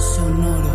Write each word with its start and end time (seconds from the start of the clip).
Sonoro. 0.00 0.69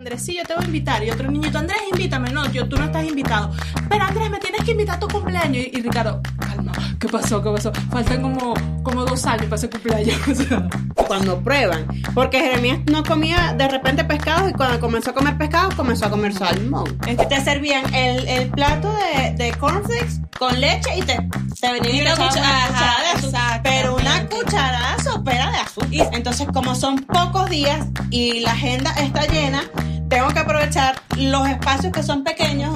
Andrés, 0.00 0.22
sí, 0.24 0.34
yo 0.34 0.44
te 0.44 0.54
voy 0.54 0.62
a 0.64 0.66
invitar. 0.66 1.04
Y 1.04 1.10
otro 1.10 1.30
niñito, 1.30 1.58
Andrés, 1.58 1.78
invítame. 1.92 2.30
No, 2.30 2.50
yo, 2.50 2.66
tú 2.66 2.78
no 2.78 2.84
estás 2.86 3.04
invitado. 3.04 3.50
Pero 3.90 4.02
Andrés, 4.02 4.30
me 4.30 4.38
tienes 4.38 4.64
que 4.64 4.70
invitar 4.70 4.96
a 4.96 4.98
tu 4.98 5.06
cumpleaños. 5.08 5.62
Y, 5.62 5.76
y 5.76 5.82
Ricardo, 5.82 6.22
calma, 6.38 6.72
¿qué 6.98 7.06
pasó? 7.06 7.42
¿Qué 7.42 7.50
pasó? 7.50 7.70
Faltan 7.90 8.22
como, 8.22 8.54
como 8.82 9.04
dos 9.04 9.26
años 9.26 9.44
para 9.44 9.56
ese 9.56 9.68
cumpleaños. 9.68 10.16
Cuando 11.06 11.38
prueban. 11.40 11.86
Porque 12.14 12.40
Jeremías 12.40 12.78
no 12.90 13.02
comía 13.02 13.52
de 13.52 13.68
repente 13.68 14.02
pescado 14.04 14.48
y 14.48 14.54
cuando 14.54 14.80
comenzó 14.80 15.10
a 15.10 15.12
comer 15.14 15.36
pescado 15.36 15.68
comenzó 15.76 16.06
a 16.06 16.10
comer 16.10 16.32
salmón. 16.32 16.98
Es 17.06 17.18
que 17.18 17.26
te 17.26 17.38
servían 17.44 17.92
el, 17.92 18.26
el 18.26 18.48
plato 18.48 18.90
de, 18.94 19.32
de 19.34 19.52
cornflakes 19.58 20.20
con 20.38 20.58
leche 20.60 20.96
y 20.96 21.02
te, 21.02 21.18
te 21.60 21.72
venían 21.72 21.94
Y 21.96 22.00
una 22.00 22.12
cuchara- 22.16 22.68
cucharada 22.68 23.02
de 23.02 23.18
azúcar. 23.18 23.60
Pero 23.64 23.96
una 23.96 24.26
cucharada 24.28 24.98
sopera 25.02 25.50
de 25.50 25.58
azúcar. 25.58 25.92
Y 25.92 26.00
entonces 26.12 26.46
como 26.54 26.74
son 26.74 26.96
pocos 27.00 27.50
días 27.50 27.86
y 28.10 28.40
la 28.40 28.52
agenda 28.52 28.92
está 28.92 29.26
llena, 29.26 29.64
tengo 30.08 30.28
que 30.28 30.38
aprovechar 30.38 31.00
los 31.16 31.48
espacios 31.48 31.92
que 31.92 32.02
son 32.02 32.24
pequeños 32.24 32.74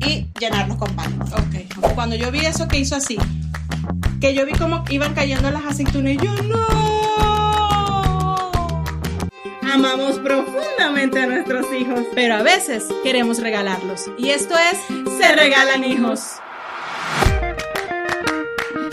y 0.00 0.26
llenarlos 0.38 0.76
con 0.76 0.94
pan. 0.94 1.20
ok. 1.22 1.94
Cuando 1.94 2.16
yo 2.16 2.30
vi 2.30 2.40
eso 2.40 2.68
que 2.68 2.78
hizo 2.78 2.96
así, 2.96 3.18
que 4.20 4.34
yo 4.34 4.46
vi 4.46 4.52
cómo 4.52 4.84
iban 4.90 5.14
cayendo 5.14 5.50
las 5.50 5.64
aceitunas 5.64 6.12
y 6.12 6.16
yo, 6.18 6.32
no. 6.42 6.56
Amamos 9.72 10.18
profundamente 10.20 11.22
a 11.22 11.26
nuestros 11.26 11.66
hijos, 11.78 12.00
pero 12.14 12.36
a 12.36 12.42
veces 12.42 12.84
queremos 13.02 13.40
regalarlos. 13.40 14.10
Y 14.18 14.30
esto 14.30 14.54
es 14.56 14.78
Se 15.18 15.34
Regalan 15.34 15.84
Hijos. 15.84 16.36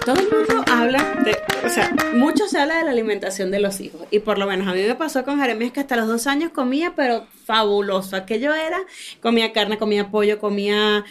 Todo 0.05 0.15
el 0.19 0.29
mundo 0.29 0.65
habla 0.69 1.21
de, 1.23 1.37
o 1.65 1.69
sea, 1.69 1.95
mucho 2.13 2.47
se 2.49 2.59
habla 2.59 2.77
de 2.79 2.83
la 2.83 2.91
alimentación 2.91 3.51
de 3.51 3.59
los 3.59 3.79
hijos. 3.79 4.01
Y 4.11 4.19
por 4.19 4.37
lo 4.37 4.45
menos 4.47 4.67
a 4.67 4.73
mí 4.73 4.81
me 4.81 4.95
pasó 4.95 5.23
con 5.23 5.39
Jeremías 5.39 5.71
que 5.71 5.79
hasta 5.79 5.95
los 5.95 6.07
dos 6.07 6.27
años 6.27 6.51
comía, 6.51 6.93
pero 6.95 7.25
fabuloso. 7.45 8.17
Aquello 8.17 8.53
era, 8.53 8.81
comía 9.21 9.53
carne, 9.53 9.77
comía 9.77 10.11
pollo, 10.11 10.39
comía 10.39 11.05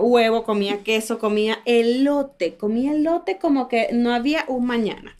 huevo, 0.00 0.44
comía 0.44 0.84
queso, 0.84 1.18
comía 1.18 1.58
elote, 1.64 2.54
comía 2.56 2.92
elote 2.92 3.38
como 3.38 3.68
que 3.68 3.88
no 3.92 4.14
había 4.14 4.44
un 4.46 4.66
mañana. 4.66 5.16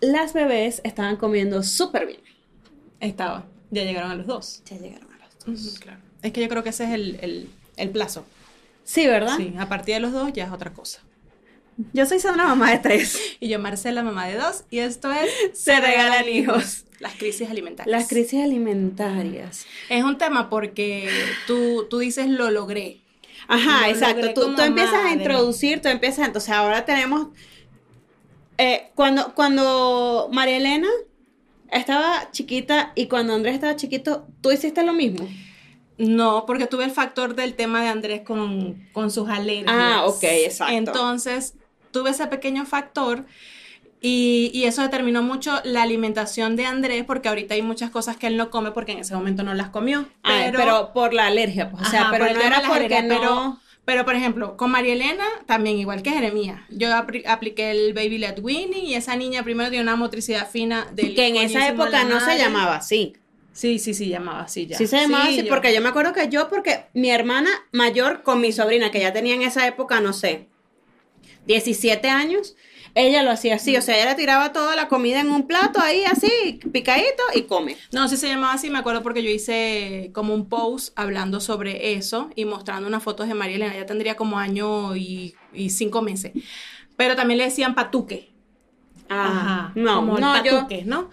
Las 0.00 0.34
bebés 0.34 0.82
estaban 0.84 1.16
comiendo 1.16 1.62
súper 1.62 2.06
bien. 2.06 2.20
Estaba, 3.00 3.46
ya 3.70 3.84
llegaron 3.84 4.10
a 4.10 4.14
los 4.14 4.26
dos. 4.26 4.62
Ya 4.66 4.76
llegaron 4.76 5.08
a 5.10 5.18
los 5.24 5.62
dos. 5.64 5.78
claro. 5.78 6.00
Es 6.22 6.32
que 6.32 6.42
yo 6.42 6.48
creo 6.48 6.62
que 6.62 6.68
ese 6.70 6.84
es 6.84 6.90
el, 6.90 7.18
el- 7.22 7.48
el 7.78 7.90
plazo. 7.90 8.26
Sí, 8.84 9.06
¿verdad? 9.06 9.36
Sí, 9.38 9.54
a 9.58 9.68
partir 9.68 9.94
de 9.94 10.00
los 10.00 10.12
dos 10.12 10.32
ya 10.34 10.44
es 10.44 10.50
otra 10.52 10.72
cosa. 10.72 11.00
Yo 11.92 12.06
soy 12.06 12.18
una 12.32 12.46
mamá 12.46 12.70
de 12.70 12.78
tres. 12.78 13.18
Y 13.40 13.48
yo, 13.48 13.58
Marcela, 13.58 14.02
mamá 14.02 14.26
de 14.26 14.36
dos, 14.36 14.64
y 14.70 14.78
esto 14.78 15.10
es 15.12 15.58
Se 15.58 15.78
regalan 15.80 16.28
hijos. 16.28 16.84
Las 17.00 17.14
crisis 17.14 17.50
alimentarias. 17.50 18.00
Las 18.00 18.08
crisis 18.08 18.42
alimentarias. 18.42 19.66
Es 19.90 20.02
un 20.02 20.16
tema 20.16 20.48
porque 20.48 21.10
tú, 21.46 21.86
tú 21.90 21.98
dices 21.98 22.28
lo 22.28 22.50
logré. 22.50 23.00
Ajá, 23.48 23.82
Lo 23.82 23.92
exacto. 23.92 24.16
logré 24.16 24.34
Tú, 24.34 24.54
tú 24.54 24.62
empiezas 24.62 25.04
a 25.04 25.12
introducir, 25.12 25.82
tú 25.82 25.88
empiezas, 25.88 26.26
entonces 26.26 26.50
ahora 26.50 26.86
tenemos, 26.86 27.28
eh, 28.56 28.90
cuando, 28.94 29.34
cuando 29.34 30.30
María 30.32 30.56
Elena 30.56 30.88
estaba 31.70 32.30
chiquita 32.30 32.92
y 32.94 33.06
cuando 33.06 33.34
Andrés 33.34 33.54
estaba 33.54 33.76
chiquito, 33.76 34.26
¿tú 34.40 34.50
hiciste 34.50 34.82
lo 34.82 34.94
mismo? 34.94 35.28
No, 35.98 36.44
porque 36.46 36.66
tuve 36.66 36.84
el 36.84 36.90
factor 36.90 37.34
del 37.34 37.54
tema 37.54 37.82
de 37.82 37.88
Andrés 37.88 38.22
con, 38.22 38.88
con 38.92 39.10
sus 39.10 39.28
alergias. 39.28 39.66
Ah, 39.68 40.04
ok, 40.06 40.22
exacto. 40.22 40.74
Entonces, 40.74 41.54
tuve 41.98 42.10
ese 42.10 42.26
pequeño 42.26 42.64
factor 42.66 43.24
y, 44.00 44.50
y 44.54 44.64
eso 44.64 44.82
determinó 44.82 45.22
mucho 45.22 45.60
la 45.64 45.82
alimentación 45.82 46.54
de 46.56 46.66
Andrés, 46.66 47.04
porque 47.04 47.28
ahorita 47.28 47.54
hay 47.54 47.62
muchas 47.62 47.90
cosas 47.90 48.16
que 48.16 48.26
él 48.26 48.36
no 48.36 48.50
come 48.50 48.70
porque 48.72 48.92
en 48.92 48.98
ese 48.98 49.14
momento 49.14 49.42
no 49.42 49.54
las 49.54 49.70
comió. 49.70 50.06
Ah, 50.22 50.50
pero, 50.54 50.92
por 50.92 51.14
la 51.14 51.26
alergia, 51.26 51.70
pues, 51.70 51.86
o 51.86 51.90
sea, 51.90 52.02
Ajá, 52.02 52.12
pero 52.12 52.34
no 52.34 52.40
era 52.40 52.62
porque 52.68 53.02
no... 53.02 53.08
Pero, 53.08 53.58
pero, 53.84 54.04
por 54.04 54.14
ejemplo, 54.16 54.56
con 54.56 54.70
María 54.70 54.92
Elena, 54.94 55.24
también 55.46 55.78
igual 55.78 56.02
que 56.02 56.10
Jeremías. 56.10 56.60
Yo 56.70 56.88
apliqué 56.94 57.70
el 57.70 57.94
Baby 57.94 58.18
Led 58.18 58.38
Winning 58.42 58.84
y 58.84 58.94
esa 58.94 59.16
niña 59.16 59.44
primero 59.44 59.70
tiene 59.70 59.84
una 59.84 59.96
motricidad 59.96 60.48
fina 60.48 60.88
del 60.92 61.14
que 61.14 61.28
en 61.28 61.36
esa 61.36 61.68
época 61.68 62.04
no 62.04 62.20
se 62.20 62.36
llamaba 62.38 62.76
así. 62.76 63.14
Sí, 63.52 63.78
sí, 63.78 63.94
sí, 63.94 64.08
llamaba 64.08 64.42
así 64.42 64.66
ya. 64.66 64.76
Sí 64.76 64.86
se 64.86 64.98
llamaba 65.00 65.24
así, 65.24 65.44
yo- 65.44 65.48
porque 65.48 65.72
yo 65.74 65.80
me 65.80 65.88
acuerdo 65.88 66.12
que 66.12 66.28
yo, 66.28 66.48
porque 66.50 66.84
mi 66.92 67.10
hermana 67.10 67.48
mayor 67.72 68.22
con 68.22 68.40
mi 68.40 68.52
sobrina, 68.52 68.90
que 68.90 69.00
ya 69.00 69.12
tenía 69.14 69.34
en 69.34 69.42
esa 69.42 69.66
época, 69.66 70.00
no 70.00 70.12
sé, 70.12 70.48
17 71.46 72.08
años, 72.08 72.56
ella 72.94 73.22
lo 73.22 73.30
hacía 73.30 73.56
así, 73.56 73.76
o 73.76 73.82
sea, 73.82 73.96
ella 73.96 74.10
le 74.10 74.14
tiraba 74.14 74.54
toda 74.54 74.74
la 74.74 74.88
comida 74.88 75.20
en 75.20 75.30
un 75.30 75.46
plato 75.46 75.80
ahí 75.80 76.04
así, 76.04 76.60
picadito 76.72 77.22
y 77.34 77.42
come. 77.42 77.76
No, 77.92 78.08
sí 78.08 78.16
se 78.16 78.26
llamaba 78.26 78.54
así, 78.54 78.70
me 78.70 78.78
acuerdo 78.78 79.02
porque 79.02 79.22
yo 79.22 79.28
hice 79.28 80.10
como 80.14 80.32
un 80.32 80.48
post 80.48 80.98
hablando 80.98 81.40
sobre 81.40 81.92
eso 81.92 82.30
y 82.34 82.46
mostrando 82.46 82.88
unas 82.88 83.02
fotos 83.02 83.28
de 83.28 83.34
María 83.34 83.56
Elena. 83.56 83.74
Ella 83.74 83.84
tendría 83.84 84.16
como 84.16 84.38
año 84.38 84.96
y, 84.96 85.34
y 85.52 85.68
cinco 85.70 86.00
meses. 86.00 86.32
Pero 86.96 87.16
también 87.16 87.36
le 87.36 87.44
decían 87.44 87.74
patuque. 87.74 88.32
Ajá. 89.10 89.72
no, 89.74 89.96
como 89.96 90.16
el 90.16 90.22
no, 90.22 90.42
yo, 90.42 90.52
patuque, 90.52 90.84
¿no? 90.86 91.10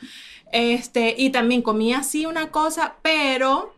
Este, 0.53 1.16
y 1.17 1.31
también 1.31 1.61
comía 1.61 1.97
así 1.97 2.25
una 2.25 2.49
cosa, 2.49 2.95
pero 3.01 3.72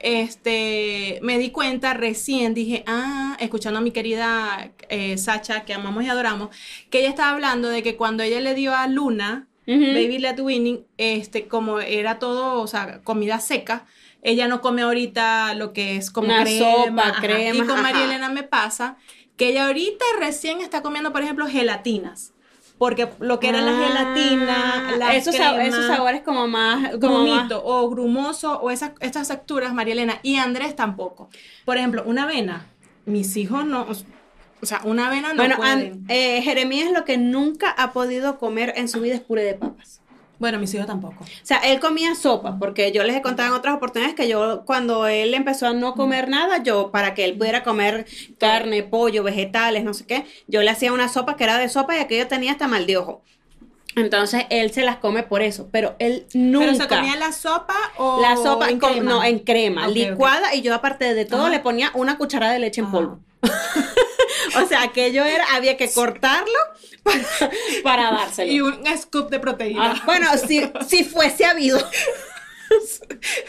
este, 0.00 1.18
me 1.22 1.38
di 1.38 1.50
cuenta 1.50 1.94
recién, 1.94 2.54
dije, 2.54 2.84
ah, 2.86 3.36
escuchando 3.40 3.78
a 3.78 3.82
mi 3.82 3.90
querida 3.90 4.72
eh, 4.88 5.18
Sacha, 5.18 5.64
que 5.64 5.74
amamos 5.74 6.04
y 6.04 6.08
adoramos, 6.08 6.54
que 6.90 7.00
ella 7.00 7.08
estaba 7.08 7.30
hablando 7.30 7.68
de 7.68 7.82
que 7.82 7.96
cuando 7.96 8.22
ella 8.22 8.40
le 8.40 8.54
dio 8.54 8.74
a 8.74 8.86
Luna. 8.86 9.46
Baby 9.70 10.18
Led 10.18 10.40
Winning, 10.40 10.86
este, 10.96 11.46
como 11.46 11.78
era 11.80 12.18
todo, 12.18 12.62
o 12.62 12.66
sea, 12.66 13.02
comida 13.04 13.38
seca, 13.38 13.84
ella 14.22 14.48
no 14.48 14.62
come 14.62 14.80
ahorita 14.80 15.52
lo 15.52 15.74
que 15.74 15.96
es 15.96 16.10
como 16.10 16.28
Una 16.28 16.42
crema, 16.42 16.84
sopa, 16.86 17.08
ajá. 17.08 17.20
crema, 17.20 17.64
Y 17.64 17.66
con 17.66 17.82
María. 17.82 18.04
Elena 18.04 18.30
me 18.30 18.44
pasa 18.44 18.96
que 19.36 19.50
ella 19.50 19.66
ahorita 19.66 20.04
recién 20.18 20.62
está 20.62 20.80
comiendo, 20.80 21.12
por 21.12 21.22
ejemplo, 21.22 21.46
gelatinas. 21.46 22.32
Porque 22.78 23.08
lo 23.18 23.40
que 23.40 23.48
era 23.48 23.60
la 23.60 23.72
gelatina, 23.76 24.94
la 24.96 25.08
Ah, 25.08 25.16
esos, 25.16 25.34
sab- 25.34 25.50
crema, 25.54 25.64
esos 25.64 25.86
sabores 25.86 26.22
como 26.22 26.46
más, 26.46 26.96
como 27.00 27.26
más- 27.26 27.52
o 27.64 27.90
grumoso 27.90 28.58
o 28.60 28.70
esas, 28.70 28.92
estas 29.00 29.28
texturas, 29.28 29.74
María 29.74 29.94
Elena 29.94 30.20
y 30.22 30.36
Andrés 30.36 30.76
tampoco. 30.76 31.28
Por 31.64 31.76
ejemplo, 31.76 32.02
una 32.06 32.22
avena, 32.24 32.66
mis 33.04 33.36
hijos 33.36 33.64
no, 33.66 33.86
o 34.60 34.66
sea, 34.66 34.80
una 34.84 35.08
avena 35.08 35.30
no 35.32 35.36
bueno, 35.36 35.56
pueden. 35.56 36.04
eh, 36.08 36.40
Jeremías 36.42 36.90
lo 36.92 37.04
que 37.04 37.18
nunca 37.18 37.70
ha 37.70 37.92
podido 37.92 38.38
comer 38.38 38.72
en 38.76 38.88
su 38.88 39.00
vida 39.00 39.14
es 39.14 39.20
puré 39.20 39.42
de 39.42 39.54
papas. 39.54 39.97
Bueno, 40.38 40.58
mis 40.58 40.72
hijos 40.74 40.86
tampoco. 40.86 41.24
O 41.24 41.26
sea, 41.42 41.58
él 41.58 41.80
comía 41.80 42.14
sopa, 42.14 42.58
porque 42.58 42.92
yo 42.92 43.02
les 43.02 43.16
he 43.16 43.22
contado 43.22 43.48
en 43.48 43.54
otras 43.54 43.74
oportunidades 43.74 44.14
que 44.14 44.28
yo, 44.28 44.64
cuando 44.64 45.06
él 45.06 45.34
empezó 45.34 45.66
a 45.66 45.72
no 45.72 45.94
comer 45.94 46.28
nada, 46.28 46.62
yo, 46.62 46.90
para 46.92 47.14
que 47.14 47.24
él 47.24 47.36
pudiera 47.36 47.64
comer 47.64 48.06
carne, 48.38 48.82
pollo, 48.84 49.22
vegetales, 49.24 49.82
no 49.84 49.94
sé 49.94 50.06
qué, 50.06 50.26
yo 50.46 50.62
le 50.62 50.70
hacía 50.70 50.92
una 50.92 51.08
sopa 51.08 51.36
que 51.36 51.44
era 51.44 51.58
de 51.58 51.68
sopa 51.68 51.96
y 51.96 52.00
aquello 52.00 52.28
tenía 52.28 52.52
hasta 52.52 52.68
mal 52.68 52.86
de 52.86 52.96
ojo. 52.98 53.22
Entonces, 53.96 54.44
él 54.50 54.70
se 54.70 54.82
las 54.82 54.98
come 54.98 55.24
por 55.24 55.42
eso, 55.42 55.68
pero 55.72 55.96
él 55.98 56.26
nunca... 56.32 56.66
¿Pero 56.66 56.78
se 56.78 56.88
comía 56.88 57.16
la 57.16 57.32
sopa 57.32 57.74
o 57.96 58.20
La 58.20 58.36
sopa 58.36 58.68
en 58.68 58.78
crema? 58.78 59.10
no, 59.10 59.24
en 59.24 59.40
crema, 59.40 59.88
licuada, 59.88 60.54
y 60.54 60.62
yo 60.62 60.72
aparte 60.74 61.14
de 61.14 61.24
todo 61.24 61.42
Ajá. 61.42 61.50
le 61.50 61.58
ponía 61.58 61.90
una 61.94 62.16
cucharada 62.16 62.52
de 62.52 62.60
leche 62.60 62.80
en 62.80 62.90
polvo. 62.92 63.18
o 64.56 64.66
sea, 64.68 64.82
aquello 64.82 65.24
era, 65.24 65.44
había 65.54 65.76
que 65.76 65.90
cortarlo 65.90 66.58
para, 67.02 67.20
para 67.82 68.10
dárselo. 68.12 68.52
Y 68.52 68.60
un 68.60 68.84
scoop 68.96 69.30
de 69.30 69.40
proteína. 69.40 69.92
Ah, 69.96 70.02
bueno, 70.06 70.26
si, 70.46 70.62
si 70.86 71.04
fuese 71.04 71.44
habido. 71.44 71.78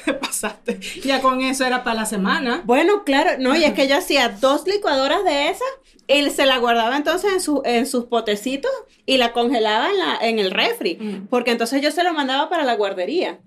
Te 0.05 0.13
pasaste. 0.19 0.79
Ya 1.03 1.21
con 1.21 1.41
eso 1.41 1.65
era 1.65 1.83
para 1.83 1.97
la 2.01 2.05
semana. 2.05 2.61
Bueno, 2.65 3.03
claro, 3.03 3.31
no, 3.39 3.55
y 3.55 3.63
es 3.65 3.73
que 3.73 3.87
yo 3.87 3.97
hacía 3.97 4.29
dos 4.29 4.65
licuadoras 4.65 5.23
de 5.25 5.49
esas 5.49 5.67
y 6.07 6.29
se 6.29 6.45
la 6.45 6.57
guardaba 6.57 6.95
entonces 6.97 7.31
en, 7.33 7.41
su, 7.41 7.61
en 7.65 7.85
sus 7.85 8.05
potecitos 8.05 8.71
y 9.05 9.17
la 9.17 9.31
congelaba 9.33 9.89
en, 9.89 9.99
la, 9.99 10.17
en 10.21 10.39
el 10.39 10.51
refri, 10.51 10.95
Mm. 10.99 11.27
porque 11.27 11.51
entonces 11.51 11.81
yo 11.81 11.91
se 11.91 12.03
lo 12.03 12.13
mandaba 12.13 12.49
para 12.49 12.63
la 12.63 12.75
guardería. 12.75 13.39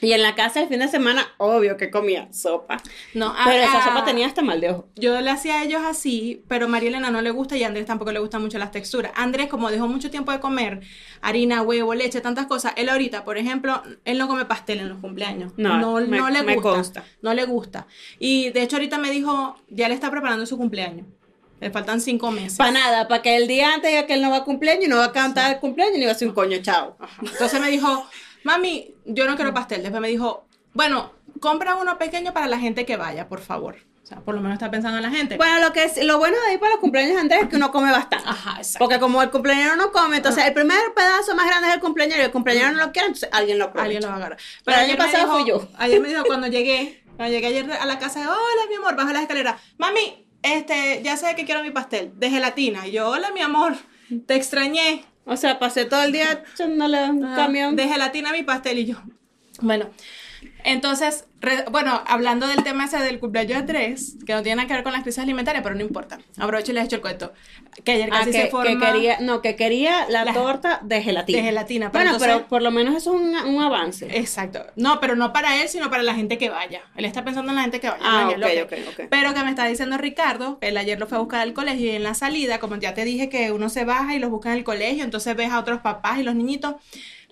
Y 0.00 0.12
en 0.12 0.22
la 0.22 0.34
casa 0.34 0.60
el 0.60 0.68
fin 0.68 0.80
de 0.80 0.88
semana, 0.88 1.26
obvio 1.38 1.76
que 1.76 1.90
comía 1.90 2.28
sopa. 2.32 2.78
No, 3.14 3.28
a- 3.28 3.44
Pero 3.44 3.62
esa 3.62 3.78
a- 3.78 3.84
sopa 3.84 4.04
tenía 4.04 4.26
hasta 4.26 4.42
mal 4.42 4.60
de 4.60 4.70
ojo. 4.70 4.88
Yo 4.96 5.20
le 5.20 5.30
hacía 5.30 5.60
a 5.60 5.64
ellos 5.64 5.82
así, 5.84 6.42
pero 6.48 6.68
María 6.68 6.88
Elena 6.90 7.10
no 7.10 7.22
le 7.22 7.30
gusta 7.30 7.56
y 7.56 7.62
a 7.64 7.68
Andrés 7.68 7.86
tampoco 7.86 8.12
le 8.12 8.18
gustan 8.18 8.42
mucho 8.42 8.58
las 8.58 8.70
texturas. 8.70 9.12
Andrés, 9.14 9.48
como 9.48 9.70
dejó 9.70 9.86
mucho 9.88 10.10
tiempo 10.10 10.32
de 10.32 10.40
comer 10.40 10.80
harina, 11.22 11.62
huevo, 11.62 11.94
leche, 11.94 12.20
tantas 12.20 12.46
cosas, 12.46 12.72
él 12.76 12.88
ahorita, 12.88 13.24
por 13.24 13.38
ejemplo, 13.38 13.82
él 14.04 14.18
no 14.18 14.28
come 14.28 14.44
pastel 14.44 14.80
en 14.80 14.88
los 14.88 14.98
cumpleaños. 14.98 15.52
No, 15.56 15.78
no, 15.78 15.94
me- 16.06 16.18
no 16.18 16.28
le 16.28 16.42
me 16.42 16.54
gusta. 16.56 16.70
consta. 16.70 17.04
No 17.22 17.32
le 17.32 17.44
gusta. 17.44 17.86
Y 18.18 18.50
de 18.50 18.62
hecho 18.62 18.76
ahorita 18.76 18.98
me 18.98 19.10
dijo, 19.10 19.56
ya 19.68 19.88
le 19.88 19.94
está 19.94 20.10
preparando 20.10 20.44
su 20.46 20.56
cumpleaños. 20.58 21.06
Le 21.60 21.70
faltan 21.70 22.00
cinco 22.00 22.30
meses. 22.30 22.58
Para 22.58 22.72
nada, 22.72 23.08
para 23.08 23.22
que 23.22 23.36
el 23.36 23.46
día 23.48 23.72
antes 23.74 23.90
diga 23.90 24.06
que 24.06 24.14
él 24.14 24.22
no 24.22 24.30
va 24.30 24.38
a 24.38 24.44
cumpleaños 24.44 24.84
y 24.84 24.88
no 24.88 24.96
va 24.98 25.04
a 25.06 25.12
cantar 25.12 25.54
el 25.54 25.60
cumpleaños 25.60 25.96
ni 25.98 26.04
va 26.04 26.10
a 26.10 26.14
hacer 26.14 26.28
un 26.28 26.34
coño, 26.34 26.58
chao. 26.60 26.96
Entonces 27.22 27.58
me 27.60 27.70
dijo, 27.70 28.04
mami, 28.44 28.94
yo 29.04 29.26
no 29.26 29.36
quiero 29.36 29.52
pastel. 29.52 29.82
Después 29.82 30.00
me 30.00 30.08
dijo, 30.08 30.46
bueno, 30.72 31.12
compra 31.40 31.74
uno 31.76 31.98
pequeño 31.98 32.32
para 32.32 32.46
la 32.46 32.58
gente 32.58 32.86
que 32.86 32.96
vaya, 32.96 33.28
por 33.28 33.40
favor. 33.40 33.76
O 34.02 34.06
sea, 34.06 34.20
por 34.20 34.34
lo 34.34 34.42
menos 34.42 34.56
está 34.56 34.70
pensando 34.70 34.98
en 34.98 35.02
la 35.02 35.10
gente. 35.10 35.38
Bueno, 35.38 35.60
lo 35.60 35.72
que 35.72 35.84
es, 35.84 35.96
lo 36.04 36.18
bueno 36.18 36.36
de 36.46 36.52
ir 36.52 36.60
para 36.60 36.72
los 36.72 36.80
cumpleaños 36.80 37.14
de 37.14 37.20
Andrés 37.20 37.42
es 37.44 37.48
que 37.48 37.56
uno 37.56 37.70
come 37.72 37.90
bastante. 37.90 38.28
Ajá, 38.28 38.56
exacto. 38.58 38.78
Porque 38.80 39.00
como 39.00 39.22
el 39.22 39.30
cumpleañero 39.30 39.76
no 39.76 39.92
come, 39.92 40.18
entonces 40.18 40.44
el 40.44 40.52
primer 40.52 40.78
pedazo 40.94 41.34
más 41.34 41.46
grande 41.46 41.68
es 41.68 41.74
el 41.74 41.80
cumpleañero 41.80 42.20
y 42.20 42.24
el 42.26 42.30
cumpleañero 42.30 42.72
no 42.72 42.84
lo 42.84 42.92
quiere, 42.92 43.06
entonces 43.08 43.30
alguien 43.32 43.58
lo 43.58 43.64
aprovecha. 43.64 43.84
Alguien 43.84 44.02
lo 44.02 44.08
va 44.08 44.14
a 44.14 44.16
agarrar. 44.18 44.38
Pero 44.62 44.76
el 44.78 44.84
año 44.90 44.96
pasado 44.98 45.24
dijo- 45.24 45.38
fui 45.38 45.48
yo. 45.48 45.68
Ayer 45.78 46.00
me 46.02 46.08
dijo 46.08 46.22
cuando 46.26 46.46
llegué, 46.48 47.02
cuando 47.16 47.32
llegué 47.32 47.46
ayer 47.46 47.72
a 47.72 47.86
la 47.86 47.98
casa, 47.98 48.20
hola 48.20 48.68
mi 48.68 48.74
amor, 48.74 48.94
bajo 48.94 49.10
la 49.10 49.22
escalera. 49.22 49.56
Mami, 49.78 50.26
este, 50.42 51.00
ya 51.02 51.16
sé 51.16 51.34
que 51.34 51.46
quiero 51.46 51.62
mi 51.62 51.70
pastel 51.70 52.12
de 52.16 52.28
gelatina. 52.28 52.86
Y 52.86 52.90
yo, 52.92 53.08
hola 53.08 53.30
mi 53.32 53.40
amor, 53.40 53.74
te 54.26 54.34
extrañé. 54.34 55.06
O 55.24 55.36
sea, 55.36 55.58
pasé 55.58 55.84
todo 55.86 56.02
el 56.02 56.12
día 56.12 56.42
echándole 56.52 57.08
un 57.10 57.24
Ah, 57.24 57.34
camión. 57.36 57.76
De 57.76 57.88
gelatina 57.88 58.30
a 58.30 58.32
mi 58.32 58.42
pastel 58.42 58.78
y 58.78 58.86
yo. 58.86 58.96
Bueno, 59.60 59.88
entonces, 60.64 61.26
re- 61.40 61.64
bueno, 61.70 62.02
hablando 62.06 62.46
del 62.46 62.62
tema 62.64 62.86
ese 62.86 62.98
del 62.98 63.18
cumpleaños 63.20 63.60
de 63.60 63.66
tres, 63.66 64.16
que 64.26 64.32
no 64.32 64.42
tiene 64.42 64.56
nada 64.56 64.68
que 64.68 64.74
ver 64.74 64.82
con 64.82 64.92
las 64.92 65.02
crisis 65.02 65.18
alimentarias, 65.22 65.62
pero 65.62 65.74
no 65.74 65.82
importa. 65.82 66.18
Aprovecho 66.38 66.72
y 66.72 66.74
les 66.74 66.84
echo 66.86 66.96
el 66.96 67.02
cuento. 67.02 67.32
Que 67.84 67.92
ayer 67.92 68.08
Ah, 68.12 68.18
casi 68.20 68.30
que, 68.30 68.36
se 68.38 68.44
que 68.44 68.50
forma 68.50 68.92
quería, 68.92 69.18
no, 69.20 69.42
que 69.42 69.56
quería 69.56 70.06
la, 70.08 70.24
La- 70.24 70.32
torta 70.32 70.80
de 70.82 71.02
gelatina. 71.02 71.38
de 71.38 71.44
gelatina. 71.44 71.90
pero 71.92 72.04
Bueno, 72.04 72.10
entonces- 72.16 72.36
pero 72.36 72.48
por 72.48 72.62
lo 72.62 72.70
menos 72.70 72.94
eso 72.94 73.14
es 73.14 73.20
un, 73.20 73.34
un 73.56 73.62
avance. 73.62 74.06
Exacto. 74.16 74.64
No, 74.76 75.00
pero 75.00 75.16
no 75.16 75.32
para 75.32 75.60
él, 75.60 75.68
sino 75.68 75.90
para 75.90 76.02
la 76.02 76.14
gente 76.14 76.38
que 76.38 76.48
vaya. 76.50 76.82
Él 76.96 77.04
está 77.04 77.24
pensando 77.24 77.50
en 77.50 77.56
la 77.56 77.62
gente 77.62 77.80
que 77.80 77.88
vaya. 77.90 78.02
Ah, 78.04 78.20
Daniel 78.30 78.44
ok, 78.44 78.50
López. 78.70 78.86
ok, 78.88 78.94
ok. 79.00 79.06
Pero 79.10 79.34
que 79.34 79.42
me 79.42 79.50
está 79.50 79.66
diciendo 79.66 79.98
Ricardo, 79.98 80.58
él 80.60 80.76
ayer 80.76 80.98
lo 80.98 81.06
fue 81.06 81.18
a 81.18 81.20
buscar 81.20 81.40
al 81.40 81.52
colegio 81.52 81.86
y 81.92 81.96
en 81.96 82.02
la 82.04 82.14
salida, 82.14 82.58
como 82.60 82.76
ya 82.76 82.94
te 82.94 83.04
dije 83.04 83.28
que 83.28 83.50
uno 83.52 83.68
se 83.68 83.84
baja 83.84 84.14
y 84.14 84.18
los 84.18 84.30
busca 84.30 84.50
en 84.52 84.58
el 84.58 84.64
colegio, 84.64 85.04
entonces 85.04 85.34
ves 85.36 85.50
a 85.50 85.58
otros 85.58 85.80
papás 85.80 86.18
y 86.18 86.22
los 86.22 86.34
niñitos. 86.34 86.76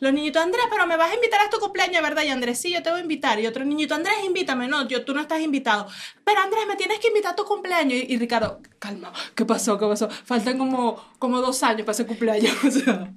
Los 0.02 0.12
niñitos, 0.12 0.42
Andrés, 0.42 0.64
pero 0.68 0.84
me 0.84 0.96
vas 0.96 1.12
a 1.12 1.14
invitar 1.14 1.40
a 1.42 1.48
tu 1.48 1.60
cumpleaños, 1.60 2.02
¿verdad? 2.02 2.24
Y 2.24 2.28
Andrés, 2.30 2.58
sí, 2.58 2.72
yo 2.72 2.82
te 2.82 2.90
voy 2.90 2.98
a 2.98 3.02
invitar. 3.04 3.38
Y 3.38 3.46
otro 3.46 3.64
niñito, 3.64 3.94
Andrés, 3.94 4.16
invítame. 4.26 4.66
No, 4.66 4.88
yo, 4.88 5.04
tú 5.04 5.14
no 5.14 5.20
estás 5.20 5.40
invitado. 5.40 5.86
Pero 6.24 6.40
Andrés, 6.40 6.64
me 6.66 6.74
tienes 6.74 6.98
que 6.98 7.06
invitar 7.06 7.34
a 7.34 7.36
tu 7.36 7.44
cumpleaños. 7.44 8.00
Y, 8.08 8.18
Ricardo, 8.18 8.60
calma, 8.80 9.12
¿qué 9.36 9.44
pasó? 9.44 9.78
¿Qué 9.78 9.86
pasó? 9.86 10.10
Faltan 10.10 10.58
como, 10.58 10.96
como 11.20 11.40
dos 11.40 11.62
años 11.62 11.82
para 11.82 11.92
ese 11.92 12.04
cumpleaños. 12.04 12.52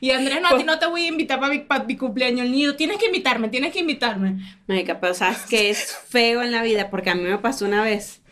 Y 0.00 0.10
Andrés, 0.10 0.40
no, 0.40 0.48
a 0.48 0.56
ti 0.56 0.64
no 0.64 0.78
te 0.80 0.86
voy 0.86 1.04
a 1.04 1.08
invitar 1.08 1.38
para 1.38 1.52
mi, 1.52 1.60
para 1.60 1.84
mi 1.84 1.96
cumpleaños. 1.96 2.46
El 2.46 2.52
niño, 2.52 2.74
tienes 2.74 2.96
que 2.96 3.06
invitarme, 3.06 3.50
tienes 3.50 3.72
que 3.72 3.80
invitarme. 3.80 4.38
Marica, 4.66 4.98
pero 4.98 5.12
sabes 5.12 5.42
que 5.42 5.68
es 5.68 5.94
feo 6.08 6.42
en 6.42 6.52
la 6.52 6.62
vida, 6.62 6.88
porque 6.90 7.10
a 7.10 7.14
mí 7.14 7.22
me 7.22 7.38
pasó 7.38 7.66
una 7.66 7.82
vez 7.82 8.22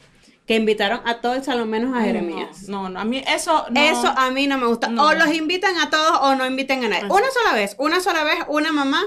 que 0.46 0.54
invitaron 0.54 1.00
a 1.04 1.20
todo 1.20 1.34
el 1.34 1.42
salón 1.42 1.68
menos 1.68 1.94
a 1.96 2.02
Jeremías. 2.02 2.68
No, 2.68 2.88
no, 2.88 3.00
a 3.00 3.04
mí 3.04 3.22
eso 3.26 3.66
no. 3.70 3.80
Eso 3.80 4.06
a 4.16 4.30
mí 4.30 4.46
no 4.46 4.58
me 4.58 4.66
gusta. 4.66 4.88
No. 4.88 5.06
O 5.06 5.14
los 5.14 5.34
invitan 5.34 5.76
a 5.78 5.90
todos 5.90 6.18
o 6.22 6.34
no 6.36 6.46
inviten 6.46 6.84
a 6.84 6.88
nadie. 6.88 7.04
Así. 7.04 7.12
Una 7.12 7.30
sola 7.32 7.52
vez, 7.54 7.74
una 7.78 8.00
sola 8.00 8.22
vez, 8.24 8.36
una 8.48 8.72
mamá 8.72 9.02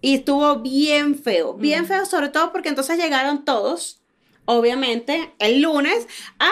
y 0.00 0.14
estuvo 0.14 0.56
bien 0.60 1.14
feo. 1.16 1.54
Bien 1.54 1.86
feo, 1.86 2.06
sobre 2.06 2.30
todo 2.30 2.52
porque 2.52 2.70
entonces 2.70 2.96
llegaron 2.98 3.44
todos. 3.44 4.00
Obviamente, 4.46 5.34
el 5.40 5.60
lunes, 5.60 6.08
ay, 6.38 6.48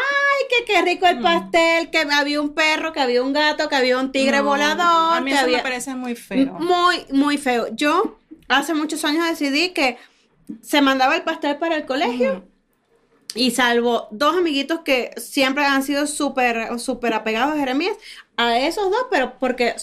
que 0.50 0.67
qué 0.71 0.82
rico 0.82 1.06
el 1.06 1.21
pastel, 1.23 1.89
que 1.91 2.00
había 2.00 2.43
un 2.43 2.53
perro, 2.53 2.93
que 2.93 3.00
había 3.00 3.23
un 3.23 3.32
gato, 3.32 3.71
que 3.71 3.77
había 3.77 3.99
un 3.99 4.12
tigre 4.12 4.37
No, 4.39 4.44
volador, 4.44 5.17
A 5.17 5.21
mí 5.23 5.32
eso 5.32 5.41
había 5.41 5.56
me 5.59 5.62
parece 5.62 5.94
muy 5.94 6.15
feo. 6.15 6.53
muy, 6.61 7.06
muy 7.11 7.39
feo. 7.39 7.69
Yo 7.73 8.19
hace 8.49 8.75
muchos 8.75 9.03
años 9.06 9.27
decidí 9.27 9.71
que 9.71 9.97
se 10.61 10.82
mandaba 10.82 11.17
el 11.17 11.23
pastel 11.23 11.56
para 11.56 11.77
el 11.77 11.87
colegio. 11.87 12.44
Y 13.34 13.50
salvo 13.50 14.08
dos 14.11 14.37
amiguitos 14.37 14.81
que 14.81 15.11
siempre 15.19 15.64
han 15.64 15.82
sido 15.82 16.06
súper, 16.06 16.78
súper 16.78 17.12
apegados 17.12 17.55
a 17.55 17.58
Jeremías, 17.58 17.96
a 18.37 18.58
esos 18.58 18.90
dos, 18.90 19.06
pero 19.11 19.38
porque 19.38 19.75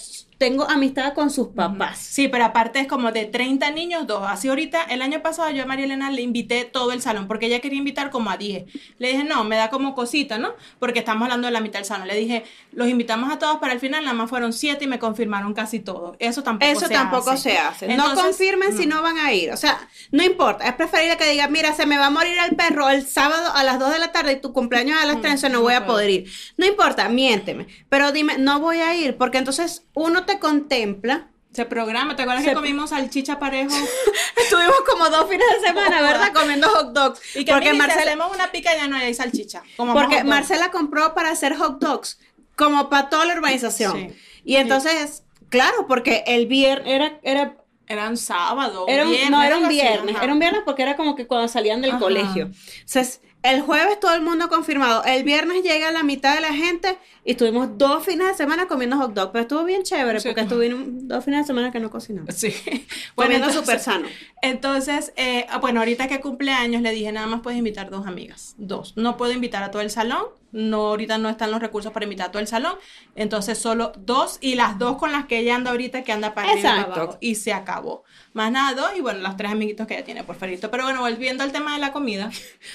tengo 0.44 0.70
amistad 0.70 1.14
con 1.14 1.30
sus 1.30 1.48
papás. 1.50 1.98
Sí, 1.98 2.28
pero 2.28 2.44
aparte 2.44 2.80
es 2.80 2.88
como 2.88 3.12
de 3.12 3.26
30 3.26 3.72
niños, 3.72 4.06
dos. 4.06 4.24
Así 4.28 4.50
ahorita, 4.50 4.84
el 4.84 5.02
año 5.02 5.22
pasado 5.22 5.50
yo 5.52 5.64
a 5.64 5.66
María 5.66 5.86
Elena 5.86 6.12
le 6.12 6.22
invité 6.22 6.66
todo 6.66 6.92
el 6.92 7.02
salón, 7.02 7.28
porque 7.28 7.46
ella 7.46 7.62
quería 7.62 7.80
invitar 7.80 8.10
como 8.10 8.30
a 8.30 8.38
10. 8.38 8.66
Le 8.98 9.08
dije, 9.08 9.24
no, 9.24 9.44
me 9.46 9.56
da 9.56 9.70
como 9.70 9.96
cosita, 9.96 10.38
¿no? 10.38 10.54
Porque 10.80 11.00
estamos 11.00 11.24
hablando 11.24 11.48
de 11.48 11.54
la 11.54 11.62
mitad 11.62 11.80
del 11.80 11.86
salón. 11.86 12.08
Le 12.08 12.16
dije, 12.16 12.44
los 12.74 12.90
invitamos 12.90 13.32
a 13.32 13.40
todos, 13.40 13.58
pero 13.62 13.72
al 13.72 13.80
final 13.80 14.04
nada 14.04 14.14
más 14.14 14.30
fueron 14.30 14.52
7 14.52 14.84
y 14.84 14.88
me 14.88 15.00
confirmaron 15.00 15.54
casi 15.54 15.80
todo. 15.80 16.18
Eso 16.20 16.44
tampoco 16.44 16.70
Eso 16.70 16.88
se 16.88 16.94
tampoco 16.94 17.32
hace. 17.32 17.52
se 17.52 17.58
hace. 17.58 17.96
no 17.96 18.14
confirmen 18.14 18.76
si 18.76 18.86
no 18.86 19.02
van 19.02 19.18
a 19.18 19.32
ir. 19.32 19.52
O 19.52 19.58
sea, 19.58 19.80
no 20.12 20.24
importa. 20.24 20.68
Es 20.68 20.74
preferible 20.74 21.18
que 21.18 21.30
digan, 21.30 21.52
mira, 21.52 21.74
se 21.74 21.86
me 21.86 21.98
va 21.98 22.08
a 22.08 22.10
morir 22.10 22.36
el 22.50 22.56
perro 22.56 22.90
el 22.90 23.08
sábado 23.08 23.52
a 23.56 23.64
las 23.64 23.80
2 23.80 23.94
de 23.94 24.00
la 24.00 24.12
tarde 24.12 24.34
y 24.34 24.42
tu 24.42 24.52
cumpleaños 24.52 25.02
a 25.02 25.06
las 25.06 25.22
3, 25.22 25.26
entonces 25.26 25.52
no 25.52 25.54
no 25.54 25.62
voy 25.62 25.74
a 25.74 25.86
poder 25.86 26.10
ir. 26.10 26.32
No 26.58 26.66
importa, 26.66 27.08
miénteme. 27.08 27.68
Pero 27.88 28.12
dime, 28.12 28.38
no 28.38 28.60
voy 28.60 28.78
a 28.80 28.94
ir, 28.96 29.16
porque 29.18 29.38
entonces 29.38 29.86
uno 29.94 30.26
te 30.26 30.33
contempla. 30.40 31.28
Se 31.54 31.66
programa. 31.66 32.16
¿Te 32.16 32.24
acuerdas 32.24 32.44
Se- 32.44 32.50
que 32.50 32.56
comimos 32.56 32.90
salchicha 32.90 33.38
parejo? 33.38 33.76
Estuvimos 34.44 34.76
como 34.90 35.08
dos 35.10 35.30
fines 35.30 35.46
de 35.60 35.68
semana, 35.68 36.02
¿verdad? 36.02 36.34
Comiendo 36.34 36.68
hot 36.70 36.94
dogs. 36.94 37.36
Y 37.36 37.46
que 37.46 37.52
porque 37.54 37.74
Marcela, 37.74 38.28
una 38.28 38.52
pica 38.52 38.76
ya 38.76 38.88
no 38.88 38.96
hay 38.96 39.14
salchicha. 39.14 39.62
Como 39.78 39.94
porque. 39.94 40.24
Marcela 40.24 40.72
compró 40.72 41.14
para 41.14 41.30
hacer 41.30 41.56
hot 41.56 41.80
dogs, 41.80 42.20
como 42.56 42.90
para 42.90 43.10
toda 43.10 43.26
la 43.26 43.36
urbanización. 43.36 43.94
Sí. 43.94 44.16
Y 44.46 44.56
entonces, 44.56 45.24
claro, 45.50 45.86
porque 45.88 46.24
el 46.26 46.48
viernes 46.48 46.88
era, 46.92 47.20
era 47.22 47.58
Era 47.88 48.10
un 48.10 48.18
sábado. 48.18 48.86
Era 48.88 49.04
un, 49.04 49.12
viernes, 49.12 49.30
no, 49.30 49.44
era 49.44 49.58
un 49.58 49.68
viernes, 49.68 50.16
ajá. 50.16 50.24
era 50.24 50.34
un 50.34 50.40
viernes 50.40 50.62
porque 50.66 50.82
era 50.82 50.96
como 50.96 51.16
que 51.16 51.28
cuando 51.28 51.48
salían 51.48 51.82
del 51.82 51.92
Ajá. 51.92 52.00
colegio. 52.00 52.50
Entonces, 52.80 53.22
el 53.44 53.62
jueves 53.62 54.00
todo 54.00 54.14
el 54.16 54.22
mundo 54.22 54.50
confirmado. 54.50 55.04
El 55.04 55.24
viernes 55.24 55.62
llega 55.64 55.92
la 55.92 56.02
mitad 56.02 56.34
de 56.34 56.42
la 56.42 56.54
gente 56.54 56.98
y 57.26 57.32
estuvimos 57.32 57.78
dos 57.78 58.06
fines 58.06 58.28
de 58.28 58.34
semana 58.36 58.68
comiendo 58.68 58.98
hot 58.98 59.14
dog. 59.14 59.32
Pero 59.32 59.44
estuvo 59.44 59.64
bien 59.64 59.84
chévere 59.84 60.20
Sí. 60.20 60.28
porque 60.30 60.42
estuvimos 60.42 61.08
dos 61.08 61.24
fines 61.24 61.42
de 61.42 61.48
semana 61.48 61.72
que 61.72 61.80
no 61.80 61.90
cocinamos. 61.90 62.34
Sí. 62.36 62.54
Comiendo 63.16 63.52
súper 63.52 63.80
sano. 63.80 64.08
Entonces, 64.42 65.14
eh, 65.16 65.46
ah, 65.50 65.60
bueno, 65.60 65.80
ahorita 65.80 66.08
que 66.08 66.20
cumpleaños 66.20 66.82
le 66.82 66.92
dije, 66.92 67.12
nada 67.12 67.28
más 67.28 67.42
puedes 67.42 67.58
invitar 67.58 67.90
dos 67.90 68.06
amigas, 68.08 68.56
dos. 68.58 68.94
No 68.98 69.16
puedo 69.16 69.32
invitar 69.32 69.64
a 69.64 69.72
todo 69.72 69.82
el 69.82 69.90
salón, 69.90 70.26
no, 70.52 70.88
ahorita 70.90 71.18
no 71.18 71.30
están 71.30 71.50
los 71.50 71.62
recursos 71.62 71.92
para 71.94 72.04
invitar 72.04 72.28
a 72.28 72.32
todo 72.32 72.40
el 72.42 72.48
salón, 72.48 72.76
entonces 73.16 73.58
solo 73.58 73.92
dos 73.98 74.38
y 74.40 74.54
las 74.56 74.78
dos 74.78 74.98
con 74.98 75.12
las 75.12 75.26
que 75.26 75.40
ella 75.40 75.56
anda 75.56 75.72
ahorita 75.72 76.04
que 76.04 76.12
anda 76.12 76.34
para 76.36 76.52
arriba 76.52 76.70
Exacto. 76.70 77.00
abajo. 77.02 77.18
Y 77.22 77.36
se 77.36 77.54
acabó. 77.54 78.04
Más 78.34 78.52
nada, 78.52 78.76
dos 78.76 78.92
y 78.98 79.02
bueno, 79.02 79.20
los 79.22 79.36
tres 79.38 79.52
amiguitos 79.52 79.88
que 79.88 79.96
ella 79.96 80.04
tiene 80.04 80.24
por 80.24 80.36
ferito. 80.36 80.70
Pero 80.70 80.84
bueno, 80.84 81.00
volviendo 81.00 81.44
al 81.44 81.52
tema 81.52 81.74
de 81.74 81.80
la 81.80 81.92
comida. 81.92 82.30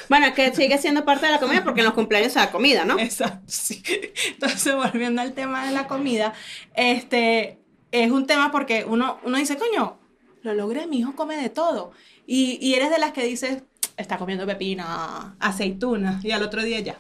Bueno, 0.08 0.32
que 0.34 0.54
sigue 0.54 0.78
siendo 0.78 1.04
parte 1.04 1.26
de 1.26 1.32
la 1.32 1.38
comida 1.38 1.62
porque 1.62 1.80
en 1.80 1.86
los 1.86 1.94
cumpleaños 1.94 2.32
se 2.32 2.38
da 2.38 2.50
comida, 2.50 2.84
¿no? 2.84 2.98
Exacto, 2.98 3.42
sí. 3.46 3.82
Entonces, 4.40 4.74
volviendo 4.74 5.20
al 5.20 5.32
tema 5.32 5.66
de 5.66 5.72
la 5.72 5.88
comida, 5.88 6.32
este 6.74 7.58
es 7.90 8.10
un 8.10 8.26
tema 8.26 8.52
porque 8.52 8.84
uno, 8.84 9.18
uno 9.24 9.36
dice, 9.36 9.56
coño, 9.56 9.98
lo 10.42 10.54
logré, 10.54 10.86
mi 10.86 10.98
hijo 10.98 11.16
come 11.16 11.36
de 11.36 11.48
todo. 11.48 11.90
Y, 12.24 12.58
y 12.60 12.74
eres 12.74 12.90
de 12.90 12.98
las 12.98 13.12
que 13.12 13.24
dices, 13.24 13.62
está 13.96 14.16
comiendo 14.16 14.46
pepina, 14.46 15.34
aceituna, 15.40 16.20
y 16.22 16.30
al 16.30 16.42
otro 16.42 16.62
día 16.62 16.78
ya. 16.80 16.98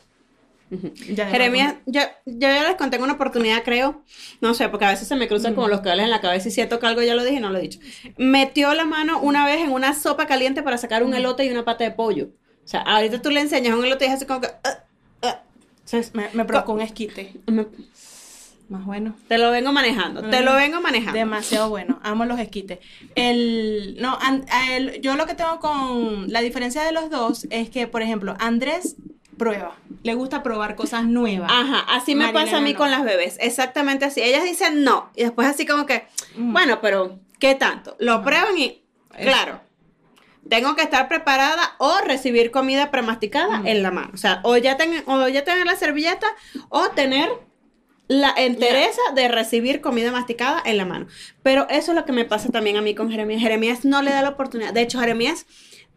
Ya 0.70 1.24
dejó 1.24 1.24
de 1.24 1.26
Jeremías, 1.26 1.76
yo, 1.86 2.00
yo 2.26 2.48
ya 2.48 2.66
les 2.66 2.76
conté 2.76 2.96
en 2.96 3.04
una 3.04 3.14
oportunidad, 3.14 3.62
creo, 3.62 4.02
no 4.40 4.52
sé, 4.52 4.68
porque 4.68 4.84
a 4.84 4.90
veces 4.90 5.06
se 5.06 5.16
me 5.16 5.28
cruzan 5.28 5.54
como 5.54 5.68
los 5.68 5.80
cables 5.80 6.04
en 6.04 6.10
la 6.10 6.20
cabeza 6.20 6.48
y 6.48 6.50
siento 6.50 6.78
que 6.78 6.86
algo 6.86 7.02
ya 7.02 7.14
lo 7.14 7.24
dije 7.24 7.36
y 7.36 7.40
no 7.40 7.50
lo 7.50 7.58
he 7.58 7.62
dicho. 7.62 7.78
Metió 8.18 8.74
la 8.74 8.84
mano 8.84 9.20
una 9.20 9.46
vez 9.46 9.60
en 9.60 9.70
una 9.70 9.94
sopa 9.94 10.26
caliente 10.26 10.62
para 10.62 10.76
sacar 10.76 11.04
un 11.04 11.14
elote 11.14 11.44
y 11.44 11.50
una 11.50 11.64
pata 11.64 11.84
de 11.84 11.92
pollo. 11.92 12.30
O 12.64 12.68
sea, 12.68 12.80
ahorita 12.80 13.22
tú 13.22 13.30
le 13.30 13.40
enseñas 13.40 13.78
un 13.78 13.84
elote 13.84 14.04
y 14.04 14.08
es 14.08 14.14
así 14.14 14.26
como 14.26 14.40
que... 14.40 14.48
Entonces, 15.90 16.14
Me, 16.14 16.28
me 16.34 16.44
provocó 16.44 16.72
un 16.72 16.80
esquite. 16.82 17.32
me- 17.46 17.66
Más 18.68 18.84
bueno. 18.84 19.14
te 19.28 19.38
lo 19.38 19.50
vengo 19.50 19.72
manejando, 19.72 20.28
te 20.28 20.42
lo 20.42 20.54
vengo 20.54 20.80
manejando. 20.82 21.18
Demasiado 21.18 21.70
bueno, 21.70 21.98
amo 22.02 22.26
los 22.26 22.38
esquites. 22.38 22.78
El, 23.14 23.96
no, 23.98 24.18
an- 24.20 24.44
yo 25.00 25.16
lo 25.16 25.24
que 25.26 25.34
tengo 25.34 25.58
con 25.60 26.30
la 26.30 26.40
diferencia 26.42 26.82
de 26.82 26.92
los 26.92 27.08
dos 27.08 27.46
es 27.50 27.70
que, 27.70 27.86
por 27.86 28.02
ejemplo, 28.02 28.36
Andrés 28.38 28.96
prueba, 29.38 29.76
le 30.02 30.12
gusta 30.14 30.42
probar 30.42 30.74
cosas 30.74 31.04
nuevas. 31.04 31.50
Ajá, 31.50 31.78
así 31.96 32.14
me 32.14 32.24
Marilena 32.24 32.44
pasa 32.44 32.56
a 32.58 32.60
mí 32.60 32.72
no. 32.72 32.78
con 32.78 32.90
las 32.90 33.04
bebés, 33.04 33.36
exactamente 33.40 34.04
así. 34.04 34.20
Ellas 34.20 34.44
dicen 34.44 34.84
no, 34.84 35.10
y 35.16 35.22
después 35.22 35.48
así 35.48 35.64
como 35.64 35.86
que, 35.86 36.04
Mm. 36.36 36.52
bueno, 36.52 36.80
pero 36.82 37.18
¿qué 37.38 37.54
tanto? 37.54 37.96
Lo 38.00 38.22
prueban 38.22 38.58
y, 38.58 38.82
claro, 39.16 39.60
tengo 40.48 40.74
que 40.76 40.82
estar 40.82 41.08
preparada 41.08 41.74
o 41.78 41.98
recibir 42.04 42.50
comida 42.50 42.90
premasticada 42.90 43.62
en 43.64 43.82
la 43.82 43.90
mano. 43.90 44.10
O 44.14 44.16
sea, 44.16 44.40
o 44.44 44.56
ya, 44.56 44.76
ten- 44.76 45.02
o 45.06 45.28
ya 45.28 45.44
tener 45.44 45.66
la 45.66 45.76
servilleta 45.76 46.26
o 46.68 46.88
tener 46.90 47.28
la 48.08 48.32
entereza 48.36 49.00
de 49.14 49.28
recibir 49.28 49.80
comida 49.82 50.10
masticada 50.10 50.62
en 50.64 50.78
la 50.78 50.86
mano. 50.86 51.06
Pero 51.42 51.66
eso 51.68 51.92
es 51.92 51.96
lo 51.96 52.04
que 52.06 52.12
me 52.12 52.24
pasa 52.24 52.48
también 52.48 52.76
a 52.78 52.80
mí 52.80 52.94
con 52.94 53.10
Jeremías. 53.10 53.40
Jeremías 53.42 53.84
no 53.84 54.00
le 54.02 54.10
da 54.10 54.22
la 54.22 54.30
oportunidad. 54.30 54.72
De 54.72 54.80
hecho, 54.80 54.98
Jeremías, 54.98 55.44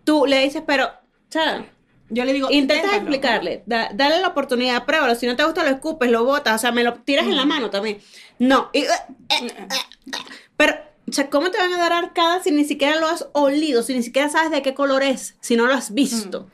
tú 0.04 0.26
le 0.26 0.40
dices, 0.44 0.62
pero, 0.68 0.88
o 0.88 0.92
sea, 1.30 1.66
Yo 2.14 2.26
le 2.26 2.34
digo, 2.34 2.50
Intenta 2.52 2.94
explicarle, 2.98 3.64
da- 3.66 3.90
dale 3.94 4.20
la 4.20 4.28
oportunidad, 4.28 4.84
pruébalo. 4.84 5.16
Si 5.16 5.26
no 5.26 5.38
te 5.38 5.46
gusta, 5.46 5.64
lo 5.64 5.70
escupes, 5.70 6.12
lo 6.12 6.26
botas, 6.26 6.56
o 6.56 6.58
sea, 6.58 6.74
me 6.74 6.84
lo 6.84 6.96
tiras 6.96 7.26
en 7.26 7.38
la 7.38 7.46
mano 7.46 7.70
también. 7.70 8.00
No. 8.38 8.70
y, 8.74 8.80
eh, 8.80 8.88
eh, 9.30 9.48
eh. 9.48 9.68
pero, 10.58 10.76
o 11.12 11.14
sea, 11.14 11.30
¿cómo 11.30 11.52
te 11.52 11.58
van 11.58 11.74
a 11.74 11.78
dar 11.78 11.92
arcadas 11.92 12.44
si 12.46 12.52
ni 12.52 12.64
siquiera 12.64 12.98
lo 12.98 13.08
has 13.08 13.28
olido, 13.34 13.84
si 13.84 13.94
ni 13.94 14.02
siquiera 14.02 14.30
sabes 14.30 14.50
de 14.50 14.62
qué 14.62 14.74
color 14.74 15.04
es, 15.04 15.36
si 15.42 15.58
no 15.58 15.68
lo 15.68 15.74
has 15.74 15.94
visto? 15.94 16.48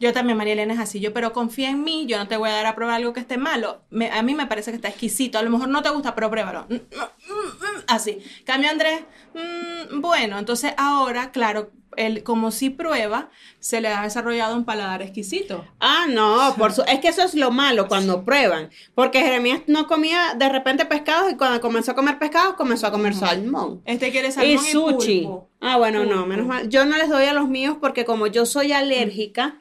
Yo 0.00 0.14
también, 0.14 0.38
María 0.38 0.54
Elena, 0.54 0.72
es 0.72 0.80
así. 0.80 1.00
Yo, 1.00 1.12
pero 1.12 1.34
confía 1.34 1.68
en 1.68 1.84
mí, 1.84 2.06
yo 2.06 2.16
no 2.16 2.26
te 2.26 2.38
voy 2.38 2.48
a 2.48 2.54
dar 2.54 2.64
a 2.64 2.74
probar 2.74 2.94
algo 2.94 3.12
que 3.12 3.20
esté 3.20 3.36
malo. 3.36 3.82
A 4.10 4.22
mí 4.22 4.34
me 4.34 4.46
parece 4.46 4.70
que 4.70 4.76
está 4.76 4.88
exquisito. 4.88 5.38
A 5.38 5.42
lo 5.42 5.50
mejor 5.50 5.68
no 5.68 5.82
te 5.82 5.90
gusta, 5.90 6.14
pero 6.14 6.30
pruébalo. 6.30 6.64
Mm, 6.70 6.74
mm, 6.74 6.78
mm, 6.78 7.58
mm, 7.58 7.82
Así. 7.86 8.18
Cambio 8.46 8.70
Andrés, 8.70 9.02
mm, 9.34 10.00
bueno, 10.00 10.38
entonces 10.38 10.72
ahora, 10.78 11.30
claro, 11.32 11.70
él 11.96 12.22
como 12.22 12.50
si 12.50 12.70
prueba, 12.70 13.30
se 13.58 13.80
le 13.80 13.88
ha 13.88 14.02
desarrollado 14.02 14.56
un 14.56 14.64
paladar 14.64 15.02
exquisito. 15.02 15.64
Ah, 15.80 16.06
no, 16.08 16.54
por 16.56 16.72
su 16.72 16.82
es 16.82 17.00
que 17.00 17.08
eso 17.08 17.22
es 17.22 17.34
lo 17.34 17.50
malo 17.50 17.88
cuando 17.88 18.24
prueban. 18.24 18.70
Porque 18.94 19.20
Jeremías 19.20 19.62
no 19.66 19.86
comía 19.86 20.34
de 20.36 20.48
repente 20.48 20.86
pescados 20.86 21.32
y 21.32 21.36
cuando 21.36 21.60
comenzó 21.60 21.92
a 21.92 21.94
comer 21.94 22.18
pescados, 22.18 22.54
comenzó 22.54 22.86
a 22.86 22.92
comer 22.92 23.14
salmón. 23.14 23.82
Este 23.84 24.10
quiere 24.10 24.30
salmón 24.30 24.54
y, 24.54 24.58
sushi. 24.58 25.20
pulpo. 25.22 25.48
Ah, 25.60 25.76
bueno, 25.76 26.04
no, 26.04 26.26
menos 26.26 26.46
mal. 26.46 26.68
Yo 26.68 26.84
no 26.84 26.96
les 26.96 27.08
doy 27.08 27.24
a 27.24 27.32
los 27.32 27.48
míos 27.48 27.76
porque 27.80 28.04
como 28.04 28.26
yo 28.26 28.46
soy 28.46 28.72
alérgica 28.72 29.60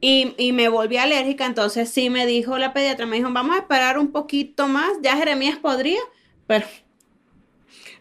y, 0.00 0.34
y 0.36 0.52
me 0.52 0.68
volví 0.68 0.98
alérgica, 0.98 1.46
entonces 1.46 1.88
sí 1.88 2.10
me 2.10 2.26
dijo 2.26 2.58
la 2.58 2.72
pediatra, 2.72 3.06
me 3.06 3.16
dijo, 3.16 3.30
vamos 3.32 3.56
a 3.56 3.60
esperar 3.60 3.98
un 3.98 4.12
poquito 4.12 4.68
más. 4.68 4.90
Ya 5.02 5.16
Jeremías 5.16 5.56
podría, 5.56 6.00
pero 6.46 6.66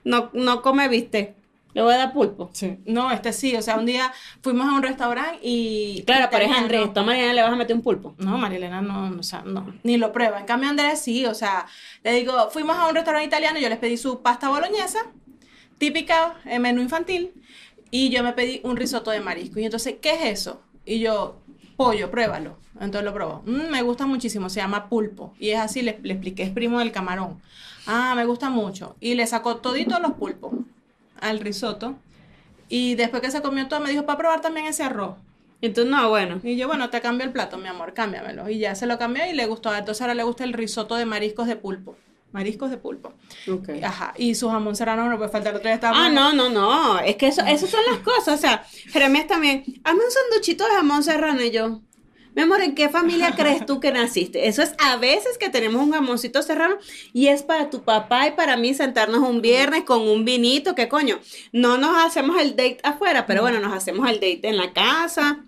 no, 0.03 0.29
no 0.33 0.61
come, 0.61 0.87
viste. 0.87 1.35
Le 1.75 1.81
voy 1.81 1.93
a 1.93 1.97
dar 1.97 2.13
pulpo. 2.13 2.49
No, 2.85 3.11
este 3.11 3.33
sí, 3.33 3.53
o 3.53 3.61
sea, 3.61 3.75
un 3.75 3.85
día 3.85 4.13
fuimos 4.41 4.65
a 4.65 4.75
un 4.75 4.81
restaurante 4.81 5.39
y... 5.43 6.03
Claro, 6.07 6.29
pero 6.31 6.45
es. 6.45 6.51
Andrés, 6.51 6.93
tú 6.93 7.01
a 7.01 7.03
le 7.03 7.41
vas 7.41 7.51
a 7.51 7.55
meter 7.57 7.75
un 7.75 7.81
pulpo. 7.81 8.15
No, 8.17 8.37
María 8.37 8.57
Elena 8.59 8.81
no, 8.81 9.09
no, 9.09 9.19
o 9.19 9.23
sea, 9.23 9.41
no, 9.41 9.75
ni 9.83 9.97
lo 9.97 10.13
prueba. 10.13 10.39
En 10.39 10.45
cambio, 10.45 10.69
Andrés 10.69 11.01
sí, 11.01 11.25
o 11.25 11.33
sea, 11.35 11.65
le 12.01 12.13
digo, 12.13 12.49
fuimos 12.49 12.77
a 12.77 12.87
un 12.87 12.95
restaurante 12.95 13.27
italiano, 13.27 13.59
yo 13.59 13.67
les 13.67 13.77
pedí 13.77 13.97
su 13.97 14.21
pasta 14.21 14.47
boloñesa, 14.47 14.99
típica, 15.77 16.35
eh, 16.45 16.59
menú 16.59 16.81
infantil, 16.81 17.33
y 17.91 18.07
yo 18.09 18.23
me 18.23 18.31
pedí 18.31 18.61
un 18.63 18.77
risotto 18.77 19.11
de 19.11 19.19
marisco. 19.19 19.59
Y 19.59 19.65
entonces, 19.65 19.95
¿qué 20.01 20.11
es 20.13 20.39
eso? 20.39 20.61
Y 20.85 20.99
yo, 20.99 21.41
pollo, 21.75 22.09
pruébalo. 22.09 22.57
Entonces 22.75 23.03
lo 23.03 23.13
probó. 23.13 23.43
"Mm, 23.45 23.69
me 23.69 23.81
gusta 23.81 24.05
muchísimo, 24.05 24.49
se 24.49 24.61
llama 24.61 24.87
pulpo. 24.87 25.33
Y 25.39 25.49
es 25.49 25.59
así, 25.59 25.81
le, 25.81 25.99
le 26.03 26.13
expliqué, 26.13 26.43
es 26.43 26.51
primo 26.51 26.79
del 26.79 26.93
camarón. 26.93 27.41
Ah, 27.85 28.13
me 28.15 28.23
gusta 28.23 28.49
mucho. 28.49 28.95
Y 29.01 29.15
le 29.15 29.27
sacó 29.27 29.57
toditos 29.57 29.99
los 29.99 30.13
pulpos 30.13 30.53
al 31.19 31.39
risotto. 31.39 31.95
Y 32.69 32.95
después 32.95 33.21
que 33.21 33.31
se 33.31 33.41
comió 33.41 33.67
todo, 33.67 33.79
me 33.79 33.91
dijo, 33.91 34.05
para 34.05 34.17
probar 34.17 34.41
también 34.41 34.65
ese 34.65 34.83
arroz. 34.83 35.15
Entonces, 35.61 35.91
no, 35.91 36.09
bueno. 36.09 36.39
Y 36.43 36.57
yo, 36.57 36.67
bueno, 36.67 36.89
te 36.89 37.01
cambio 37.01 37.25
el 37.25 37.31
plato, 37.31 37.57
mi 37.57 37.67
amor, 37.67 37.93
cámbiamelo. 37.93 38.49
Y 38.49 38.59
ya 38.59 38.75
se 38.75 38.85
lo 38.85 38.97
cambié 38.97 39.31
y 39.31 39.33
le 39.33 39.45
gustó. 39.45 39.73
Entonces 39.73 40.01
ahora 40.01 40.13
le 40.13 40.23
gusta 40.23 40.43
el 40.43 40.53
risotto 40.53 40.95
de 40.95 41.05
mariscos 41.05 41.47
de 41.47 41.55
pulpo. 41.55 41.95
Mariscos 42.31 42.69
de 42.69 42.77
pulpo. 42.77 43.13
Ok. 43.49 43.69
Ajá. 43.81 44.13
Y 44.17 44.35
su 44.35 44.49
jamón 44.49 44.75
serrano 44.75 45.09
no 45.09 45.17
puede 45.17 45.29
faltar. 45.29 45.53
El 45.53 45.57
otro 45.57 45.69
día 45.69 45.75
estaba. 45.75 46.05
Ah, 46.05 46.09
no, 46.09 46.33
no, 46.33 46.49
no. 46.49 46.99
Es 46.99 47.15
que 47.15 47.27
eso, 47.27 47.41
esas 47.41 47.69
son 47.69 47.79
las 47.89 47.99
cosas. 47.99 48.37
O 48.37 48.41
sea, 48.41 48.65
Jeremías 48.91 49.27
también. 49.27 49.63
Hazme 49.83 50.03
un 50.03 50.11
sanduchito 50.11 50.65
de 50.65 50.71
jamón 50.71 51.03
serrano 51.03 51.41
y 51.41 51.51
yo. 51.51 51.81
Mi 52.35 52.41
amor, 52.41 52.61
¿en 52.61 52.75
qué 52.75 52.89
familia 52.89 53.31
crees 53.37 53.65
tú 53.65 53.79
que 53.79 53.91
naciste? 53.91 54.47
Eso 54.47 54.61
es 54.61 54.73
a 54.77 54.97
veces 54.97 55.37
que 55.37 55.49
tenemos 55.49 55.81
un 55.81 55.91
jamoncito 55.93 56.41
serrano 56.43 56.75
y 57.13 57.27
es 57.27 57.41
para 57.43 57.69
tu 57.69 57.83
papá 57.83 58.27
y 58.27 58.31
para 58.31 58.57
mí 58.57 58.73
sentarnos 58.73 59.21
un 59.21 59.41
viernes 59.41 59.83
con 59.83 60.01
un 60.01 60.25
vinito, 60.25 60.75
¿qué 60.75 60.87
coño? 60.89 61.19
No 61.51 61.77
nos 61.77 61.97
hacemos 62.05 62.39
el 62.41 62.51
date 62.51 62.79
afuera, 62.83 63.25
pero 63.25 63.41
bueno, 63.41 63.59
nos 63.59 63.73
hacemos 63.73 64.07
el 64.09 64.15
date 64.15 64.41
en 64.43 64.57
la 64.57 64.73
casa. 64.73 65.39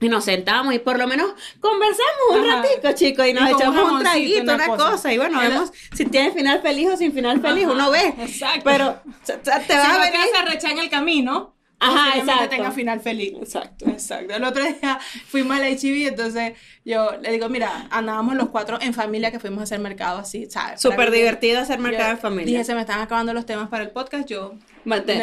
Y 0.00 0.08
nos 0.10 0.24
sentamos 0.26 0.74
y 0.74 0.80
por 0.80 0.98
lo 0.98 1.06
menos 1.06 1.32
conversamos 1.60 2.04
un 2.32 2.44
Ajá. 2.50 2.62
ratico, 2.62 2.92
chicos, 2.92 3.26
y 3.26 3.32
nos 3.32 3.48
Y 3.48 3.52
echamos 3.54 3.90
un 3.92 4.00
traguito, 4.00 4.42
una 4.42 4.54
una 4.56 4.66
cosa. 4.66 4.90
cosa. 4.90 5.12
Y 5.14 5.16
bueno, 5.16 5.40
Era- 5.40 5.48
vemos 5.50 5.72
si 5.94 6.04
tiene 6.04 6.30
final 6.32 6.60
feliz 6.60 6.88
o 6.92 6.96
sin 6.98 7.12
final 7.14 7.40
feliz, 7.40 7.64
uno 7.66 7.90
ve. 7.90 8.12
Exacto. 8.18 8.60
Pero 8.64 9.00
te 9.24 9.50
vas 9.52 9.64
Si 9.66 9.72
a 9.72 9.98
venir. 9.98 10.20
rechar 10.46 10.72
en 10.72 10.78
el 10.80 10.90
camino, 10.90 11.53
Ajá, 11.84 12.18
exacto. 12.18 12.48
tenga 12.48 12.70
final 12.70 13.00
feliz. 13.00 13.34
Exacto. 13.40 13.86
Exacto. 13.88 14.34
El 14.34 14.44
otro 14.44 14.64
día 14.64 14.98
fuimos 15.28 15.56
al 15.56 15.64
HB, 15.64 16.08
entonces 16.08 16.54
yo 16.84 17.16
le 17.20 17.32
digo, 17.32 17.48
mira, 17.48 17.86
andábamos 17.90 18.34
los 18.34 18.48
cuatro 18.48 18.78
en 18.80 18.94
familia 18.94 19.30
que 19.30 19.38
fuimos 19.38 19.60
a 19.60 19.62
hacer 19.64 19.80
mercado 19.80 20.18
así, 20.18 20.46
¿sabes? 20.50 20.80
Súper 20.80 21.10
divertido 21.10 21.60
hacer 21.60 21.78
mercado 21.78 22.12
en 22.12 22.18
familia. 22.18 22.46
Dije, 22.46 22.64
se 22.64 22.74
me 22.74 22.80
están 22.80 23.00
acabando 23.00 23.32
los 23.34 23.46
temas 23.46 23.68
para 23.68 23.84
el 23.84 23.90
podcast, 23.90 24.28
yo 24.28 24.54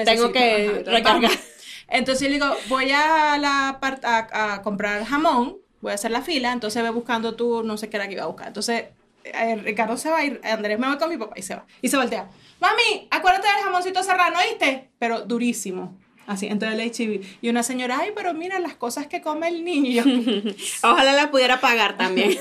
tengo 0.05 0.31
que 0.31 0.81
ajá, 0.83 0.91
recargar. 0.91 1.31
Entonces 1.87 2.29
le 2.29 2.35
digo, 2.35 2.47
voy 2.69 2.91
a 2.91 3.37
la 3.37 3.79
a, 3.81 4.53
a 4.53 4.61
comprar 4.61 5.03
jamón, 5.03 5.57
voy 5.81 5.91
a 5.91 5.95
hacer 5.95 6.11
la 6.11 6.21
fila, 6.21 6.53
entonces 6.53 6.81
ve 6.81 6.89
buscando 6.89 7.35
tú, 7.35 7.63
no 7.63 7.75
sé 7.75 7.89
qué 7.89 7.97
era 7.97 8.07
que 8.07 8.13
iba 8.13 8.23
a 8.23 8.27
buscar. 8.27 8.47
Entonces 8.47 8.85
eh, 9.23 9.55
Ricardo 9.57 9.97
se 9.97 10.09
va 10.09 10.23
y 10.23 10.39
Andrés 10.43 10.79
me 10.79 10.87
voy 10.87 10.97
con 10.97 11.09
mi 11.09 11.17
papá 11.17 11.33
y 11.37 11.41
se 11.41 11.55
va. 11.55 11.65
Y 11.81 11.89
se 11.89 11.97
voltea. 11.97 12.29
Mami, 12.59 13.07
acuérdate 13.09 13.47
del 13.47 13.63
jamoncito 13.63 14.03
serrano, 14.03 14.37
¿oíste? 14.39 14.89
Pero 14.99 15.21
durísimo. 15.21 15.97
Así, 16.31 16.47
entonces 16.47 16.79
el 16.79 16.89
HB. 16.91 17.21
Y 17.41 17.49
una 17.49 17.63
señora, 17.63 17.99
ay, 18.01 18.11
pero 18.15 18.33
mira 18.33 18.59
las 18.59 18.75
cosas 18.75 19.07
que 19.07 19.21
come 19.21 19.47
el 19.47 19.63
niño. 19.63 20.03
Ojalá 20.83 21.13
la 21.13 21.31
pudiera 21.31 21.59
pagar 21.61 21.97
también. 21.97 22.31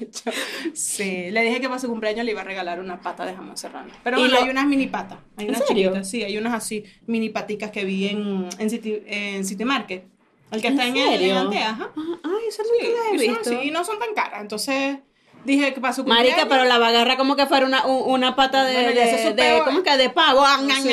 yo, 0.00 0.32
sí, 0.74 1.30
le 1.30 1.42
dije 1.42 1.60
que 1.60 1.68
para 1.68 1.80
su 1.80 1.88
cumpleaños 1.88 2.24
le 2.24 2.32
iba 2.32 2.40
a 2.40 2.44
regalar 2.44 2.80
una 2.80 3.00
pata 3.00 3.24
de 3.26 3.34
jamón 3.34 3.56
serrano. 3.56 3.90
Pero 4.04 4.18
¿Y 4.18 4.20
bueno, 4.20 4.34
lo- 4.36 4.44
hay 4.44 4.50
unas 4.50 4.66
mini 4.66 4.86
patas. 4.86 5.18
Hay 5.36 5.46
¿En 5.46 5.50
unas 5.54 5.64
chiquitas, 5.66 6.08
sí, 6.10 6.22
hay 6.22 6.36
unas 6.38 6.54
así, 6.54 6.84
mini 7.06 7.28
paticas 7.30 7.70
que 7.70 7.84
vi 7.84 8.08
en, 8.08 8.48
en, 8.58 8.70
City, 8.70 9.02
en 9.06 9.44
City 9.44 9.64
Market. 9.64 10.04
El 10.50 10.60
que 10.60 10.68
¿En 10.68 10.72
está 10.80 10.86
en, 10.88 10.96
el? 10.96 11.36
Antea, 11.36 11.70
ajá. 11.70 11.90
Ay, 11.96 12.48
eso 12.48 12.62
Sí, 12.64 12.86
nunca 12.86 13.00
he 13.14 13.18
visto. 13.28 13.56
así, 13.56 13.68
y 13.68 13.70
no 13.70 13.84
son 13.84 13.98
tan 14.00 14.12
caras. 14.14 14.40
Entonces 14.40 14.98
dije 15.44 15.72
que 15.72 15.80
para 15.80 15.94
su 15.94 16.02
cumpleaños. 16.02 16.32
Marica, 16.32 16.48
pero 16.48 16.64
la 16.68 16.78
va 16.78 16.86
a 16.86 16.88
agarrar 16.90 17.16
como 17.16 17.36
que 17.36 17.46
fuera 17.46 17.64
una, 17.64 17.86
un- 17.86 18.10
una 18.12 18.34
pata 18.34 18.64
de, 18.64 18.74
Bueno, 18.74 18.88
de, 18.90 19.32
de- 19.34 19.62
¿cómo 19.64 19.82
que? 19.84 19.96
De 19.96 20.10
pavo. 20.10 20.42
Ah, 20.44 20.58
Sí. 20.82 20.88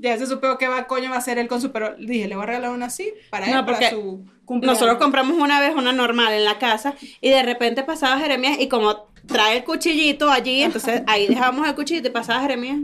Ya 0.00 0.16
se 0.16 0.26
supo 0.26 0.58
que 0.58 0.68
va, 0.68 0.86
coño 0.86 1.10
va 1.10 1.16
a 1.16 1.20
ser 1.20 1.38
él 1.38 1.48
con 1.48 1.60
su, 1.60 1.72
pero 1.72 1.96
dije, 1.96 2.28
le 2.28 2.36
voy 2.36 2.44
a 2.44 2.46
regalar 2.46 2.70
una 2.70 2.86
así 2.86 3.12
para 3.30 3.46
él, 3.46 3.54
No, 3.54 3.66
para 3.66 3.90
su 3.90 4.24
cumpleaños. 4.44 4.80
Nosotros 4.80 4.98
compramos 4.98 5.36
una 5.36 5.60
vez 5.60 5.74
una 5.74 5.92
normal 5.92 6.32
en 6.32 6.44
la 6.44 6.58
casa 6.58 6.94
y 7.20 7.30
de 7.30 7.42
repente 7.42 7.82
pasaba 7.82 8.18
Jeremías 8.18 8.58
y 8.60 8.68
como 8.68 9.08
trae 9.26 9.58
el 9.58 9.64
cuchillito 9.64 10.30
allí, 10.30 10.62
entonces 10.62 11.02
ahí 11.06 11.26
dejábamos 11.26 11.66
el 11.66 11.74
cuchillito 11.74 12.08
y 12.08 12.12
pasaba 12.12 12.40
Jeremías. 12.42 12.78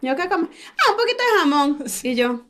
Yo 0.00 0.16
qué 0.16 0.28
como, 0.28 0.44
ah, 0.46 0.90
un 0.90 0.96
poquito 0.96 1.18
de 1.22 1.40
jamón. 1.40 1.84
Y 2.02 2.14
yo, 2.14 2.44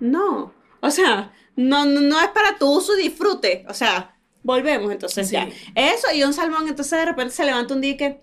no, 0.00 0.52
o 0.80 0.90
sea, 0.90 1.32
no, 1.56 1.84
no, 1.86 2.00
no 2.00 2.20
es 2.20 2.28
para 2.28 2.58
tu 2.58 2.70
uso 2.70 2.98
y 2.98 3.04
disfrute, 3.04 3.64
o 3.68 3.74
sea, 3.74 4.16
volvemos 4.42 4.92
entonces 4.92 5.28
Sí. 5.28 5.32
ya. 5.34 5.48
Eso 5.74 6.08
y 6.14 6.22
un 6.24 6.34
salmón, 6.34 6.68
entonces 6.68 6.98
de 6.98 7.04
repente 7.06 7.34
se 7.34 7.44
levanta 7.44 7.74
un 7.74 7.80
día 7.80 7.92
y 7.92 7.96
que, 7.96 8.22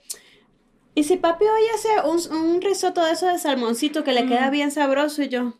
¿y 0.96 1.04
si 1.04 1.18
papi 1.18 1.46
hoy 1.46 1.62
hace 1.76 1.90
un, 2.08 2.36
un 2.38 2.62
risotto 2.62 3.04
de 3.04 3.12
eso 3.14 3.28
de 3.28 3.38
salmoncito 3.40 4.04
que 4.04 4.14
le 4.14 4.26
queda 4.26 4.50
bien 4.50 4.72
sabroso? 4.72 5.22
Y 5.24 5.30
yo, 5.30 5.54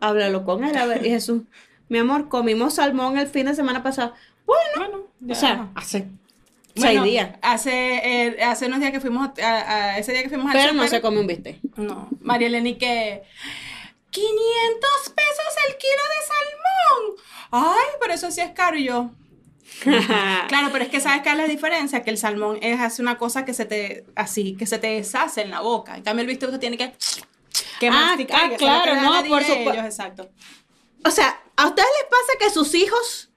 háblalo 0.00 0.44
con 0.44 0.64
él, 0.64 0.76
a 0.76 0.86
ver, 0.86 1.04
y 1.06 1.10
Jesús, 1.16 1.42
mi 1.88 1.98
amor, 1.98 2.28
comimos 2.28 2.74
salmón 2.74 3.18
el 3.18 3.26
fin 3.28 3.46
de 3.46 3.54
semana 3.54 3.82
pasado. 3.82 4.14
Bueno, 4.46 4.62
Bueno, 4.76 5.06
ya. 5.20 5.32
o 5.32 5.36
sea, 5.36 5.68
hace 5.74 6.08
Bueno, 6.76 7.02
seis 7.02 7.02
días. 7.02 7.36
Hace, 7.42 8.26
eh, 8.26 8.42
hace 8.42 8.66
unos 8.66 8.80
días 8.80 8.92
que 8.92 9.00
fuimos, 9.00 9.30
a, 9.42 9.92
a- 9.92 9.98
ese 9.98 10.12
día 10.12 10.22
que 10.22 10.28
fuimos 10.28 10.46
al 10.46 10.52
Pero 10.52 10.72
no 10.72 10.86
se 10.88 11.00
come 11.00 11.20
un 11.20 11.26
bistec. 11.26 11.58
No, 11.76 12.08
María 12.20 12.48
Elena 12.48 12.68
y 12.68 12.74
que 12.76 13.22
500 14.10 14.90
pesos 15.14 15.54
el 15.68 15.76
kilo 15.76 16.02
de 16.10 16.26
salmón. 16.26 17.24
Ay, 17.76 17.86
pero 18.00 18.14
eso 18.14 18.30
sí 18.30 18.40
es 18.40 18.50
caro 18.50 18.76
y 18.76 18.84
yo. 18.84 19.10
Claro, 20.48 20.68
pero 20.72 20.84
es 20.84 20.90
que 20.90 21.00
sabes 21.00 21.22
cuál 21.22 21.40
es 21.40 21.46
la 21.46 21.52
diferencia, 21.52 22.02
que 22.02 22.10
el 22.10 22.18
salmón 22.18 22.58
es 22.62 22.80
así 22.80 23.02
una 23.02 23.16
cosa 23.18 23.44
que 23.44 23.54
se 23.54 23.64
te 23.64 24.04
así, 24.14 24.54
que 24.56 24.66
se 24.66 24.78
te 24.78 24.88
deshace 24.88 25.42
en 25.42 25.50
la 25.50 25.60
boca. 25.60 25.96
En 25.96 26.02
cambio 26.02 26.22
el 26.22 26.28
bistec 26.28 26.48
usted 26.48 26.60
tiene 26.60 26.76
que 26.76 26.92
que 27.78 27.88
Ah, 27.88 27.90
masticar, 27.92 28.40
ah, 28.44 28.48
que 28.50 28.56
claro, 28.56 28.92
que 28.94 29.00
no, 29.00 29.24
por 29.28 29.42
supuesto. 29.42 29.82
exacto. 29.84 30.30
O 31.04 31.10
sea, 31.10 31.40
¿a 31.56 31.66
ustedes 31.66 31.88
les 31.98 32.08
pasa 32.10 32.38
que 32.38 32.50
sus 32.50 32.74
hijos 32.74 33.30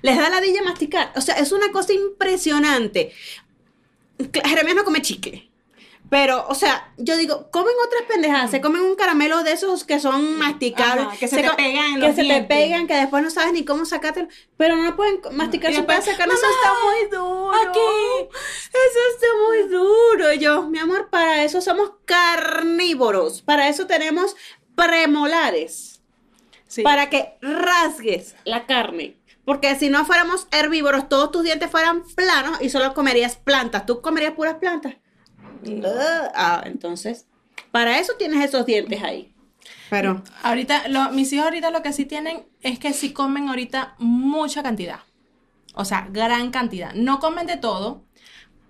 les 0.00 0.16
da 0.16 0.30
la 0.30 0.40
dilla 0.40 0.62
masticar? 0.62 1.12
O 1.14 1.20
sea, 1.20 1.34
es 1.36 1.52
una 1.52 1.70
cosa 1.72 1.92
impresionante. 1.92 3.12
Jeremías 4.44 4.76
no 4.76 4.84
come 4.84 5.02
chicle. 5.02 5.50
Pero, 6.10 6.46
o 6.48 6.54
sea, 6.54 6.92
yo 6.98 7.16
digo, 7.16 7.50
comen 7.50 7.74
otras 7.86 8.02
pendejadas, 8.02 8.50
se 8.50 8.60
comen 8.60 8.82
un 8.82 8.96
caramelo 8.96 9.42
de 9.44 9.52
esos 9.52 9.84
que 9.84 9.98
son 9.98 10.36
masticables, 10.36 11.06
Ajá, 11.06 11.16
que 11.16 11.26
se 11.26 11.36
te 11.42 11.50
pegan 11.50 11.94
en 11.94 12.00
que 12.00 12.12
se 12.12 12.24
te 12.24 12.42
pegan, 12.42 12.86
que 12.86 12.94
después 12.94 13.22
no 13.22 13.30
sabes 13.30 13.54
ni 13.54 13.64
cómo 13.64 13.86
sacártelo, 13.86 14.28
pero 14.58 14.76
no 14.76 14.94
pueden 14.94 15.20
masticar 15.32 15.72
su 15.72 15.80
de 15.80 15.86
carne, 15.86 16.04
eso 16.04 16.18
"Mamá, 16.18 16.34
está 16.34 16.72
muy 16.84 17.10
duro. 17.10 17.52
aquí". 17.54 18.28
Eso 18.68 19.00
está 19.14 19.26
muy 19.46 19.68
duro. 19.68 20.32
Y 20.34 20.38
yo, 20.38 20.62
mi 20.64 20.78
amor, 20.78 21.08
para 21.08 21.44
eso 21.44 21.62
somos 21.62 21.92
carnívoros, 22.04 23.40
para 23.40 23.68
eso 23.68 23.86
tenemos 23.86 24.36
premolares 24.74 26.02
Sí. 26.66 26.82
para 26.82 27.08
que 27.10 27.36
rasgues 27.42 28.34
la 28.44 28.66
carne 28.66 29.18
Porque 29.44 29.74
si 29.76 29.88
no 29.90 30.04
fuéramos 30.04 30.46
herbívoros, 30.52 31.08
todos 31.08 31.32
tus 31.32 31.42
dientes 31.42 31.68
fueran 31.70 32.04
planos 32.14 32.62
y 32.62 32.68
solo 32.70 32.94
comerías 32.94 33.34
plantas. 33.36 33.86
¿Tú 33.86 34.00
comerías 34.00 34.34
puras 34.34 34.54
plantas? 34.60 34.94
Ah, 36.34 36.62
entonces, 36.64 37.26
para 37.70 37.98
eso 37.98 38.14
tienes 38.18 38.44
esos 38.44 38.66
dientes 38.66 39.02
ahí. 39.02 39.34
Pero, 39.90 40.22
Ahorita, 40.42 40.88
lo- 40.88 41.10
mis 41.10 41.32
hijos 41.32 41.44
ahorita 41.46 41.70
lo 41.70 41.82
que 41.82 41.92
sí 41.92 42.04
tienen 42.06 42.44
es 42.62 42.78
que 42.78 42.92
sí 42.92 43.12
comen 43.12 43.48
ahorita 43.48 43.94
mucha 43.98 44.62
cantidad. 44.62 45.00
O 45.74 45.84
sea, 45.84 46.08
gran 46.10 46.50
cantidad. 46.50 46.92
No 46.94 47.18
comen 47.20 47.46
de 47.46 47.56
todo, 47.58 48.04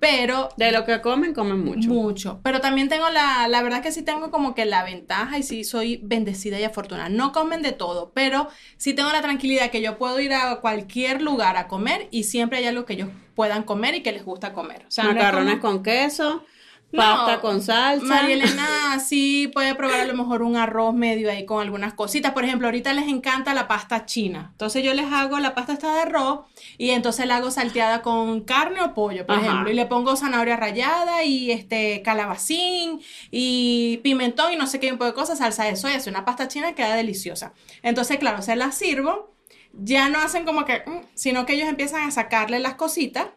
pero 0.00 0.48
de 0.56 0.72
lo 0.72 0.84
que 0.84 1.00
comen, 1.00 1.32
comen 1.32 1.64
mucho. 1.64 1.88
mucho. 1.88 2.40
Pero 2.42 2.60
también 2.60 2.88
tengo 2.88 3.08
la, 3.08 3.46
la 3.46 3.62
verdad 3.62 3.82
que 3.82 3.92
sí 3.92 4.02
tengo 4.02 4.32
como 4.32 4.52
que 4.54 4.64
la 4.64 4.82
ventaja 4.84 5.38
y 5.38 5.44
sí 5.44 5.62
soy 5.62 6.00
bendecida 6.02 6.58
y 6.58 6.64
afortunada. 6.64 7.08
No 7.08 7.30
comen 7.32 7.62
de 7.62 7.70
todo, 7.72 8.10
pero 8.12 8.48
sí 8.76 8.94
tengo 8.94 9.10
la 9.12 9.22
tranquilidad 9.22 9.70
que 9.70 9.80
yo 9.80 9.98
puedo 9.98 10.18
ir 10.18 10.34
a 10.34 10.56
cualquier 10.60 11.22
lugar 11.22 11.56
a 11.56 11.68
comer 11.68 12.08
y 12.10 12.24
siempre 12.24 12.58
hay 12.58 12.66
algo 12.66 12.84
que 12.84 12.94
ellos 12.94 13.10
puedan 13.36 13.62
comer 13.62 13.94
y 13.94 14.02
que 14.02 14.10
les 14.12 14.24
gusta 14.24 14.52
comer. 14.52 14.84
O 14.88 14.90
sea, 14.90 15.04
no 15.04 15.10
es 15.10 15.16
Macarrones 15.16 15.58
como- 15.60 15.74
con 15.76 15.82
queso, 15.84 16.44
No, 16.92 17.02
pasta 17.02 17.40
con 17.40 17.62
salsa. 17.62 18.04
María 18.04 18.34
Elena 18.34 18.98
sí 19.00 19.50
puede 19.52 19.74
probar 19.74 20.00
a 20.00 20.04
lo 20.04 20.14
mejor 20.14 20.42
un 20.42 20.56
arroz 20.56 20.94
medio 20.94 21.30
ahí 21.30 21.46
con 21.46 21.62
algunas 21.62 21.94
cositas. 21.94 22.32
Por 22.32 22.44
ejemplo, 22.44 22.68
ahorita 22.68 22.92
les 22.92 23.08
encanta 23.08 23.54
la 23.54 23.66
pasta 23.66 24.04
china. 24.04 24.48
Entonces 24.52 24.84
yo 24.84 24.92
les 24.92 25.10
hago 25.10 25.38
la 25.38 25.54
pasta 25.54 25.72
esta 25.72 25.94
de 25.94 26.00
arroz 26.00 26.40
y 26.76 26.90
entonces 26.90 27.26
la 27.26 27.36
hago 27.36 27.50
salteada 27.50 28.02
con 28.02 28.42
carne 28.42 28.82
o 28.82 28.92
pollo, 28.92 29.26
por 29.26 29.36
Ajá. 29.36 29.46
ejemplo. 29.46 29.70
Y 29.70 29.74
le 29.74 29.86
pongo 29.86 30.16
zanahoria 30.16 30.56
rallada 30.56 31.24
y 31.24 31.50
este 31.50 32.02
calabacín 32.02 33.00
y 33.30 33.98
pimentón 34.04 34.52
y 34.52 34.56
no 34.56 34.66
sé 34.66 34.78
qué 34.78 34.92
un 34.92 34.98
poco 34.98 35.06
de 35.06 35.14
cosas, 35.14 35.38
salsa 35.38 35.64
de 35.64 35.76
soya. 35.76 35.96
Es 35.96 36.06
una 36.06 36.26
pasta 36.26 36.46
china 36.48 36.68
que 36.68 36.74
queda 36.82 36.94
deliciosa. 36.94 37.54
Entonces, 37.82 38.18
claro, 38.18 38.42
se 38.42 38.54
la 38.54 38.70
sirvo. 38.70 39.32
Ya 39.72 40.10
no 40.10 40.20
hacen 40.20 40.44
como 40.44 40.66
que, 40.66 40.82
mm, 40.86 41.06
sino 41.14 41.46
que 41.46 41.54
ellos 41.54 41.68
empiezan 41.68 42.06
a 42.06 42.10
sacarle 42.10 42.58
las 42.58 42.74
cositas 42.74 43.28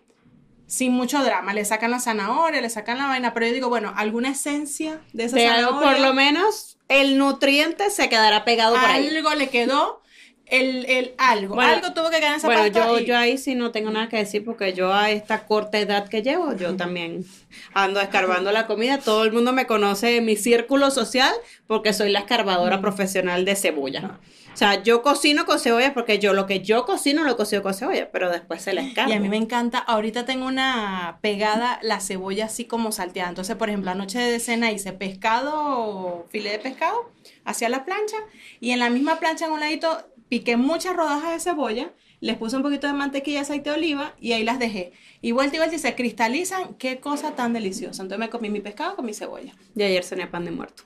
sin 0.67 0.91
mucho 0.93 1.23
drama. 1.23 1.53
Le 1.53 1.63
sacan 1.65 1.91
la 1.91 1.99
zanahoria, 1.99 2.61
le 2.61 2.69
sacan 2.69 2.97
la 2.97 3.07
vaina, 3.07 3.33
pero 3.33 3.47
yo 3.47 3.53
digo, 3.53 3.69
bueno, 3.69 3.93
alguna 3.95 4.29
esencia 4.29 4.99
de 5.13 5.25
esa 5.25 5.35
De 5.37 5.47
algo, 5.47 5.71
zanahoria. 5.71 5.91
por 5.91 5.99
lo 6.07 6.13
menos 6.13 6.77
el 6.87 7.17
nutriente 7.17 7.89
se 7.89 8.09
quedará 8.09 8.45
pegado 8.45 8.75
por 8.75 8.85
ahí. 8.85 9.07
algo 9.15 9.33
le 9.35 9.49
quedó, 9.49 10.01
el, 10.47 10.85
el 10.85 11.15
algo. 11.17 11.55
Bueno, 11.55 11.73
algo 11.73 11.93
tuvo 11.93 12.09
que 12.11 12.17
quedar 12.17 12.31
en 12.33 12.37
esa 12.37 12.47
Bueno, 12.47 12.61
pasta 12.63 12.87
yo, 12.87 12.99
y- 12.99 13.05
yo 13.05 13.17
ahí 13.17 13.37
sí 13.39 13.55
no 13.55 13.71
tengo 13.71 13.89
nada 13.89 14.09
que 14.09 14.17
decir 14.17 14.45
porque 14.45 14.73
yo 14.73 14.93
a 14.93 15.09
esta 15.09 15.45
corta 15.47 15.79
edad 15.79 16.07
que 16.07 16.21
llevo, 16.21 16.53
yo 16.55 16.75
también 16.77 17.25
ando 17.73 17.99
escarbando 17.99 18.51
la 18.51 18.67
comida. 18.67 18.99
Todo 18.99 19.23
el 19.23 19.31
mundo 19.31 19.53
me 19.53 19.65
conoce 19.65 20.17
en 20.17 20.25
mi 20.25 20.35
círculo 20.35 20.91
social 20.91 21.33
porque 21.67 21.93
soy 21.93 22.11
la 22.11 22.19
escarbadora 22.19 22.79
profesional 22.81 23.43
de 23.45 23.55
cebolla. 23.55 24.19
O 24.55 24.57
sea, 24.57 24.81
yo 24.81 25.01
cocino 25.01 25.45
con 25.45 25.59
cebolla 25.59 25.93
porque 25.93 26.17
yo 26.17 26.31
lo 26.31 26.45
que 26.45 26.61
yo 26.61 26.85
cocino 26.85 27.25
lo 27.25 27.35
cocino 27.35 27.61
con 27.61 27.73
cebolla, 27.73 28.09
pero 28.09 28.31
después 28.31 28.61
se 28.61 28.71
la 28.71 28.83
escarbo. 28.83 29.11
Y 29.11 29.13
a 29.13 29.19
mí 29.19 29.27
me 29.27 29.35
encanta, 29.35 29.79
ahorita 29.79 30.23
tengo 30.23 30.45
una 30.45 31.19
pegada 31.19 31.77
la 31.81 31.99
cebolla 31.99 32.45
así 32.45 32.63
como 32.63 32.93
salteada. 32.93 33.27
Entonces, 33.27 33.57
por 33.57 33.67
ejemplo, 33.67 33.91
anoche 33.91 34.17
de 34.17 34.39
cena 34.39 34.71
hice 34.71 34.93
pescado, 34.93 36.25
filé 36.29 36.51
de 36.51 36.59
pescado, 36.59 37.11
hacia 37.43 37.67
la 37.67 37.83
plancha 37.83 38.15
y 38.61 38.71
en 38.71 38.79
la 38.79 38.89
misma 38.89 39.19
plancha 39.19 39.47
en 39.47 39.51
un 39.51 39.59
ladito 39.59 40.09
piqué 40.29 40.55
muchas 40.55 40.95
rodajas 40.95 41.33
de 41.33 41.39
cebolla, 41.41 41.91
les 42.21 42.37
puse 42.37 42.55
un 42.55 42.63
poquito 42.63 42.87
de 42.87 42.93
mantequilla 42.93 43.39
y 43.39 43.41
aceite 43.41 43.71
de 43.71 43.75
oliva 43.75 44.15
y 44.21 44.31
ahí 44.31 44.45
las 44.45 44.57
dejé. 44.57 44.93
Y 45.21 45.33
vuelta 45.33 45.57
y 45.57 45.59
vuelta 45.59 45.75
y 45.75 45.79
se 45.79 45.95
cristalizan, 45.95 46.75
qué 46.75 47.01
cosa 47.01 47.35
tan 47.35 47.51
deliciosa. 47.51 48.03
Entonces 48.03 48.19
me 48.19 48.29
comí 48.29 48.49
mi 48.49 48.61
pescado 48.61 48.95
con 48.95 49.05
mi 49.05 49.13
cebolla. 49.13 49.51
Y 49.75 49.83
ayer 49.83 50.05
cené 50.05 50.27
pan 50.27 50.45
de 50.45 50.51
muerto. 50.51 50.83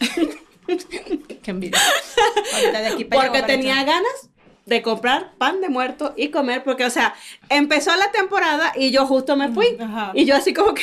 Qué 1.42 1.50
envidia. 1.50 1.78
Ahorita 2.54 2.80
de 2.80 2.86
aquí 2.88 3.04
para 3.04 3.22
Porque 3.22 3.40
para 3.40 3.46
tenía 3.52 3.74
echar. 3.74 3.86
ganas 3.86 4.30
de 4.66 4.82
comprar 4.82 5.32
pan 5.38 5.62
de 5.62 5.70
muerto 5.70 6.12
y 6.16 6.28
comer, 6.28 6.62
porque, 6.62 6.84
o 6.84 6.90
sea, 6.90 7.14
empezó 7.48 7.96
la 7.96 8.10
temporada 8.12 8.72
y 8.76 8.90
yo 8.90 9.06
justo 9.06 9.34
me 9.34 9.48
fui. 9.50 9.78
Ajá. 9.80 10.12
Y 10.14 10.26
yo 10.26 10.36
así 10.36 10.52
como 10.52 10.74
que, 10.74 10.82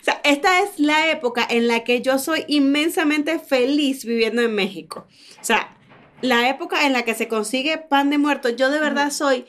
o 0.00 0.04
sea, 0.04 0.20
esta 0.24 0.60
es 0.60 0.78
la 0.78 1.10
época 1.10 1.46
en 1.48 1.68
la 1.68 1.84
que 1.84 2.00
yo 2.00 2.18
soy 2.18 2.44
inmensamente 2.48 3.38
feliz 3.38 4.06
viviendo 4.06 4.40
en 4.40 4.54
México. 4.54 5.06
O 5.38 5.44
sea, 5.44 5.76
la 6.22 6.48
época 6.48 6.86
en 6.86 6.94
la 6.94 7.02
que 7.02 7.14
se 7.14 7.28
consigue 7.28 7.76
pan 7.76 8.08
de 8.08 8.16
muerto, 8.16 8.48
yo 8.48 8.70
de 8.70 8.80
verdad 8.80 9.10
soy, 9.10 9.44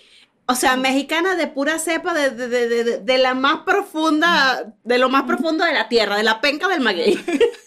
o 0.47 0.55
sea, 0.55 0.75
mexicana 0.75 1.35
de 1.35 1.47
pura 1.47 1.79
cepa, 1.79 2.13
de, 2.13 2.31
de- 2.31 2.67
de- 2.83 2.97
de 2.99 3.17
la 3.17 3.35
más 3.35 3.59
profunda, 3.65 4.73
de 4.83 4.97
lo 4.97 5.07
más 5.07 5.23
profundo 5.23 5.63
de 5.63 5.71
la 5.71 5.87
tierra, 5.87 6.17
de 6.17 6.23
la 6.23 6.41
penca 6.41 6.67
del 6.67 6.81
maguey. 6.81 7.17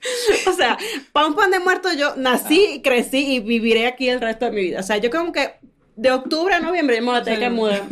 O 0.46 0.52
sea, 0.52 0.78
para 1.12 1.26
un 1.26 1.34
pan 1.34 1.50
de 1.50 1.60
muerto 1.60 1.92
yo 1.92 2.16
nací, 2.16 2.80
crecí 2.82 3.34
y 3.34 3.40
viviré 3.40 3.86
aquí 3.86 4.08
el 4.08 4.20
resto 4.20 4.46
de 4.46 4.50
mi 4.52 4.62
vida. 4.62 4.80
O 4.80 4.82
sea, 4.82 4.96
yo 4.96 5.10
como 5.10 5.32
que 5.32 5.52
de 5.96 6.10
octubre 6.10 6.54
a 6.54 6.60
noviembre 6.60 6.96
yo 6.96 7.02
me 7.02 7.08
voy 7.10 7.20
a 7.20 7.22
tener 7.22 7.40
que 7.40 7.50
mudar. 7.50 7.82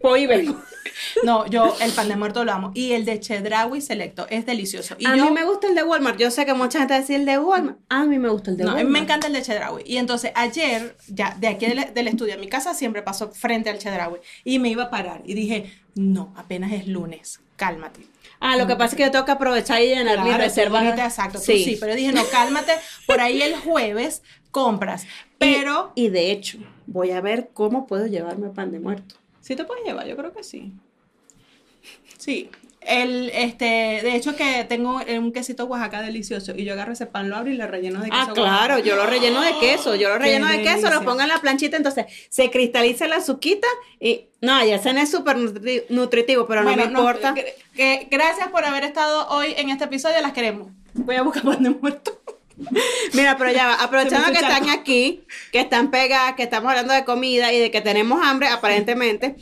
Voy 0.00 0.22
y 0.22 0.26
vengo. 0.26 0.56
No, 1.22 1.46
yo 1.46 1.76
el 1.80 1.92
pan 1.92 2.08
de 2.08 2.16
muerto 2.16 2.44
lo 2.44 2.52
amo. 2.52 2.72
Y 2.74 2.92
el 2.92 3.04
de 3.04 3.20
Chedraui 3.20 3.80
Selecto 3.80 4.26
es 4.30 4.46
delicioso. 4.46 4.96
Y 4.98 5.06
a 5.06 5.14
yo, 5.14 5.26
mí 5.26 5.30
me 5.30 5.44
gusta 5.44 5.68
el 5.68 5.74
de 5.74 5.84
Walmart. 5.84 6.18
Yo 6.18 6.30
sé 6.30 6.44
que 6.44 6.54
mucha 6.54 6.80
gente 6.80 6.98
dice 6.98 7.14
el 7.14 7.24
de 7.24 7.38
Walmart. 7.38 7.78
A 7.88 8.04
mí 8.04 8.18
me 8.18 8.28
gusta 8.28 8.50
el 8.50 8.56
de 8.56 8.64
no, 8.64 8.70
Walmart. 8.70 8.88
me 8.90 8.98
encanta 9.00 9.26
el 9.28 9.32
de 9.32 9.42
Chedraui. 9.42 9.82
Y 9.86 9.98
entonces 9.98 10.32
ayer, 10.34 10.96
ya 11.06 11.36
de 11.38 11.48
aquí 11.48 11.66
del, 11.66 11.92
del 11.94 12.08
estudio 12.08 12.34
a 12.34 12.36
mi 12.36 12.48
casa, 12.48 12.74
siempre 12.74 13.02
paso 13.02 13.30
frente 13.30 13.70
al 13.70 13.78
Chedraui. 13.78 14.18
Y 14.44 14.58
me 14.58 14.70
iba 14.70 14.84
a 14.84 14.90
parar. 14.90 15.22
Y 15.24 15.34
dije, 15.34 15.72
no, 15.94 16.32
apenas 16.36 16.72
es 16.72 16.88
lunes, 16.88 17.40
cálmate. 17.56 18.00
Ah, 18.40 18.56
lo 18.56 18.66
que 18.66 18.76
pasa 18.76 18.90
es 18.90 18.96
que 18.96 19.02
yo 19.02 19.10
tengo 19.10 19.24
que 19.24 19.32
aprovechar 19.32 19.82
y 19.82 19.88
llenar 19.88 20.14
Claro, 20.16 20.30
tú 20.32 20.38
reservas. 20.38 20.82
dijiste, 20.82 21.04
exacto, 21.04 21.38
tú 21.38 21.44
sí. 21.44 21.64
sí. 21.64 21.76
Pero 21.80 21.94
dije, 21.94 22.12
no, 22.12 22.24
cálmate. 22.30 22.72
Por 23.06 23.20
ahí 23.20 23.42
el 23.42 23.56
jueves 23.56 24.22
compras. 24.50 25.06
Pero, 25.38 25.92
Y, 25.94 26.04
y 26.06 26.08
de 26.10 26.30
hecho, 26.30 26.58
voy 26.86 27.10
a 27.10 27.20
ver 27.20 27.50
cómo 27.52 27.86
puedo 27.86 28.06
llevarme 28.06 28.48
pan 28.50 28.70
de 28.72 28.80
muerto. 28.80 29.16
¿sí 29.40 29.56
te 29.56 29.64
puedes 29.64 29.84
llevar? 29.84 30.06
Yo 30.06 30.16
creo 30.16 30.32
que 30.32 30.42
sí. 30.42 30.72
Sí. 32.18 32.50
El, 32.80 33.30
este, 33.34 33.64
de 33.64 34.14
hecho 34.14 34.34
que 34.36 34.64
tengo 34.68 35.00
un 35.18 35.32
quesito 35.32 35.64
Oaxaca 35.66 36.00
delicioso 36.00 36.52
y 36.56 36.64
yo 36.64 36.72
agarro 36.72 36.92
ese 36.92 37.06
pan, 37.06 37.28
lo 37.28 37.36
abro 37.36 37.50
y 37.50 37.54
le 37.56 37.66
relleno 37.66 38.00
de 38.00 38.08
queso 38.08 38.22
Ah, 38.28 38.32
claro, 38.34 38.74
Oaxaca. 38.74 38.80
yo 38.88 38.96
lo 38.96 39.06
relleno 39.06 39.40
de 39.42 39.58
queso, 39.58 39.94
yo 39.94 40.08
lo 40.08 40.18
relleno 40.18 40.46
de 40.46 40.62
queso, 40.62 40.88
lo 40.90 41.02
pongo 41.04 41.20
en 41.22 41.28
la 41.28 41.38
planchita, 41.40 41.76
entonces 41.76 42.06
se 42.30 42.50
cristaliza 42.50 43.06
la 43.08 43.16
azuquita 43.16 43.66
y 44.00 44.26
no, 44.40 44.64
ya 44.64 44.76
ese 44.76 44.92
no 44.92 45.00
es 45.00 45.10
súper 45.10 45.36
nutri- 45.36 45.84
nutritivo, 45.90 46.46
pero 46.46 46.62
no 46.62 46.74
me 46.76 46.84
importa. 46.84 47.34
que- 47.34 47.54
que 47.76 48.06
gracias 48.10 48.48
por 48.48 48.64
haber 48.64 48.84
estado 48.84 49.28
hoy 49.28 49.54
en 49.56 49.70
este 49.70 49.84
episodio, 49.84 50.20
las 50.22 50.32
queremos. 50.32 50.70
Voy 50.94 51.16
a 51.16 51.22
buscar 51.22 51.42
pan 51.42 51.62
de 51.62 51.70
muerto. 51.70 52.20
Mira, 53.12 53.36
pero 53.36 53.52
ya 53.52 53.66
va, 53.68 53.74
aprovechando 53.74 54.28
que 54.32 54.38
están 54.38 54.68
aquí, 54.70 55.22
que 55.52 55.60
están 55.60 55.90
pegadas, 55.90 56.34
que 56.34 56.42
estamos 56.44 56.70
hablando 56.70 56.92
de 56.94 57.04
comida 57.04 57.52
y 57.52 57.58
de 57.60 57.70
que 57.70 57.80
tenemos 57.80 58.20
hambre, 58.26 58.48
aparentemente. 58.48 59.36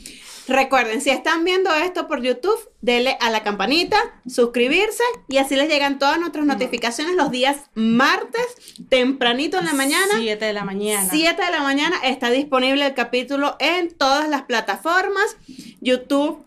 Recuerden, 0.48 1.00
si 1.00 1.10
están 1.10 1.44
viendo 1.44 1.74
esto 1.74 2.06
por 2.06 2.22
YouTube, 2.22 2.58
denle 2.80 3.16
a 3.20 3.30
la 3.30 3.42
campanita, 3.42 3.96
suscribirse 4.28 5.02
y 5.28 5.38
así 5.38 5.56
les 5.56 5.68
llegan 5.68 5.98
todas 5.98 6.20
nuestras 6.20 6.46
notificaciones 6.46 7.16
los 7.16 7.30
días 7.30 7.70
martes, 7.74 8.46
tempranito 8.88 9.58
en 9.58 9.66
la 9.66 9.74
mañana. 9.74 10.14
7 10.16 10.44
de 10.44 10.52
la 10.52 10.64
mañana. 10.64 11.08
7 11.10 11.44
de 11.44 11.50
la 11.50 11.62
mañana 11.62 11.96
está 12.04 12.30
disponible 12.30 12.86
el 12.86 12.94
capítulo 12.94 13.56
en 13.58 13.92
todas 13.92 14.28
las 14.28 14.42
plataformas, 14.42 15.36
YouTube, 15.80 16.44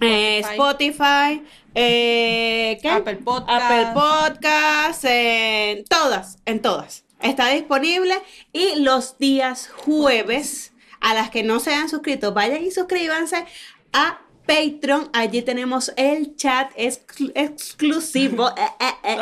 eh, 0.00 0.38
Spotify, 0.40 1.42
eh, 1.74 2.78
¿qué? 2.80 2.88
Apple 2.88 3.16
Podcast. 3.16 3.62
Apple 3.62 3.86
Podcast, 3.94 5.04
en 5.04 5.84
todas, 5.84 6.38
en 6.46 6.62
todas. 6.62 7.04
Está 7.20 7.48
disponible 7.48 8.14
y 8.52 8.76
los 8.76 9.18
días 9.18 9.68
jueves, 9.68 10.69
a 11.00 11.14
las 11.14 11.30
que 11.30 11.42
no 11.42 11.60
se 11.60 11.74
han 11.74 11.88
suscrito, 11.88 12.32
vayan 12.32 12.64
y 12.64 12.70
suscríbanse 12.70 13.44
a 13.92 14.20
Patreon. 14.46 15.10
Allí 15.12 15.42
tenemos 15.42 15.92
el 15.96 16.34
chat 16.34 16.72
exclu- 16.76 17.30
exclusivo. 17.34 18.48
eh, 18.56 18.86
eh, 19.04 19.16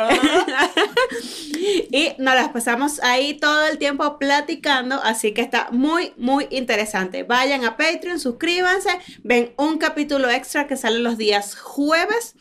eh. 1.69 1.87
y 2.17 2.21
nos 2.21 2.33
las 2.33 2.49
pasamos 2.49 2.99
ahí 3.03 3.35
todo 3.35 3.65
el 3.67 3.77
tiempo 3.77 4.17
platicando, 4.17 4.95
así 5.03 5.33
que 5.33 5.41
está 5.41 5.69
muy, 5.71 6.13
muy 6.17 6.47
interesante. 6.49 7.23
Vayan 7.23 7.63
a 7.63 7.77
Patreon, 7.77 8.19
suscríbanse, 8.19 8.89
ven 9.23 9.53
un 9.57 9.77
capítulo 9.77 10.29
extra 10.29 10.67
que 10.67 10.77
sale 10.77 10.99
los 10.99 11.17
días 11.17 11.55
jueves 11.55 12.35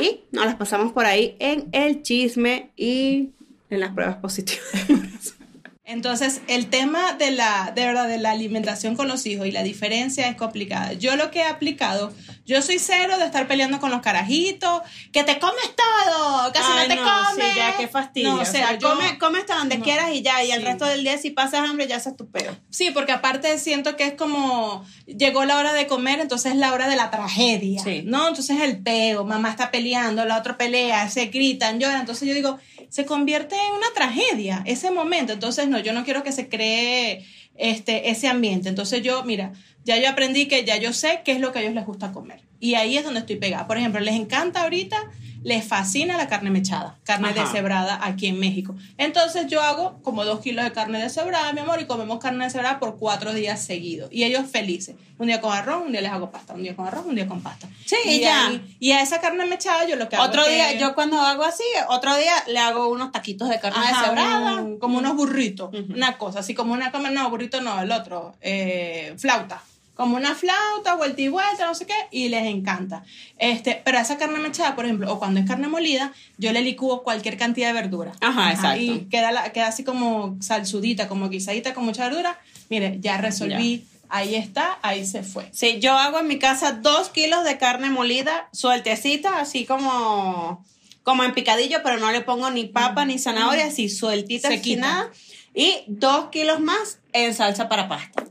y 0.00 0.22
nos 0.32 0.44
las 0.46 0.56
pasamos 0.56 0.92
por 0.92 1.06
ahí 1.06 1.36
en 1.38 1.68
el 1.70 2.02
chisme 2.02 2.72
y 2.76 3.30
en 3.70 3.80
las 3.80 3.92
pruebas 3.92 4.16
positivas. 4.16 4.66
Entonces, 5.86 6.40
el 6.48 6.68
tema 6.68 7.12
de 7.12 7.30
la, 7.30 7.72
de 7.74 7.84
verdad, 7.84 8.08
de 8.08 8.16
la 8.16 8.30
alimentación 8.30 8.96
con 8.96 9.06
los 9.06 9.26
hijos 9.26 9.46
y 9.46 9.50
la 9.50 9.62
diferencia 9.62 10.28
es 10.28 10.36
complicada. 10.36 10.94
Yo 10.94 11.14
lo 11.16 11.30
que 11.30 11.40
he 11.40 11.44
aplicado, 11.44 12.12
yo 12.46 12.60
soy 12.62 12.78
cero 12.78 13.16
de 13.18 13.24
estar 13.24 13.46
peleando 13.48 13.80
con 13.80 13.90
los 13.90 14.02
carajitos, 14.02 14.82
que 15.12 15.24
te 15.24 15.38
comes 15.38 15.64
todo, 15.76 16.52
casi 16.52 16.66
Ay, 16.72 16.88
no 16.88 16.94
te 16.94 17.00
no, 17.00 17.02
comes. 17.04 17.46
sí, 17.46 17.52
ya, 17.56 17.76
qué 17.76 17.88
fastidio. 17.88 18.32
No, 18.34 18.40
o 18.42 18.44
sea, 18.44 18.76
yo- 18.78 18.90
come, 18.90 19.18
come 19.18 19.38
hasta 19.38 19.56
donde 19.56 19.78
No. 19.78 19.84
quieras 19.84 20.10
y 20.12 20.22
ya, 20.22 20.42
y 20.44 20.50
el 20.52 20.62
resto 20.62 20.84
del 20.84 21.02
día 21.04 21.16
si 21.18 21.30
pasas 21.30 21.68
hambre 21.68 21.86
ya 21.86 22.00
se 22.00 22.12
tu 22.12 22.30
peo. 22.30 22.54
Sí, 22.70 22.90
porque 22.92 23.12
aparte 23.12 23.58
siento 23.58 23.96
que 23.96 24.04
es 24.04 24.12
como 24.14 24.84
llegó 25.06 25.44
la 25.44 25.56
hora 25.58 25.72
de 25.72 25.86
comer, 25.86 26.20
entonces 26.20 26.52
es 26.52 26.58
la 26.58 26.72
hora 26.72 26.88
de 26.88 26.96
la 26.96 27.10
tragedia, 27.10 27.82
Sí. 27.82 28.02
¿no? 28.04 28.28
Entonces 28.28 28.60
el 28.60 28.78
peo, 28.82 29.24
mamá 29.24 29.50
está 29.50 29.70
peleando, 29.70 30.24
la 30.24 30.38
otra 30.38 30.56
pelea, 30.58 31.08
se 31.10 31.26
gritan, 31.26 31.80
lloran, 31.80 32.00
entonces 32.00 32.28
yo 32.28 32.34
digo, 32.34 32.58
se 32.90 33.06
convierte 33.06 33.56
en 33.56 33.72
una 33.72 33.86
tragedia 33.94 34.62
ese 34.66 34.90
momento, 34.90 35.32
entonces 35.32 35.66
no, 35.66 35.78
yo 35.80 35.92
no 35.92 36.04
quiero 36.04 36.22
que 36.22 36.30
se 36.32 36.48
cree 36.48 37.26
este, 37.56 38.10
ese 38.10 38.28
ambiente. 38.28 38.68
Entonces 38.68 39.02
yo, 39.02 39.24
mira, 39.24 39.52
ya 39.84 39.98
yo 39.98 40.08
aprendí 40.08 40.46
que 40.46 40.64
ya 40.64 40.76
yo 40.76 40.92
sé 40.92 41.20
qué 41.24 41.32
es 41.32 41.40
lo 41.40 41.52
que 41.52 41.60
a 41.60 41.62
ellos 41.62 41.74
les 41.74 41.86
gusta 41.86 42.12
comer. 42.12 42.40
Y 42.60 42.74
ahí 42.74 42.96
es 42.96 43.04
donde 43.04 43.20
estoy 43.20 43.36
pegada. 43.36 43.66
Por 43.66 43.76
ejemplo, 43.76 44.00
les 44.00 44.14
encanta 44.14 44.62
ahorita 44.62 44.96
les 45.44 45.64
fascina 45.64 46.16
la 46.16 46.26
carne 46.26 46.50
mechada, 46.50 46.96
carne 47.04 47.28
Ajá. 47.28 47.44
deshebrada 47.44 48.00
aquí 48.02 48.26
en 48.26 48.40
México. 48.40 48.74
Entonces 48.98 49.46
yo 49.46 49.60
hago 49.62 50.00
como 50.02 50.24
dos 50.24 50.40
kilos 50.40 50.64
de 50.64 50.72
carne 50.72 51.00
deshebrada, 51.00 51.52
mi 51.52 51.60
amor, 51.60 51.80
y 51.80 51.86
comemos 51.86 52.18
carne 52.18 52.44
deshebrada 52.46 52.80
por 52.80 52.96
cuatro 52.98 53.32
días 53.32 53.60
seguidos. 53.62 54.08
Y 54.10 54.24
ellos 54.24 54.50
felices. 54.50 54.96
Un 55.18 55.28
día 55.28 55.40
con 55.40 55.52
arroz, 55.52 55.84
un 55.86 55.92
día 55.92 56.00
les 56.00 56.10
hago 56.10 56.30
pasta, 56.32 56.54
un 56.54 56.62
día 56.64 56.74
con 56.74 56.88
arroz, 56.88 57.04
un 57.06 57.14
día 57.14 57.28
con 57.28 57.40
pasta. 57.40 57.68
Sí, 57.86 57.94
y 58.04 58.20
ya. 58.20 58.48
ahí- 58.48 58.76
y 58.80 58.90
a 58.92 59.00
esa 59.02 59.20
carne 59.20 59.46
mechada 59.46 59.86
yo 59.86 59.94
lo 59.96 60.08
que 60.08 60.16
hago 60.16 60.24
Otro 60.24 60.42
es 60.44 60.52
día, 60.52 60.72
que- 60.72 60.78
yo 60.80 60.94
cuando 60.94 61.20
hago 61.20 61.44
así, 61.44 61.62
otro 61.88 62.16
día 62.16 62.32
le 62.48 62.58
hago 62.58 62.88
unos 62.88 63.12
taquitos 63.12 63.48
de 63.48 63.60
carne 63.60 63.78
Ajá, 63.78 64.00
deshebrada. 64.00 64.54
un- 64.62 64.78
como 64.80 64.98
unos 64.98 65.14
burritos, 65.14 65.70
una 65.94 66.18
cosa, 66.18 66.40
así 66.40 66.54
como 66.54 66.72
una 66.72 66.90
no, 66.90 67.30
burrito 67.30 67.60
no, 67.60 67.80
el 67.80 67.92
otro, 67.92 68.34
eh, 68.40 69.14
flauta, 69.18 69.62
como 69.94 70.16
una 70.16 70.34
flauta, 70.34 70.94
vuelta 70.96 71.22
y 71.22 71.28
vuelta, 71.28 71.66
no 71.66 71.74
sé 71.74 71.86
qué, 71.86 71.94
y 72.10 72.28
les 72.28 72.44
encanta. 72.46 73.04
Este, 73.38 73.80
pero 73.84 73.98
esa 73.98 74.18
carne 74.18 74.38
mechada, 74.40 74.74
por 74.74 74.84
ejemplo, 74.84 75.12
o 75.12 75.18
cuando 75.20 75.38
es 75.40 75.46
carne 75.46 75.68
molida, 75.68 76.12
yo 76.36 76.52
le 76.52 76.62
licúo 76.62 77.02
cualquier 77.04 77.36
cantidad 77.36 77.68
de 77.68 77.74
verdura. 77.74 78.12
Ajá, 78.20 78.50
exacto. 78.52 78.80
Y 78.82 79.06
queda, 79.10 79.30
la- 79.32 79.52
queda 79.52 79.68
así 79.68 79.84
como 79.84 80.36
salsudita, 80.40 81.06
como 81.06 81.28
guisadita, 81.28 81.74
con 81.74 81.84
mucha 81.84 82.04
verdura. 82.08 82.38
Mire, 82.70 82.96
ya 83.00 83.18
resolví, 83.18 83.84
ahí 84.08 84.34
está, 84.34 84.78
ahí 84.82 85.06
se 85.06 85.22
fue. 85.22 85.48
Sí, 85.52 85.78
yo 85.80 85.92
hago 85.96 86.18
en 86.18 86.26
mi 86.26 86.38
casa 86.38 86.72
dos 86.72 87.08
kilos 87.10 87.44
de 87.44 87.56
carne 87.58 87.88
molida, 87.90 88.48
sueltecita, 88.52 89.38
así 89.38 89.64
como, 89.64 90.64
como 91.04 91.22
en 91.22 91.34
picadillo, 91.34 91.78
pero 91.84 91.98
no 91.98 92.10
le 92.10 92.20
pongo 92.22 92.50
ni 92.50 92.64
papa 92.64 93.04
ni 93.04 93.18
zanahoria, 93.18 93.66
así 93.66 93.88
sueltita, 93.88 94.48
sin 94.48 94.80
nada. 94.80 95.10
Y 95.54 95.84
dos 95.86 96.30
kilos 96.30 96.58
más 96.58 96.98
en 97.12 97.32
salsa 97.34 97.68
para 97.68 97.86
pasta. 97.88 98.24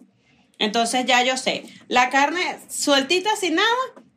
Entonces 0.64 1.06
ya 1.06 1.22
yo 1.24 1.36
sé, 1.36 1.66
la 1.90 2.10
carne 2.10 2.58
sueltita 2.70 3.36
sin 3.36 3.56
nada, 3.56 3.68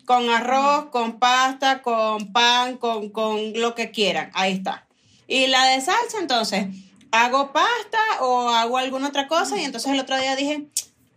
con 0.05 0.31
arroz, 0.31 0.87
con 0.91 1.19
pasta, 1.19 1.83
con 1.83 2.33
pan, 2.33 2.77
con, 2.77 3.11
con 3.11 3.53
lo 3.55 3.75
que 3.75 3.91
quieran, 3.91 4.31
ahí 4.33 4.53
está. 4.53 4.87
Y 5.27 5.49
la 5.49 5.65
de 5.65 5.81
salsa, 5.81 6.19
entonces, 6.21 6.67
hago 7.11 7.53
pasta 7.53 7.99
o 8.21 8.51
hago 8.51 8.79
alguna 8.79 9.09
otra 9.09 9.27
cosa 9.27 9.59
y 9.59 9.65
entonces 9.65 9.93
el 9.93 9.99
otro 9.99 10.17
día 10.19 10.37
dije, 10.37 10.69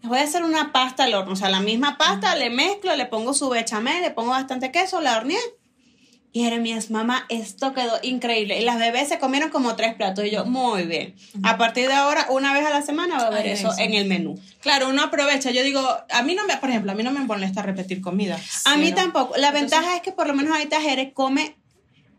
voy 0.02 0.18
a 0.18 0.24
hacer 0.24 0.44
una 0.44 0.72
pasta 0.72 1.04
al 1.04 1.14
horno, 1.14 1.34
o 1.34 1.36
sea, 1.36 1.50
la 1.50 1.60
misma 1.60 2.00
pasta, 2.00 2.36
le 2.36 2.50
mezclo, 2.50 2.96
le 2.96 3.06
pongo 3.06 3.36
su 3.36 3.50
bechamel, 3.50 4.02
le 4.02 4.10
pongo 4.10 4.32
bastante 4.32 4.72
queso, 4.72 5.00
la 5.00 5.18
horneé. 5.18 5.40
Y 6.32 6.44
Jeremías, 6.44 6.92
mamá, 6.92 7.26
esto 7.30 7.74
quedó 7.74 7.94
increíble. 8.04 8.60
Y 8.60 8.64
las 8.64 8.78
bebés 8.78 9.08
se 9.10 9.18
comieron 9.18 9.50
como 9.50 9.76
tres 9.76 9.96
platos. 9.96 10.26
Y 10.26 10.30
yo, 10.30 10.46
muy 10.46 10.84
bien. 10.84 11.16
A 11.42 11.58
partir 11.58 11.88
de 11.88 11.94
ahora, 11.94 12.28
una 12.30 12.54
vez 12.54 12.66
a 12.68 12.70
la 12.70 12.84
semana 12.84 13.18
va 13.18 13.24
a 13.24 13.28
haber 13.28 13.46
Ay, 13.48 13.52
eso 13.54 13.72
en 13.80 13.96
el 13.96 14.06
menú. 14.08 14.40
Claro, 14.62 14.90
uno 14.90 15.02
aprovecha. 15.02 15.50
Yo 15.50 15.64
digo, 15.64 15.82
a 16.12 16.22
mí 16.22 16.36
no 16.36 16.46
me, 16.46 16.56
por 16.58 16.70
ejemplo, 16.70 16.92
a 16.92 16.96
mí 16.96 17.02
no 17.02 17.12
me 17.12 17.22
molesta 17.22 17.64
repetir 17.64 18.00
comida. 18.02 18.40
A 18.66 18.78
mí 18.78 18.92
tampoco. 18.92 19.38
La 19.38 19.48
Entonces- 19.48 19.72
ventaja 19.72 19.96
es 19.96 20.02
que 20.04 20.12
por 20.12 20.28
lo 20.28 20.36
menos 20.36 20.54
ahorita 20.56 20.80
Jerez 20.82 21.14
come, 21.16 21.56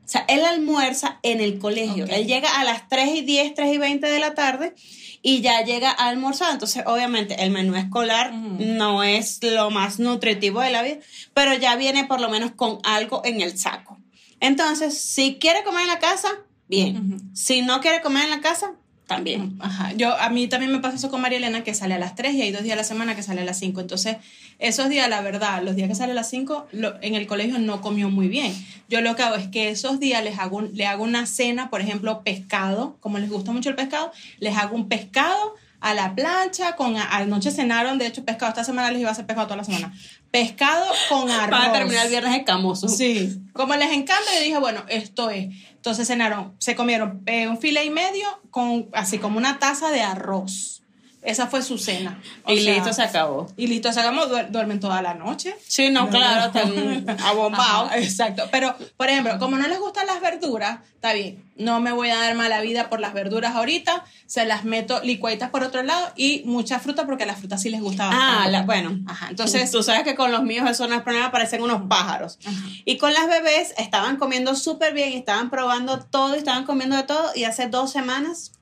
o 0.05 0.09
sea, 0.09 0.25
él 0.27 0.44
almuerza 0.44 1.20
en 1.23 1.40
el 1.40 1.61
colegio. 1.61 2.05
Él 2.07 2.27
llega 2.27 2.59
a 2.59 2.64
las 2.64 2.88
3 2.88 3.11
y 3.14 3.20
10, 3.20 3.55
3 3.55 3.73
y 3.75 3.79
20 3.79 4.09
de 4.09 4.18
la 4.18 4.35
tarde 4.35 4.75
y 5.23 5.40
ya 5.40 5.62
llega 5.62 5.88
a 5.88 6.09
almorzar. 6.09 6.51
Entonces, 6.53 6.83
obviamente, 6.85 7.44
el 7.44 7.51
menú 7.53 7.77
escolar 7.77 8.33
no 8.33 9.05
es 9.05 9.38
lo 9.44 9.70
más 9.70 10.01
nutritivo 10.01 10.62
de 10.62 10.70
la 10.70 10.83
vida, 10.83 10.96
pero 11.33 11.55
ya 11.55 11.77
viene 11.77 12.07
por 12.07 12.20
lo 12.20 12.29
menos 12.29 12.51
con 12.57 12.81
algo 12.83 13.23
en 13.25 13.40
el 13.40 13.57
saco. 13.57 14.00
Entonces, 14.40 14.98
si 14.98 15.37
quiere 15.37 15.62
comer 15.64 15.83
en 15.83 15.88
la 15.88 15.98
casa, 15.98 16.29
bien. 16.68 17.20
Si 17.35 17.62
no 17.62 17.81
quiere 17.81 18.00
comer 18.00 18.24
en 18.24 18.31
la 18.31 18.40
casa, 18.40 18.72
también. 19.07 19.57
Ajá. 19.61 19.92
Yo, 19.94 20.16
a 20.16 20.31
mí 20.31 20.46
también 20.46 20.70
me 20.70 20.79
pasa 20.79 20.94
eso 20.96 21.11
con 21.11 21.20
María 21.20 21.38
Elena, 21.38 21.64
que 21.64 21.74
sale 21.74 21.94
a 21.94 21.98
las 21.98 22.14
3 22.14 22.33
y 22.35 22.42
hay 22.42 22.53
dos 22.53 22.62
días 22.62 22.74
a 22.74 22.76
la 22.76 22.85
semana 22.85 23.16
que 23.16 23.24
sale 23.24 23.40
a 23.40 23.44
las 23.44 23.59
5. 23.59 23.81
Entonces, 23.81 24.18
esos 24.61 24.88
días, 24.88 25.09
la 25.09 25.20
verdad, 25.20 25.62
los 25.64 25.74
días 25.74 25.88
que 25.88 25.96
sale 25.96 26.12
a 26.12 26.14
las 26.14 26.31
5, 26.31 26.68
lo- 26.70 26.94
en 27.03 27.16
el 27.16 27.26
colegio 27.26 27.59
no 27.59 27.81
comió 27.81 28.09
muy 28.09 28.29
bien. 28.29 28.55
Yo 28.88 29.00
lo 29.00 29.16
que 29.16 29.22
hago 29.24 29.35
es 29.35 29.48
que 29.48 29.68
esos 29.70 29.98
días 29.98 30.22
les 30.22 30.38
hago, 30.38 30.61
le 30.62 30.87
hago 30.87 31.03
una 31.03 31.26
cena, 31.26 31.70
por 31.70 31.81
ejemplo, 31.81 32.22
pescado, 32.22 32.98
como 33.00 33.18
les 33.18 33.29
gusta 33.31 33.50
mucho 33.50 33.68
el 33.68 33.74
pescado, 33.74 34.12
les 34.38 34.57
hago 34.57 34.76
un 34.76 34.88
pescado 34.88 35.57
a 35.81 35.92
la 35.94 36.14
plancha, 36.14 36.76
con 36.76 36.94
anoche 36.96 37.50
cenaron, 37.50 37.98
de 37.98 38.07
hecho, 38.07 38.24
pescado, 38.24 38.50
esta 38.50 38.62
semana 38.64 38.92
les 38.92 39.00
iba 39.00 39.09
a 39.09 39.12
hacer 39.12 39.26
pescado 39.26 39.46
toda 39.48 39.57
la 39.57 39.64
semana. 39.64 39.92
Pescado 40.31 40.87
con 41.09 41.31
arroz. 41.31 41.59
Para 41.59 41.73
terminar 41.73 42.05
el 42.05 42.11
viernes 42.11 42.37
escamoso. 42.37 42.88
Sí, 42.88 43.40
como 43.53 43.75
les 43.75 43.93
encanta, 43.93 44.33
yo 44.35 44.40
dije, 44.40 44.59
bueno, 44.59 44.85
esto 44.88 45.31
es. 45.31 45.49
Entonces 45.73 46.07
cenaron, 46.07 46.55
se 46.59 46.77
comieron 46.77 47.23
eh, 47.27 47.49
un 47.49 47.59
file 47.59 47.85
y 47.85 47.90
medio 47.90 48.27
con 48.51 48.88
así 48.93 49.19
como 49.19 49.38
una 49.38 49.59
taza 49.59 49.90
de 49.90 50.03
arroz. 50.03 50.80
Esa 51.23 51.47
fue 51.49 51.61
su 51.61 51.77
cena. 51.77 52.19
O 52.45 52.53
Y 52.53 52.61
sea, 52.63 52.75
listo, 52.77 52.93
se 52.95 53.03
acabó. 53.03 53.47
Y 53.59 53.67
listo, 53.67 53.93
sacamos, 53.93 54.31
duer- 54.31 54.49
duermen 54.49 54.81
toda 54.81 55.03
la 55.03 55.13
noche. 55.13 55.55
Sí, 55.69 55.91
no, 55.91 56.09
claro, 56.09 56.47
están 56.47 57.21
abombados. 57.25 57.93
Exacto. 57.95 58.45
Pero, 58.51 58.75
por 58.97 59.11
ejemplo, 59.11 59.39
como 59.39 59.59
no 59.59 59.69
les 59.69 59.79
gustan 59.79 60.07
las 60.07 60.23
verduras, 60.23 60.79
está 60.95 61.13
bien. 61.13 61.45
No 61.57 61.79
me 61.81 61.93
voy 61.93 62.09
a 62.09 62.17
dar 62.17 62.35
mala 62.37 62.63
vida 62.63 62.89
por 62.89 63.01
las 63.01 63.13
verduras 63.13 63.55
ahorita. 63.55 64.03
Se 64.25 64.47
las 64.47 64.65
meto 64.65 65.03
licuaditas 65.03 65.51
por 65.51 65.63
otro 65.63 65.83
lado 65.83 66.11
y 66.17 66.41
mucha 66.47 66.79
fruta 66.81 67.05
porque 67.05 67.27
las 67.27 67.39
frutas 67.39 67.61
sí 67.61 67.69
les 67.69 67.83
gusta 67.83 68.07
bastante. 68.07 68.43
Ah, 68.47 68.49
la- 68.49 68.63
bueno. 68.63 68.99
Ajá, 69.07 69.27
entonces- 69.29 69.71
tú 69.71 69.83
sabes 69.83 70.05
que 70.05 70.15
con 70.15 70.33
los 70.33 70.43
míos 70.43 70.67
eso 70.71 70.87
no 70.89 70.95
es 70.95 71.03
problema, 71.03 71.31
parecen 71.31 71.61
unos 71.63 71.83
pájaros. 71.87 72.39
Y 72.87 72.97
con 72.97 73.13
las 73.13 73.27
bebés 73.29 73.75
estaban 73.77 74.17
comiendo 74.17 74.55
súper 74.55 74.95
bien, 74.95 75.13
estaban 75.13 75.51
probando 75.51 76.01
todo, 76.01 76.35
y 76.35 76.39
estaban 76.39 76.65
comiendo 76.65 76.97
de 76.97 77.03
todo, 77.03 77.31
y 77.35 77.45
hace 77.45 77.69
dos 77.69 77.93
semanas 77.93 78.53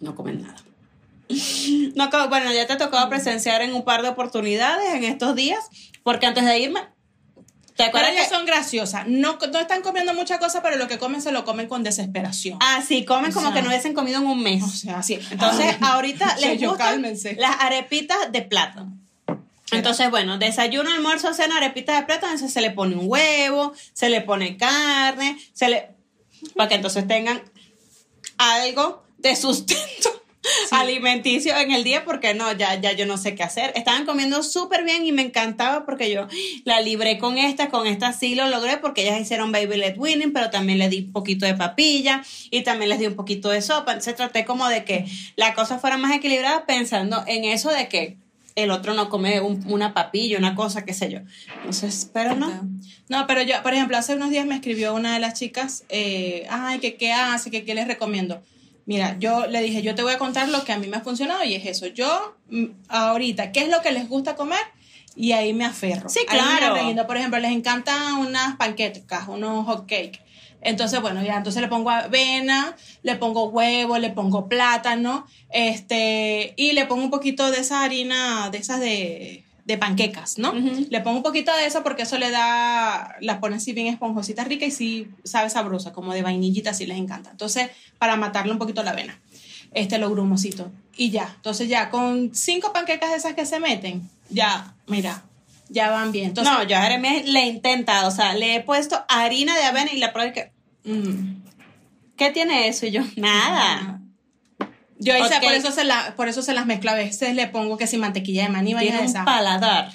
no 0.00 0.16
comen 0.16 0.42
nada. 0.42 0.56
No, 1.94 2.08
bueno, 2.28 2.52
ya 2.52 2.66
te 2.66 2.74
ha 2.74 2.78
tocado 2.78 3.08
presenciar 3.08 3.62
en 3.62 3.74
un 3.74 3.84
par 3.84 4.02
de 4.02 4.08
oportunidades 4.08 4.94
en 4.94 5.04
estos 5.04 5.34
días, 5.34 5.60
porque 6.02 6.26
antes 6.26 6.44
de 6.44 6.58
irme, 6.58 6.80
¿te 6.80 7.72
Pero 7.76 7.88
acuerdas 7.88 8.12
ellas 8.12 8.28
que- 8.28 8.34
son 8.34 8.46
graciosas. 8.46 9.06
No, 9.08 9.38
no 9.52 9.58
están 9.60 9.82
comiendo 9.82 10.14
mucha 10.14 10.38
cosa, 10.38 10.62
pero 10.62 10.76
lo 10.76 10.88
que 10.88 10.98
comen 10.98 11.20
se 11.22 11.32
lo 11.32 11.44
comen 11.44 11.68
con 11.68 11.82
desesperación. 11.82 12.58
Ah, 12.62 12.82
sí, 12.86 13.04
comen 13.04 13.30
O 13.30 13.34
como 13.34 13.48
sea, 13.48 13.54
que 13.56 13.62
no 13.62 13.68
hubiesen 13.68 13.94
comido 13.94 14.18
en 14.18 14.26
un 14.26 14.42
mes. 14.42 14.62
O 14.62 14.68
sea. 14.68 15.00
Entonces, 15.30 15.76
ahorita 15.80 16.36
les 16.40 16.60
yo, 16.60 16.70
gustan 16.70 16.88
cálmense. 16.92 17.34
las 17.38 17.56
arepitas 17.60 18.16
de 18.32 18.42
plátano. 18.42 18.96
Entonces, 19.70 20.10
bueno, 20.10 20.38
desayuno, 20.38 20.90
almuerzo, 20.92 21.34
cena, 21.34 21.58
arepitas 21.58 22.00
de 22.00 22.06
plátano, 22.06 22.32
entonces 22.32 22.54
se 22.54 22.62
le 22.62 22.70
pone 22.70 22.96
un 22.96 23.04
huevo, 23.06 23.74
se 23.92 24.08
le 24.08 24.22
pone 24.22 24.56
carne, 24.56 25.36
se 25.52 25.68
le... 25.68 25.90
para 26.56 26.70
que 26.70 26.76
entonces 26.76 27.06
tengan 27.06 27.42
algo 28.38 29.02
de 29.18 29.36
sustento 29.36 30.17
alimenticio 30.70 31.56
en 31.56 31.72
el 31.72 31.84
día, 31.84 32.04
porque 32.04 32.34
no, 32.34 32.52
ya, 32.52 32.80
ya 32.80 32.92
yo 32.92 33.06
no 33.06 33.16
sé 33.16 33.34
qué 33.34 33.42
hacer. 33.42 33.72
Estaban 33.76 34.06
comiendo 34.06 34.42
súper 34.42 34.84
bien 34.84 35.06
y 35.06 35.12
me 35.12 35.22
encantaba 35.22 35.84
porque 35.84 36.10
yo 36.10 36.26
la 36.64 36.80
libré 36.80 37.18
con 37.18 37.38
esta, 37.38 37.68
con 37.68 37.86
esta 37.86 38.12
sí 38.12 38.34
lo 38.34 38.48
logré 38.48 38.78
porque 38.78 39.02
ellas 39.02 39.20
hicieron 39.20 39.52
baby 39.52 39.76
led 39.76 39.96
winning, 39.98 40.32
pero 40.32 40.50
también 40.50 40.78
le 40.78 40.88
di 40.88 41.00
un 41.06 41.12
poquito 41.12 41.46
de 41.46 41.54
papilla 41.54 42.22
y 42.50 42.62
también 42.62 42.90
les 42.90 42.98
di 42.98 43.06
un 43.06 43.14
poquito 43.16 43.48
de 43.50 43.62
sopa. 43.62 43.92
Entonces 43.92 44.16
traté 44.16 44.44
como 44.44 44.68
de 44.68 44.84
que 44.84 45.06
la 45.36 45.54
cosa 45.54 45.78
fuera 45.78 45.96
más 45.96 46.14
equilibrada 46.14 46.66
pensando 46.66 47.24
en 47.26 47.44
eso 47.44 47.70
de 47.70 47.88
que 47.88 48.16
el 48.54 48.70
otro 48.72 48.92
no 48.94 49.08
come 49.08 49.40
un- 49.40 49.62
una 49.68 49.94
papilla, 49.94 50.36
una 50.36 50.54
cosa, 50.56 50.84
qué 50.84 50.92
sé 50.92 51.10
yo. 51.12 51.20
Entonces, 51.56 52.10
pero 52.12 52.34
no. 52.34 52.68
No, 53.08 53.26
pero 53.26 53.40
yo, 53.42 53.62
por 53.62 53.72
ejemplo, 53.72 53.96
hace 53.96 54.14
unos 54.14 54.30
días 54.30 54.46
me 54.46 54.54
escribió 54.56 54.94
una 54.94 55.14
de 55.14 55.20
las 55.20 55.38
chicas, 55.38 55.84
eh, 55.88 56.44
ay, 56.50 56.78
que 56.80 56.96
qué 56.96 57.12
hace, 57.12 57.50
que 57.50 57.64
qué 57.64 57.74
les 57.74 57.86
recomiendo. 57.86 58.42
Mira, 58.88 59.16
yo 59.18 59.46
le 59.46 59.60
dije, 59.60 59.82
yo 59.82 59.94
te 59.94 60.02
voy 60.02 60.14
a 60.14 60.18
contar 60.18 60.48
lo 60.48 60.64
que 60.64 60.72
a 60.72 60.78
mí 60.78 60.86
me 60.86 60.96
ha 60.96 61.02
funcionado 61.02 61.44
y 61.44 61.54
es 61.54 61.66
eso. 61.66 61.88
Yo, 61.88 62.38
mm, 62.48 62.64
ahorita, 62.88 63.52
¿qué 63.52 63.60
es 63.60 63.68
lo 63.68 63.82
que 63.82 63.92
les 63.92 64.08
gusta 64.08 64.34
comer? 64.34 64.62
Y 65.14 65.32
ahí 65.32 65.52
me 65.52 65.66
aferro. 65.66 66.08
Sí, 66.08 66.20
me 66.20 66.38
claro. 66.38 66.72
arreguindo. 66.72 67.06
Por 67.06 67.18
ejemplo, 67.18 67.38
les 67.38 67.52
encantan 67.52 68.14
unas 68.14 68.56
panquecas, 68.56 69.28
unos 69.28 69.66
hot 69.66 69.86
cake. 69.86 70.22
Entonces, 70.62 71.02
bueno, 71.02 71.22
ya, 71.22 71.36
entonces 71.36 71.60
le 71.60 71.68
pongo 71.68 71.90
avena, 71.90 72.74
le 73.02 73.16
pongo 73.16 73.50
huevo, 73.50 73.98
le 73.98 74.08
pongo 74.08 74.48
plátano, 74.48 75.26
este, 75.50 76.54
y 76.56 76.72
le 76.72 76.86
pongo 76.86 77.04
un 77.04 77.10
poquito 77.10 77.50
de 77.50 77.60
esa 77.60 77.82
harina, 77.82 78.48
de 78.48 78.56
esas 78.56 78.80
de, 78.80 79.44
de 79.68 79.76
panquecas, 79.76 80.38
¿no? 80.38 80.54
Le 80.54 81.00
pongo 81.02 81.18
un 81.18 81.22
poquito 81.22 81.54
de 81.54 81.66
eso 81.66 81.82
porque 81.82 82.04
eso 82.04 82.16
le 82.16 82.30
da, 82.30 83.16
las 83.20 83.36
pone 83.36 83.56
así 83.56 83.74
bien 83.74 83.88
esponjositas, 83.88 84.48
rica 84.48 84.64
y 84.64 84.70
sí 84.70 85.08
sabe 85.24 85.50
sabrosa, 85.50 85.92
como 85.92 86.14
de 86.14 86.22
vainillita, 86.22 86.72
sí 86.72 86.86
les 86.86 86.96
encanta. 86.96 87.30
Entonces, 87.30 87.68
para 87.98 88.16
matarle 88.16 88.50
un 88.50 88.58
poquito 88.58 88.82
la 88.82 88.92
avena, 88.92 89.20
este, 89.72 89.98
lo 89.98 90.10
grumosito. 90.10 90.72
Y 90.96 91.10
ya, 91.10 91.30
entonces 91.36 91.68
ya, 91.68 91.90
con 91.90 92.34
cinco 92.34 92.72
panquecas 92.72 93.10
de 93.10 93.16
esas 93.18 93.34
que 93.34 93.44
se 93.44 93.60
meten, 93.60 94.08
ya, 94.30 94.74
mira, 94.86 95.22
ya 95.68 95.90
van 95.90 96.12
bien. 96.12 96.28
Entonces, 96.28 96.50
no, 96.50 96.62
yo 96.62 96.78
a 96.78 96.80
Jeremías 96.80 97.26
le 97.26 97.40
he 97.40 97.46
intentado, 97.48 98.08
o 98.08 98.10
sea, 98.10 98.34
le 98.34 98.54
he 98.54 98.60
puesto 98.62 99.04
harina 99.06 99.54
de 99.54 99.64
avena 99.64 99.92
y 99.92 99.98
la 99.98 100.14
prueba 100.14 100.32
que, 100.32 100.50
mm, 100.84 101.42
¿qué 102.16 102.30
tiene 102.30 102.68
eso? 102.68 102.86
Y 102.86 102.92
yo, 102.92 103.02
nada. 103.16 104.00
Yo 104.98 105.14
Ok. 105.14 105.30
por, 105.42 105.52
eso 105.52 105.70
se 105.72 105.84
la, 105.84 106.14
por 106.16 106.28
eso 106.28 106.42
se 106.42 106.52
las 106.54 106.66
mezclo 106.66 106.90
a 106.90 106.94
veces, 106.94 107.34
le 107.34 107.46
pongo 107.46 107.76
que 107.76 107.86
si 107.86 107.98
mantequilla 107.98 108.44
de 108.44 108.48
maní, 108.48 108.74
vaina 108.74 109.00
de 109.00 109.12
paladar. 109.24 109.92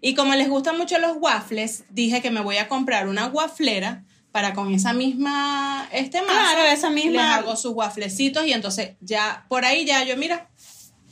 Y 0.00 0.14
como 0.14 0.34
les 0.34 0.48
gustan 0.48 0.76
mucho 0.78 0.98
los 0.98 1.16
waffles, 1.20 1.84
dije 1.90 2.22
que 2.22 2.30
me 2.30 2.40
voy 2.40 2.56
a 2.56 2.68
comprar 2.68 3.08
una 3.08 3.26
waflera 3.28 4.04
para 4.32 4.52
con 4.54 4.72
esa 4.72 4.92
misma 4.92 5.88
este 5.92 6.22
masa. 6.22 6.32
Claro, 6.54 6.62
esa 6.72 6.90
misma- 6.90 7.10
Les 7.10 7.20
hago 7.38 7.56
sus 7.56 7.72
waflecitos 7.72 8.46
y 8.46 8.52
entonces 8.52 8.92
ya 9.00 9.44
por 9.48 9.64
ahí 9.64 9.84
ya 9.84 10.02
yo 10.04 10.16
mira 10.16 10.48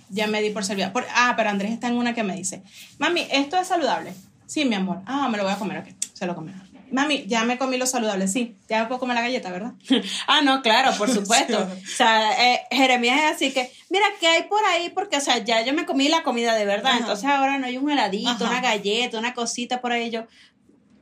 ya 0.09 0.27
me 0.27 0.42
di 0.42 0.51
por 0.51 0.64
servida. 0.64 0.92
Por- 0.92 1.07
ah, 1.14 1.35
pero 1.37 1.51
Andrés 1.51 1.70
está 1.73 1.87
en 1.88 1.94
una 1.94 2.14
que 2.14 2.23
me 2.25 2.35
dice, 2.35 2.62
mami, 2.99 3.27
¿esto 3.31 3.57
es 3.59 3.68
saludable? 3.68 4.12
Sí, 4.46 4.64
mi 4.64 4.75
amor. 4.75 5.03
Ah, 5.07 5.29
me 5.29 5.37
lo 5.38 5.44
voy 5.44 5.53
a 5.53 5.57
comer, 5.57 5.79
ok. 5.79 5.87
Se 6.14 6.27
lo 6.27 6.35
comerá. 6.35 6.61
Mami, 6.92 7.24
ya 7.26 7.44
me 7.44 7.57
comí 7.57 7.76
lo 7.76 7.87
saludable, 7.87 8.26
sí. 8.26 8.57
Ya 8.68 8.81
me 8.81 8.87
puedo 8.87 8.98
comer 9.00 9.14
la 9.16 9.22
galleta, 9.22 9.50
¿verdad? 9.50 9.72
Ah, 10.26 10.42
no, 10.42 10.62
claro, 10.62 10.92
por 10.98 11.09
supuesto. 11.14 11.59
O 11.59 11.87
sea, 11.96 12.55
eh, 12.55 12.62
Jeremías 12.70 13.18
es 13.18 13.37
así 13.37 13.53
que, 13.53 13.72
mira, 13.90 14.07
¿qué 14.18 14.26
hay 14.26 14.42
por 14.44 14.64
ahí? 14.64 14.90
Porque, 14.90 15.16
o 15.16 15.20
sea, 15.20 15.38
ya 15.38 15.62
yo 15.64 15.72
me 15.72 15.87
comí 15.87 16.09
la 16.09 16.22
comida 16.22 16.55
de 16.55 16.64
verdad. 16.64 16.92
Ajá. 16.92 16.98
Entonces 17.00 17.26
ahora 17.26 17.59
no 17.59 17.66
hay 17.66 17.76
un 17.76 17.90
heladito, 17.90 18.31
Ajá. 18.31 18.44
una 18.44 18.61
galleta, 18.61 19.18
una 19.18 19.35
cosita 19.35 19.81
por 19.81 19.92
ahí. 19.92 20.11
Yo, 20.11 20.26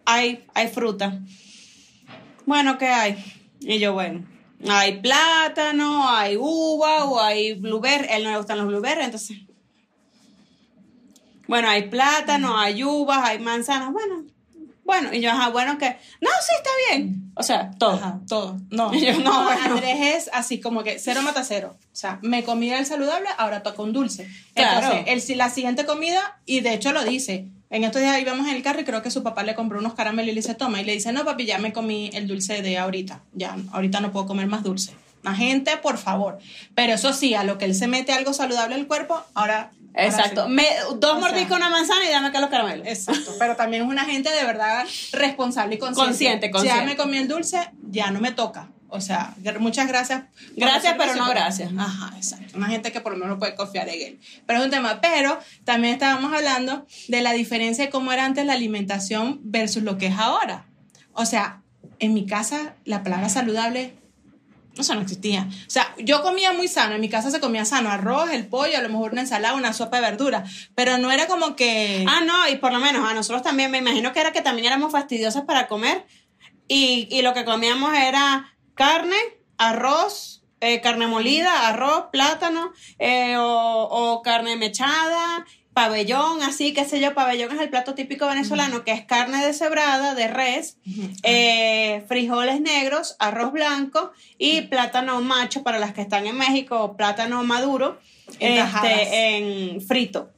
hay, 0.05 0.45
hay 0.55 0.69
fruta. 0.69 1.19
Bueno, 2.47 2.79
¿qué 2.79 2.87
hay? 2.89 3.17
Y 3.61 3.79
yo, 3.79 3.93
bueno, 3.93 4.27
hay 4.69 5.01
plátano, 5.01 6.09
hay 6.09 6.37
uva 6.37 7.05
o 7.05 7.21
hay 7.21 7.55
blueberry. 7.55 8.09
Él 8.11 8.25
no 8.25 8.31
le 8.31 8.37
gustan 8.39 8.59
los 8.59 8.67
blueberry, 8.67 9.05
entonces. 9.05 9.39
Bueno, 11.47 11.69
hay 11.69 11.89
plátano, 11.89 12.59
hay 12.59 12.85
uvas, 12.85 13.21
hay 13.23 13.39
manzanas. 13.39 13.93
Bueno, 13.93 14.25
bueno. 14.89 15.13
Y 15.13 15.21
yo, 15.21 15.31
ajá, 15.31 15.51
bueno, 15.51 15.77
que. 15.77 15.87
No, 16.23 16.31
sí, 16.41 16.53
está 16.57 16.71
bien. 16.89 17.31
O 17.35 17.43
sea, 17.43 17.71
todo. 17.79 17.93
Ajá, 17.93 18.21
todo. 18.27 18.57
No, 18.71 18.91
Yo, 18.99 19.13
no, 19.19 19.19
no, 19.19 19.45
bueno. 19.45 19.75
Andrés 19.75 19.99
es 20.01 20.31
así 20.33 20.61
como 20.61 20.83
que 20.83 20.99
cero 20.99 21.21
mata 21.23 21.45
cero. 21.45 21.77
O 21.79 21.97
sea, 21.97 22.19
me 22.23 22.43
comí 22.43 22.73
el 22.73 22.87
saludable, 22.87 23.29
ahora 23.37 23.63
toca 23.63 23.83
un 23.83 23.93
dulce. 23.93 24.27
Claro. 24.55 24.97
Entonces, 24.97 25.29
el, 25.29 25.37
la 25.37 25.51
siguiente 25.51 25.85
comida, 25.85 26.41
y 26.47 26.61
de 26.61 26.73
hecho 26.73 26.93
lo 26.93 27.05
dice. 27.05 27.49
En 27.71 27.85
estos 27.85 28.01
días 28.01 28.19
íbamos 28.19 28.49
en 28.49 28.57
el 28.57 28.63
carro 28.63 28.81
y 28.81 28.85
creo 28.85 29.03
que 29.03 29.11
su 29.11 29.23
papá 29.23 29.43
le 29.43 29.55
compró 29.55 29.79
unos 29.79 29.93
caramelos 29.93 30.31
y 30.31 30.35
le 30.35 30.41
dice, 30.41 30.55
toma. 30.55 30.81
Y 30.81 30.87
le 30.87 30.95
dice, 30.95 31.13
no, 31.13 31.27
papi, 31.27 31.45
ya 31.45 31.59
me 31.59 31.75
comí 31.75 32.09
el 32.15 32.27
dulce 32.27 32.63
de 32.63 32.79
ahorita. 32.79 33.21
Ya, 33.35 33.59
ahorita 33.73 34.01
no 34.01 34.11
puedo 34.11 34.27
comer 34.27 34.47
más 34.47 34.63
dulce. 34.63 34.95
La 35.23 35.35
gente, 35.35 35.77
por 35.77 35.99
favor. 35.99 36.39
Pero 36.75 36.95
eso 36.95 37.13
sí, 37.13 37.35
a 37.35 37.45
lo 37.45 37.59
que 37.59 37.65
él 37.65 37.75
se 37.75 37.87
mete 37.87 38.13
algo 38.13 38.33
saludable 38.33 38.75
al 38.75 38.87
cuerpo, 38.87 39.23
ahora. 39.35 39.73
ahora 39.95 40.07
Exacto. 40.07 40.47
sí. 40.47 40.53
Me, 40.53 40.67
dos 40.97 41.19
mordiscos, 41.21 41.57
una 41.57 41.71
manzana 41.71 42.05
y 42.05 42.11
dame 42.11 42.29
acá 42.29 42.41
los 42.41 42.51
caramelos. 42.51 42.87
Exacto, 42.87 43.35
pero 43.39 43.57
también 43.57 43.83
es 43.83 43.89
una 43.89 44.05
gente 44.05 44.31
de 44.31 44.45
verdad 44.45 44.87
responsable 45.13 45.75
y 45.75 45.79
consciente. 45.79 46.09
Consciente, 46.09 46.51
consciente. 46.51 46.81
Ya 46.81 46.87
me 46.87 46.97
comí 46.97 47.19
el 47.19 47.29
dulce, 47.29 47.71
ya 47.83 48.11
no 48.11 48.21
me 48.21 48.33
toca. 48.33 48.69
O 48.91 49.01
sea, 49.01 49.35
muchas 49.61 49.87
gracias. 49.87 50.25
Gracias, 50.57 50.95
pero 50.97 51.15
no 51.15 51.29
gracias. 51.29 51.71
Ajá, 51.77 52.17
exacto. 52.17 52.57
Una 52.57 52.69
gente 52.69 52.91
que 52.91 53.01
por 53.01 53.13
lo 53.13 53.19
menos 53.19 53.39
puede 53.39 53.55
confiar 53.55 53.89
en 53.89 54.01
él. 54.01 54.21
Pero 54.47 54.61
es 54.61 54.65
un 54.65 54.71
tema. 54.71 55.01
Pero 55.03 55.39
también 55.65 55.93
estábamos 55.93 56.33
hablando 56.33 56.87
de 57.09 57.21
la 57.21 57.33
diferencia 57.33 57.85
de 57.85 57.91
cómo 57.91 58.13
era 58.13 58.25
antes 58.25 58.47
la 58.47 58.55
alimentación 58.55 59.41
versus 59.43 59.83
lo 59.83 59.99
que 59.99 60.07
es 60.07 60.17
ahora. 60.17 60.65
O 61.13 61.27
sea, 61.27 61.61
en 61.99 62.15
mi 62.15 62.25
casa 62.25 62.77
la 62.85 63.03
palabra 63.03 63.29
saludable 63.29 63.95
eso 64.77 64.95
no 64.95 65.01
existía. 65.01 65.49
O 65.67 65.71
sea, 65.71 65.95
yo 65.99 66.23
comía 66.23 66.53
muy 66.53 66.69
sano. 66.69 66.95
En 66.95 67.01
mi 67.01 67.09
casa 67.09 67.31
se 67.31 67.41
comía 67.41 67.65
sano. 67.65 67.91
Arroz, 67.91 68.31
el 68.31 68.47
pollo, 68.47 68.79
a 68.79 68.83
lo 68.83 68.89
mejor 68.89 69.13
una 69.13 69.23
ensalada, 69.23 69.55
una 69.55 69.73
sopa 69.73 69.97
de 69.97 70.03
verdura. 70.03 70.45
Pero 70.75 70.99
no 70.99 71.11
era 71.11 71.27
como 71.27 71.57
que... 71.57 72.05
Ah, 72.09 72.21
no, 72.25 72.49
y 72.49 72.57
por 72.57 72.73
lo 72.73 72.79
menos 72.79 73.09
a 73.09 73.15
nosotros 73.15 73.43
también, 73.43 73.71
me 73.71 73.79
imagino 73.79 74.13
que 74.13 74.21
era 74.21 74.33
que 74.33 74.41
también 74.41 74.67
éramos 74.67 74.93
fastidiosas 74.93 75.45
para 75.45 75.67
comer. 75.67 76.07
Y, 76.69 77.09
y 77.11 77.23
lo 77.23 77.35
que 77.35 77.45
comíamos 77.45 77.95
era 77.95 78.55
carne, 78.75 79.17
arroz, 79.57 80.45
eh, 80.61 80.81
carne 80.81 81.07
molida, 81.07 81.69
arroz, 81.69 82.07
plátano, 82.11 82.73
eh, 82.99 83.37
o, 83.37 83.89
o 83.91 84.23
carne 84.23 84.57
mechada, 84.57 85.47
pabellón, 85.79 86.43
así, 86.43 86.73
qué 86.73 86.85
sé 86.85 87.01
yo, 87.01 87.15
pabellón 87.15 87.53
es 87.53 87.61
el 87.61 87.71
plato 87.71 87.95
típico 87.95 88.27
venezolano, 88.27 88.83
que 88.83 88.91
es 88.91 89.05
carne 89.05 89.47
deshebrada 89.47 90.17
de 90.17 90.27
res, 90.27 90.77
eh, 91.23 92.03
frijoles 92.09 92.61
negros, 92.61 93.15
arroz 93.21 93.53
blanco 93.53 94.11
y 94.39 94.63
plátano 94.63 95.21
macho 95.21 95.63
para 95.63 95.79
las 95.79 95.93
que 95.93 96.01
están 96.01 96.27
en 96.27 96.37
México, 96.37 96.97
plátano 96.97 97.45
maduro, 97.45 98.01
En 98.41 98.59
este, 98.59 99.37
en 99.37 99.81
frito. 99.81 100.31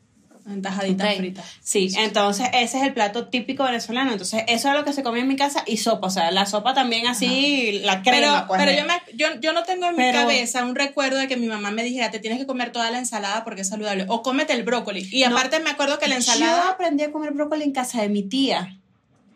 Tajaditas 0.63 1.11
Ok. 1.13 1.17
fritas. 1.19 1.45
Sí, 1.63 1.91
entonces 1.99 2.49
ese 2.53 2.79
es 2.79 2.85
el 2.85 2.93
plato 2.95 3.29
típico 3.29 3.65
venezolano. 3.65 4.13
Entonces, 4.13 4.43
eso 4.49 4.69
es 4.69 4.75
lo 4.75 4.85
que 4.85 4.93
se 4.93 5.03
comía 5.03 5.23
en 5.23 5.29
mi 5.29 5.37
casa 5.37 5.63
y 5.67 5.77
sopa. 5.77 6.07
O 6.07 6.11
sea, 6.11 6.31
la 6.31 6.47
sopa 6.47 6.75
también 6.75 7.07
así, 7.07 7.81
la 7.85 8.03
crema. 8.03 8.17
Pero, 8.19 8.47
pues, 8.49 8.61
pero 8.65 8.79
yo, 8.79 8.87
me, 8.87 8.95
yo, 9.17 9.27
yo 9.41 9.53
no 9.53 9.63
tengo 9.65 9.87
en 9.87 9.97
mi 9.97 10.13
cabeza 10.13 10.65
un 10.65 10.75
recuerdo 10.75 11.19
de 11.19 11.29
que 11.29 11.37
mi 11.37 11.47
mamá 11.47 11.71
me 11.71 11.83
dijera, 11.85 12.11
te 12.11 12.19
tienes 12.19 12.39
que 12.39 12.47
comer 12.47 12.73
toda 12.73 12.91
la 12.91 12.99
ensalada 12.99 13.45
porque 13.45 13.63
es 13.63 13.69
saludable. 13.69 14.07
O 14.09 14.23
cómete 14.23 14.53
el 14.53 14.63
brócoli. 14.63 15.09
Y 15.13 15.23
No. 15.25 15.37
aparte 15.37 15.61
me 15.61 15.71
acuerdo 15.71 15.99
que 15.99 16.07
la 16.09 16.15
Yo 16.15 16.19
ensalada... 16.19 16.71
aprendí 16.71 17.05
a 17.05 17.13
comer 17.13 17.33
brócoli 17.33 17.65
en 17.65 17.73
casa 17.73 18.03
de 18.03 18.09
mi 18.09 18.23
tía. 18.29 18.77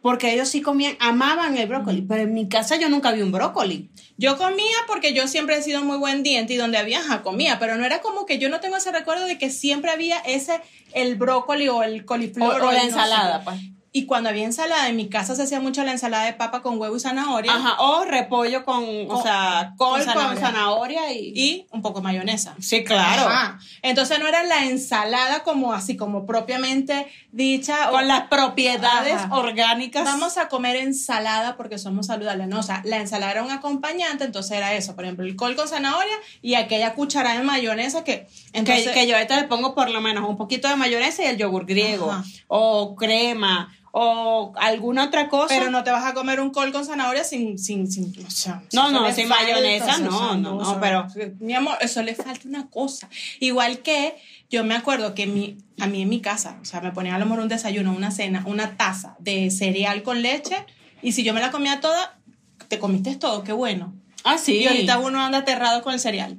Porque 0.04 0.34
ellos 0.34 0.50
sí 0.50 0.60
comían, 0.60 0.98
amaban 1.00 1.56
el 1.56 1.66
brócoli. 1.66 2.02
Pero 2.02 2.24
en 2.24 2.34
mi 2.34 2.46
casa 2.46 2.76
yo 2.76 2.90
nunca 2.90 3.10
vi 3.10 3.22
un 3.22 3.32
brócoli. 3.32 3.88
Yo 4.18 4.36
comía 4.36 4.76
porque 4.86 5.14
yo 5.14 5.26
siempre 5.28 5.56
he 5.56 5.62
sido 5.62 5.82
muy 5.82 5.96
buen 5.96 6.22
diente 6.22 6.52
y 6.52 6.56
donde 6.58 6.76
había, 6.76 6.98
ajá, 6.98 7.22
comía. 7.22 7.58
Pero 7.58 7.76
no 7.76 7.86
era 7.86 8.02
como 8.02 8.26
que 8.26 8.38
yo 8.38 8.50
no 8.50 8.60
tengo 8.60 8.76
ese 8.76 8.92
recuerdo 8.92 9.24
de 9.24 9.38
que 9.38 9.48
siempre 9.48 9.90
había 9.90 10.18
ese, 10.18 10.60
el 10.92 11.14
brócoli 11.16 11.68
o 11.70 11.82
el 11.82 12.02
O, 12.02 12.04
coliflor. 12.04 12.60
o 12.60 12.66
la 12.70 12.72
no 12.74 12.80
sé 12.80 12.84
ensalada, 12.88 13.44
pues. 13.44 13.56
Y 13.96 14.06
cuando 14.06 14.28
había 14.28 14.44
ensalada, 14.44 14.88
en 14.88 14.96
mi 14.96 15.08
casa 15.08 15.36
se 15.36 15.44
hacía 15.44 15.60
mucho 15.60 15.84
la 15.84 15.92
ensalada 15.92 16.24
de 16.24 16.32
papa 16.32 16.62
con 16.62 16.80
huevo 16.80 16.96
y 16.96 17.00
zanahoria. 17.00 17.54
Ajá, 17.54 17.76
o 17.80 18.04
repollo 18.04 18.64
con, 18.64 18.84
o 19.08 19.22
sea, 19.22 19.74
col 19.76 20.04
con 20.04 20.14
con 20.14 20.36
zanahoria. 20.36 21.12
y... 21.12 21.32
Y 21.32 21.66
un 21.70 21.80
poco 21.80 22.00
de 22.00 22.02
mayonesa. 22.02 22.56
Sí, 22.58 22.82
claro. 22.82 23.28
Ajá. 23.28 23.60
Entonces 23.82 24.18
no 24.18 24.26
era 24.26 24.42
la 24.42 24.64
ensalada 24.64 25.44
como 25.44 25.72
así, 25.72 25.96
como 25.96 26.26
propiamente 26.26 27.06
dicha. 27.30 27.90
o- 27.90 27.92
Con 27.92 28.08
las 28.08 28.22
propiedades 28.22 29.14
Ajá. 29.14 29.32
orgánicas. 29.36 30.02
Vamos 30.04 30.38
a 30.38 30.48
comer 30.48 30.74
ensalada 30.74 31.56
porque 31.56 31.78
somos 31.78 32.06
saludables. 32.06 32.48
No, 32.48 32.58
o 32.58 32.62
sea, 32.64 32.82
la 32.84 32.96
ensalada 32.96 33.30
era 33.30 33.42
un 33.44 33.52
acompañante, 33.52 34.24
entonces 34.24 34.56
era 34.56 34.74
eso. 34.74 34.96
Por 34.96 35.04
ejemplo, 35.04 35.24
el 35.24 35.36
col 35.36 35.54
con 35.54 35.68
zanahoria 35.68 36.16
y 36.42 36.54
aquella 36.56 36.94
cucharada 36.94 37.38
de 37.38 37.44
mayonesa 37.44 38.02
que. 38.02 38.26
Entonces, 38.52 38.88
que, 38.88 38.92
que 38.94 39.06
yo 39.06 39.14
ahorita 39.14 39.36
le 39.40 39.44
pongo 39.46 39.72
por 39.72 39.88
lo 39.88 40.00
menos 40.00 40.28
un 40.28 40.36
poquito 40.36 40.66
de 40.66 40.74
mayonesa 40.74 41.22
y 41.22 41.26
el 41.26 41.36
yogur 41.36 41.64
griego. 41.64 42.10
Ajá. 42.10 42.24
O 42.48 42.96
crema. 42.96 43.72
O 43.96 44.52
alguna 44.56 45.04
otra 45.04 45.28
cosa. 45.28 45.54
Pero 45.56 45.70
no 45.70 45.84
te 45.84 45.92
vas 45.92 46.04
a 46.04 46.14
comer 46.14 46.40
un 46.40 46.50
col 46.50 46.72
con 46.72 46.84
zanahoria 46.84 47.22
sin. 47.22 47.60
sin, 47.60 47.88
sin 47.88 48.12
o 48.26 48.28
sea, 48.28 48.60
No, 48.72 48.90
no, 48.90 49.12
sin 49.12 49.28
mayonesa, 49.28 49.84
o 49.84 49.88
sea, 49.88 49.98
no, 49.98 50.36
no, 50.36 50.54
no, 50.60 50.80
pero- 50.80 51.06
Mi 51.38 51.54
amor, 51.54 51.76
eso 51.80 52.02
le 52.02 52.16
falta 52.16 52.48
una 52.48 52.68
cosa. 52.68 53.08
Igual 53.38 53.78
que 53.82 54.16
yo 54.50 54.64
me 54.64 54.74
acuerdo 54.74 55.14
que 55.14 55.28
mi, 55.28 55.58
a 55.78 55.86
mí 55.86 56.02
en 56.02 56.08
mi 56.08 56.20
casa, 56.20 56.58
o 56.60 56.64
sea, 56.64 56.80
me 56.80 56.90
ponían 56.90 57.14
a 57.14 57.18
lo 57.20 57.26
mejor 57.26 57.42
un 57.44 57.48
desayuno, 57.48 57.92
una 57.92 58.10
cena, 58.10 58.42
una 58.46 58.76
taza 58.76 59.14
de 59.20 59.52
cereal 59.52 60.02
con 60.02 60.22
leche, 60.22 60.56
y 61.00 61.12
si 61.12 61.22
yo 61.22 61.32
me 61.32 61.40
la 61.40 61.52
comía 61.52 61.78
toda, 61.80 62.18
te 62.66 62.80
comiste 62.80 63.14
todo, 63.14 63.44
qué 63.44 63.52
bueno. 63.52 63.94
Ah, 64.24 64.38
sí. 64.38 64.54
Y 64.56 64.66
ahorita 64.66 64.98
uno 64.98 65.20
anda 65.20 65.38
aterrado 65.38 65.82
con 65.84 65.92
el 65.94 66.00
cereal. 66.00 66.36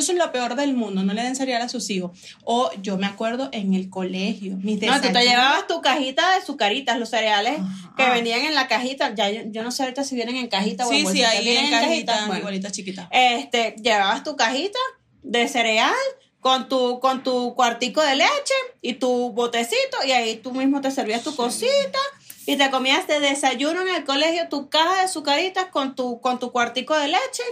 Eso 0.00 0.12
es 0.12 0.18
lo 0.18 0.32
peor 0.32 0.54
del 0.56 0.74
mundo, 0.74 1.02
no 1.02 1.12
le 1.12 1.22
den 1.22 1.36
cereal 1.36 1.62
a 1.62 1.68
sus 1.68 1.90
hijos. 1.90 2.10
O 2.44 2.70
yo 2.82 2.96
me 2.96 3.06
acuerdo 3.06 3.48
en 3.52 3.74
el 3.74 3.90
colegio, 3.90 4.56
mis 4.56 4.80
No, 4.82 5.00
tú 5.00 5.12
te 5.12 5.22
llevabas 5.24 5.66
tu 5.66 5.80
cajita 5.82 6.34
de 6.38 6.44
sucaritas, 6.44 6.98
los 6.98 7.10
cereales 7.10 7.58
Ajá. 7.60 7.94
que 7.96 8.08
venían 8.10 8.42
en 8.42 8.54
la 8.54 8.68
cajita. 8.68 9.14
Ya 9.14 9.30
yo, 9.30 9.42
yo 9.46 9.62
no 9.62 9.70
sé 9.70 9.82
ahorita 9.82 10.04
si 10.04 10.14
vienen 10.14 10.36
en 10.36 10.48
cajita 10.48 10.86
o 10.86 10.90
en 10.90 10.94
Sí, 10.94 10.98
sí, 10.98 11.04
bolsita. 11.04 11.30
ahí 11.30 11.44
Vienen 11.44 11.64
en 11.66 11.80
cajita, 11.80 12.26
bueno. 12.26 12.38
igualita 12.38 12.70
chiquita. 12.70 13.08
Este, 13.12 13.76
llevabas 13.82 14.22
tu 14.24 14.36
cajita 14.36 14.78
de 15.22 15.46
cereal 15.48 15.92
con 16.40 16.68
tu, 16.68 16.98
con 17.00 17.22
tu 17.22 17.54
cuartico 17.54 18.00
de 18.02 18.16
leche 18.16 18.54
y 18.80 18.94
tu 18.94 19.30
botecito 19.30 19.98
y 20.06 20.10
ahí 20.10 20.36
tú 20.36 20.52
mismo 20.52 20.80
te 20.80 20.90
servías 20.90 21.22
tu 21.22 21.36
cosita 21.36 21.98
y 22.46 22.56
te 22.56 22.68
comías 22.70 23.06
de 23.06 23.20
desayuno 23.20 23.82
en 23.82 23.94
el 23.94 24.04
colegio 24.04 24.48
tu 24.48 24.68
caja 24.68 25.02
de 25.02 25.08
sucaritas 25.08 25.66
con 25.66 25.94
tu, 25.94 26.20
con 26.20 26.40
tu 26.40 26.50
cuartico 26.50 26.96
de 26.98 27.06
leche 27.06 27.44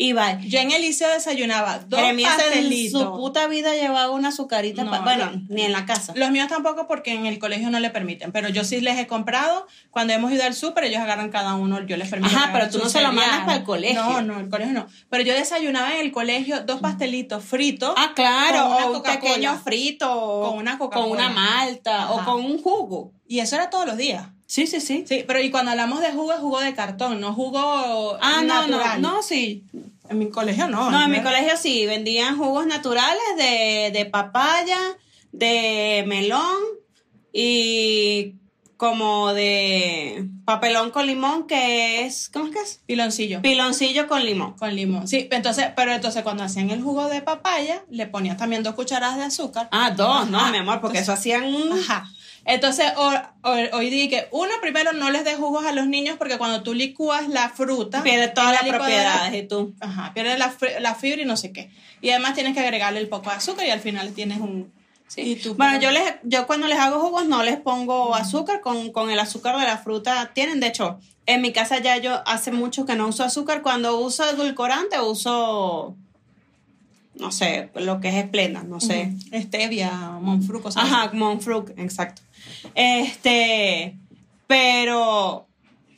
y 0.00 0.12
bye. 0.12 0.38
Yo 0.48 0.60
en 0.60 0.70
el 0.70 0.80
liceo 0.80 1.10
desayunaba 1.12 1.80
dos 1.80 1.98
Jeremías 2.00 2.32
en 2.38 2.38
pastelitos. 2.38 3.02
su 3.02 3.10
puta 3.16 3.48
vida 3.48 3.74
llevaba 3.74 4.10
una 4.12 4.28
azucarita, 4.28 4.84
No, 4.84 5.02
bueno, 5.02 5.26
no. 5.32 5.42
ni 5.48 5.62
en 5.62 5.72
la 5.72 5.84
casa. 5.86 6.12
Los 6.16 6.30
míos 6.30 6.46
tampoco 6.48 6.86
porque 6.86 7.12
en 7.14 7.26
el 7.26 7.40
colegio 7.40 7.68
no 7.68 7.80
le 7.80 7.90
permiten, 7.90 8.30
pero 8.30 8.48
yo 8.48 8.62
sí 8.62 8.80
les 8.80 8.96
he 8.96 9.08
comprado. 9.08 9.66
Cuando 9.90 10.12
hemos 10.12 10.30
ido 10.32 10.44
al 10.44 10.54
súper, 10.54 10.84
ellos 10.84 11.00
agarran 11.00 11.30
cada 11.30 11.54
uno, 11.56 11.84
yo 11.84 11.96
les 11.96 12.08
permito. 12.08 12.34
Ajá, 12.36 12.50
pero 12.52 12.70
tú 12.70 12.78
no 12.78 12.88
se 12.88 13.02
lo 13.02 13.12
mandas 13.12 13.40
para 13.40 13.56
el 13.56 13.64
colegio. 13.64 14.00
No, 14.00 14.22
no, 14.22 14.38
el 14.38 14.48
colegio 14.48 14.72
no. 14.72 14.86
Pero 15.10 15.24
yo 15.24 15.34
desayunaba 15.34 15.92
en 15.94 16.00
el 16.00 16.12
colegio 16.12 16.62
dos 16.62 16.80
pastelitos 16.80 17.44
fritos. 17.44 17.92
Ah, 17.96 18.12
claro, 18.14 18.62
Con 18.62 18.72
una 18.76 18.86
o 18.86 18.96
un 18.98 19.02
pequeño 19.02 19.58
frito, 19.58 20.42
Con 20.46 20.58
una 20.58 20.78
con 20.78 20.90
Coca-Cola. 20.90 21.10
una 21.26 21.28
malta, 21.28 22.12
o 22.12 22.24
con 22.24 22.44
un 22.44 22.62
jugo. 22.62 23.12
Y 23.26 23.40
eso 23.40 23.56
era 23.56 23.68
todos 23.68 23.84
los 23.84 23.96
días. 23.96 24.28
Sí, 24.50 24.66
sí, 24.66 24.80
sí. 24.80 25.04
Sí, 25.06 25.24
pero 25.26 25.40
y 25.42 25.50
cuando 25.50 25.70
hablamos 25.72 26.00
de 26.00 26.10
jugo, 26.12 26.32
es 26.32 26.40
jugo 26.40 26.58
de 26.60 26.74
cartón, 26.74 27.20
no 27.20 27.34
jugo 27.34 27.60
Ah, 28.20 28.42
no, 28.42 28.66
no, 28.66 28.78
natural. 28.78 29.02
no, 29.02 29.22
sí. 29.22 29.62
En 30.08 30.18
mi 30.18 30.30
colegio 30.30 30.68
no. 30.68 30.90
No, 30.90 31.04
en 31.04 31.10
mi 31.10 31.20
colegio 31.22 31.52
sí, 31.58 31.84
vendían 31.84 32.38
jugos 32.38 32.66
naturales 32.66 33.22
de, 33.36 33.90
de 33.92 34.06
papaya, 34.06 34.78
de 35.32 36.02
melón 36.06 36.56
y 37.32 38.34
como 38.78 39.34
de 39.34 40.28
papelón 40.44 40.92
con 40.92 41.06
limón, 41.06 41.46
que 41.46 42.06
es, 42.06 42.30
¿cómo 42.32 42.46
es 42.46 42.52
que 42.52 42.60
es? 42.62 42.80
Piloncillo. 42.86 43.42
Piloncillo 43.42 44.06
con 44.06 44.24
limón. 44.24 44.54
Con 44.54 44.74
limón. 44.74 45.08
Sí, 45.08 45.28
entonces, 45.32 45.66
pero 45.76 45.92
entonces 45.92 46.22
cuando 46.22 46.44
hacían 46.44 46.70
el 46.70 46.80
jugo 46.80 47.08
de 47.08 47.20
papaya, 47.20 47.84
le 47.90 48.06
ponías 48.06 48.36
también 48.36 48.62
dos 48.62 48.74
cucharadas 48.76 49.18
de 49.18 49.24
azúcar. 49.24 49.68
Ah, 49.72 49.90
dos, 49.90 50.30
no, 50.30 50.38
Ajá. 50.38 50.52
mi 50.52 50.58
amor, 50.58 50.80
porque 50.80 51.00
eso 51.00 51.12
hacían 51.12 51.44
un... 51.54 51.72
Ajá. 51.72 52.08
Entonces, 52.50 52.86
ho- 52.96 53.12
ho- 53.42 53.76
hoy 53.76 53.90
dije 53.90 54.08
que 54.08 54.28
uno, 54.32 54.50
primero, 54.62 54.92
no 54.94 55.10
les 55.10 55.22
dé 55.24 55.34
jugos 55.34 55.66
a 55.66 55.72
los 55.72 55.86
niños 55.86 56.16
porque 56.18 56.38
cuando 56.38 56.62
tú 56.62 56.72
licúas 56.72 57.28
la 57.28 57.50
fruta... 57.50 58.02
Pierde 58.02 58.28
todas 58.28 58.52
la 58.52 58.62
las 58.62 58.76
propiedades 58.76 59.34
y 59.44 59.46
tú. 59.46 59.74
Ajá, 59.80 60.12
pierde 60.14 60.38
la, 60.38 60.52
la 60.80 60.94
fibra 60.94 61.20
y 61.22 61.26
no 61.26 61.36
sé 61.36 61.52
qué. 61.52 61.70
Y 62.00 62.08
además 62.10 62.32
tienes 62.34 62.54
que 62.54 62.60
agregarle 62.60 63.00
el 63.00 63.08
poco 63.08 63.28
de 63.30 63.36
azúcar 63.36 63.66
y 63.66 63.70
al 63.70 63.80
final 63.80 64.12
tienes 64.14 64.40
un... 64.40 64.72
y 65.16 65.36
tú- 65.36 65.54
Bueno, 65.56 65.78
yo 65.78 65.90
les, 65.90 66.14
yo 66.22 66.46
cuando 66.46 66.68
les 66.68 66.78
hago 66.78 67.00
jugos 67.00 67.26
no 67.26 67.42
les 67.42 67.58
pongo 67.60 68.14
azúcar, 68.14 68.62
con, 68.62 68.92
con 68.92 69.10
el 69.10 69.18
azúcar 69.20 69.58
de 69.58 69.64
la 69.66 69.76
fruta 69.76 70.30
tienen, 70.34 70.58
de 70.58 70.68
hecho, 70.68 70.98
en 71.26 71.42
mi 71.42 71.52
casa 71.52 71.78
ya 71.80 71.98
yo 71.98 72.22
hace 72.26 72.50
mucho 72.50 72.86
que 72.86 72.94
no 72.96 73.08
uso 73.08 73.24
azúcar, 73.24 73.60
cuando 73.60 74.00
uso 74.00 74.24
edulcorante 74.24 74.98
uso, 75.00 75.94
no 77.16 77.30
sé, 77.32 77.70
lo 77.74 78.00
que 78.00 78.08
es 78.08 78.14
esplenda, 78.14 78.62
no 78.62 78.80
sé. 78.80 79.12
Ujú. 79.32 79.42
Stevia, 79.42 79.90
Monfru, 80.20 80.62
cosas. 80.62 80.84
Ajá, 80.84 81.10
Monfruc, 81.12 81.70
exacto. 81.76 82.22
Este, 82.74 83.96
pero 84.46 85.48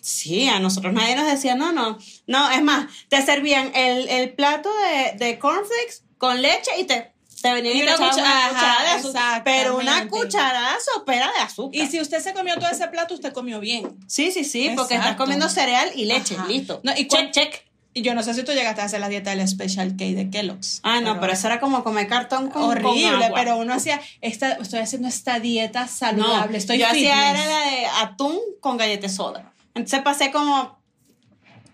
sí, 0.00 0.48
a 0.48 0.58
nosotros 0.60 0.92
nadie 0.92 1.16
nos 1.16 1.26
decía, 1.26 1.54
no, 1.54 1.72
no, 1.72 1.98
no, 2.26 2.50
es 2.50 2.62
más, 2.62 2.86
te 3.08 3.22
servían 3.22 3.72
el, 3.74 4.08
el 4.08 4.32
plato 4.34 4.70
de, 4.78 5.24
de 5.24 5.38
cornflakes 5.38 6.02
con 6.18 6.40
leche 6.42 6.70
y 6.78 6.84
te, 6.84 7.12
te 7.42 7.52
venían 7.52 7.76
Y 7.76 7.82
una 7.82 7.96
una 7.96 8.06
cuchara- 8.10 8.48
cucharada 8.48 8.82
de 8.82 8.88
azúcar, 8.98 9.42
pero 9.44 9.76
una 9.78 10.08
cucharada 10.08 10.76
sopera 10.94 11.30
de 11.36 11.38
azúcar. 11.42 11.80
Y 11.80 11.86
si 11.86 12.00
usted 12.00 12.20
se 12.20 12.32
comió 12.34 12.56
todo 12.56 12.70
ese 12.70 12.86
plato, 12.88 13.14
usted 13.14 13.32
comió 13.32 13.60
bien. 13.60 13.96
sí, 14.06 14.30
sí, 14.32 14.44
sí, 14.44 14.72
porque 14.76 14.94
estás 14.96 15.16
comiendo 15.16 15.48
cereal 15.48 15.90
y 15.94 16.04
leche, 16.06 16.34
Ajá. 16.36 16.46
listo. 16.48 16.80
No, 16.82 16.92
y 16.96 17.06
check, 17.08 17.30
check. 17.32 17.69
Y 17.92 18.02
yo 18.02 18.14
no 18.14 18.22
sé 18.22 18.34
si 18.34 18.44
tú 18.44 18.52
llegaste 18.52 18.80
a 18.80 18.84
hacer 18.84 19.00
la 19.00 19.08
dieta 19.08 19.34
del 19.34 19.46
Special 19.48 19.96
K 19.96 20.04
de 20.04 20.30
Kellogg's. 20.30 20.80
Ah, 20.84 21.00
no, 21.00 21.18
pero 21.18 21.32
eso 21.32 21.48
era 21.48 21.58
como 21.58 21.82
comer 21.82 22.06
cartón 22.06 22.48
con 22.48 22.62
horrible, 22.62 23.10
con 23.10 23.22
agua. 23.22 23.30
pero 23.34 23.56
uno 23.56 23.74
hacía, 23.74 24.00
esta, 24.20 24.52
estoy 24.52 24.78
haciendo 24.78 25.08
esta 25.08 25.40
dieta 25.40 25.82
No, 25.82 25.88
saludable, 25.88 26.58
estoy 26.58 26.78
yo 26.78 26.86
hacía 26.86 27.14
fitness. 27.14 27.34
era 27.34 27.46
la 27.46 27.70
de 27.70 27.86
atún 28.02 28.38
con 28.60 28.76
galleta 28.76 29.08
de 29.08 29.12
soda. 29.12 29.52
Entonces 29.74 30.02
pasé 30.02 30.30
como 30.30 30.78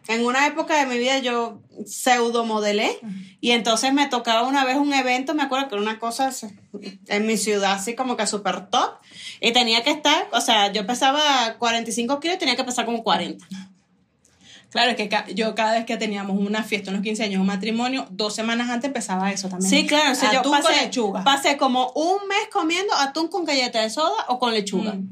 en 0.08 0.24
una 0.24 0.46
época 0.46 0.76
de 0.78 0.86
mi 0.86 0.98
vida 0.98 1.18
yo 1.18 1.60
pseudo 1.84 2.44
modelé 2.44 2.98
y 3.40 3.50
entonces 3.50 3.92
me 3.92 4.06
tocaba 4.06 4.46
una 4.46 4.64
vez 4.64 4.76
un 4.76 4.92
evento, 4.94 5.34
me 5.34 5.42
acuerdo 5.42 5.68
que 5.68 5.74
era 5.74 5.82
una 5.82 5.98
cosa 5.98 6.30
en 7.08 7.26
mi 7.26 7.36
ciudad 7.36 7.72
así 7.72 7.94
como 7.94 8.16
que 8.16 8.26
súper 8.26 8.66
top 8.68 8.98
y 9.40 9.52
tenía 9.52 9.82
que 9.82 9.90
estar, 9.90 10.28
o 10.32 10.40
sea, 10.40 10.72
yo 10.72 10.86
pesaba 10.86 11.56
45 11.58 12.20
kilos 12.20 12.36
y 12.36 12.38
tenía 12.38 12.56
que 12.56 12.64
pesar 12.64 12.86
como 12.86 13.02
40. 13.02 13.44
Claro, 14.70 14.90
es 14.90 14.96
que 14.96 15.08
ca- 15.08 15.26
yo 15.34 15.54
cada 15.54 15.72
vez 15.72 15.86
que 15.86 15.96
teníamos 15.96 16.38
una 16.38 16.62
fiesta, 16.62 16.90
unos 16.90 17.02
15 17.02 17.22
años, 17.24 17.40
un 17.40 17.46
matrimonio, 17.46 18.06
dos 18.10 18.34
semanas 18.34 18.68
antes 18.68 18.88
empezaba 18.88 19.30
eso 19.32 19.48
también. 19.48 19.70
Sí, 19.70 19.86
claro, 19.86 20.12
o 20.12 20.14
sea, 20.14 20.32
yo 20.32 20.40
Atún 20.40 20.52
con 20.52 20.62
pasé, 20.62 20.82
lechuga. 20.82 21.24
pasé 21.24 21.56
como 21.56 21.90
un 21.92 22.28
mes 22.28 22.48
comiendo 22.52 22.92
atún 22.94 23.28
con 23.28 23.44
galleta 23.44 23.80
de 23.80 23.88
soda 23.90 24.24
o 24.28 24.38
con 24.38 24.52
lechuga. 24.52 24.94
Mm. 24.94 25.08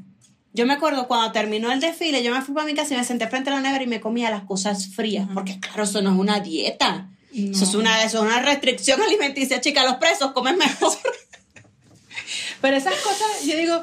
Yo 0.52 0.66
me 0.66 0.74
acuerdo 0.74 1.08
cuando 1.08 1.32
terminó 1.32 1.72
el 1.72 1.80
desfile, 1.80 2.22
yo 2.22 2.32
me 2.34 2.40
fui 2.42 2.54
para 2.54 2.66
mi 2.66 2.74
casa 2.74 2.94
y 2.94 2.96
me 2.96 3.04
senté 3.04 3.26
frente 3.28 3.50
a 3.50 3.54
la 3.54 3.60
nevera 3.60 3.82
y 3.84 3.86
me 3.88 4.00
comía 4.00 4.30
las 4.30 4.42
cosas 4.44 4.88
frías, 4.94 5.26
porque 5.34 5.58
claro, 5.58 5.82
eso 5.84 6.00
no 6.02 6.12
es 6.12 6.18
una 6.18 6.40
dieta. 6.40 7.08
Eso, 7.32 7.64
es 7.64 7.74
una, 7.74 8.04
eso 8.04 8.18
es 8.18 8.24
una 8.24 8.40
restricción 8.40 9.00
alimenticia, 9.06 9.60
chica. 9.60 9.82
Los 9.84 9.96
presos 9.96 10.30
comen 10.32 10.56
mejor. 10.58 10.92
Pero 12.60 12.76
esas 12.76 12.94
cosas, 12.96 13.26
yo 13.44 13.56
digo 13.56 13.82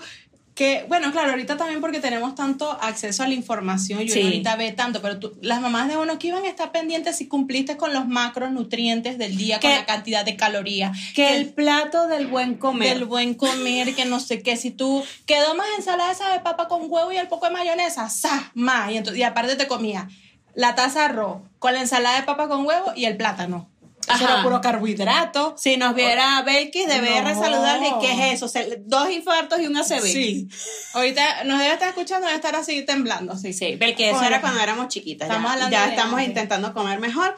que, 0.54 0.86
bueno, 0.90 1.12
claro, 1.14 1.32
ahorita 1.32 1.56
también 1.56 1.80
porque 1.80 2.00
tenemos 2.02 2.36
tanto 2.36 2.70
acceso 2.82 3.24
a 3.24 3.28
la 3.28 3.34
información 3.34 4.02
y 4.02 4.04
uno 4.04 4.14
Sí. 4.14 4.22
ahorita 4.22 4.56
ve 4.58 4.72
tanto, 4.74 5.02
pero 5.02 5.18
tú- 5.18 5.34
las 5.42 5.62
mamás 5.62 5.88
de 5.88 5.96
uno 5.98 6.20
que 6.20 6.28
iban 6.28 6.44
a 6.44 6.50
estar 6.50 6.72
pendientes 6.74 7.16
si 7.18 7.28
cumpliste 7.28 7.78
con 7.78 7.94
los 7.94 8.06
macronutrientes 8.08 9.18
del 9.18 9.38
día, 9.38 9.60
con 9.62 9.72
la 9.72 9.86
cantidad 9.86 10.26
de 10.26 10.36
calorías, 10.36 10.98
que 11.16 11.36
el 11.38 11.50
plato 11.54 12.08
del 12.08 12.28
buen 12.28 12.56
comer. 12.56 12.96
del 12.96 13.06
buen 13.06 13.34
comer, 13.34 13.96
que 13.96 14.04
no 14.06 14.20
sé 14.20 14.42
qué, 14.44 14.58
si 14.58 14.72
tú 14.72 15.04
quedó 15.26 15.56
más 15.56 15.68
ensalada 15.78 16.12
esa 16.12 16.30
de 16.34 16.42
papa 16.42 16.68
con 16.68 16.82
huevo 16.92 17.12
y 17.14 17.18
el 17.18 17.28
poco 17.30 17.46
de 17.46 17.54
mayonesa, 17.54 18.10
¡sa! 18.10 18.52
Más, 18.54 18.92
y, 18.92 18.98
entonces, 18.98 19.20
y 19.20 19.24
aparte 19.24 19.56
te 19.56 19.68
comía 19.68 20.10
la 20.54 20.76
taza 20.76 21.00
de 21.00 21.06
arroz 21.06 21.38
con 21.60 21.74
la 21.74 21.80
ensalada 21.80 22.18
de 22.20 22.24
papa 22.24 22.50
con 22.50 22.66
huevo 22.66 22.92
y 22.94 23.06
el 23.06 23.16
plátano. 23.16 23.71
Eso 24.16 24.26
Ajá. 24.26 24.34
era 24.34 24.44
puro 24.44 24.62
carbohidrato. 24.62 25.56
Si 25.58 25.78
nos 25.78 25.96
viera 25.96 26.42
Belkis 26.44 26.88
de 26.88 27.02
BR 27.02 27.34
No. 27.34 27.42
Saludable, 27.42 27.94
¿qué 28.02 28.12
es 28.12 28.34
eso? 28.36 28.46
O 28.46 28.50
sea, 28.50 28.64
dos 28.80 29.10
infartos 29.10 29.60
y 29.60 29.68
un 29.68 29.78
ACV. 29.78 30.02
Sí. 30.02 30.48
Ahorita 30.94 31.44
nos 31.46 31.60
debe 31.60 31.74
estar 31.74 31.90
escuchando, 31.90 32.28
debe 32.28 32.38
estar 32.38 32.56
así 32.56 32.84
temblando. 32.84 33.38
Sí, 33.38 33.54
Sí, 33.54 33.76
Belkis, 33.76 34.08
eso 34.08 34.24
era 34.24 34.42
cuando 34.42 34.60
éramos 34.60 34.88
chiquitas. 34.88 35.30
Estamos 35.30 35.54
ya 35.60 35.70
ya 35.70 35.90
estamos 35.90 36.22
intentando 36.22 36.74
comer 36.74 37.00
mejor. 37.00 37.36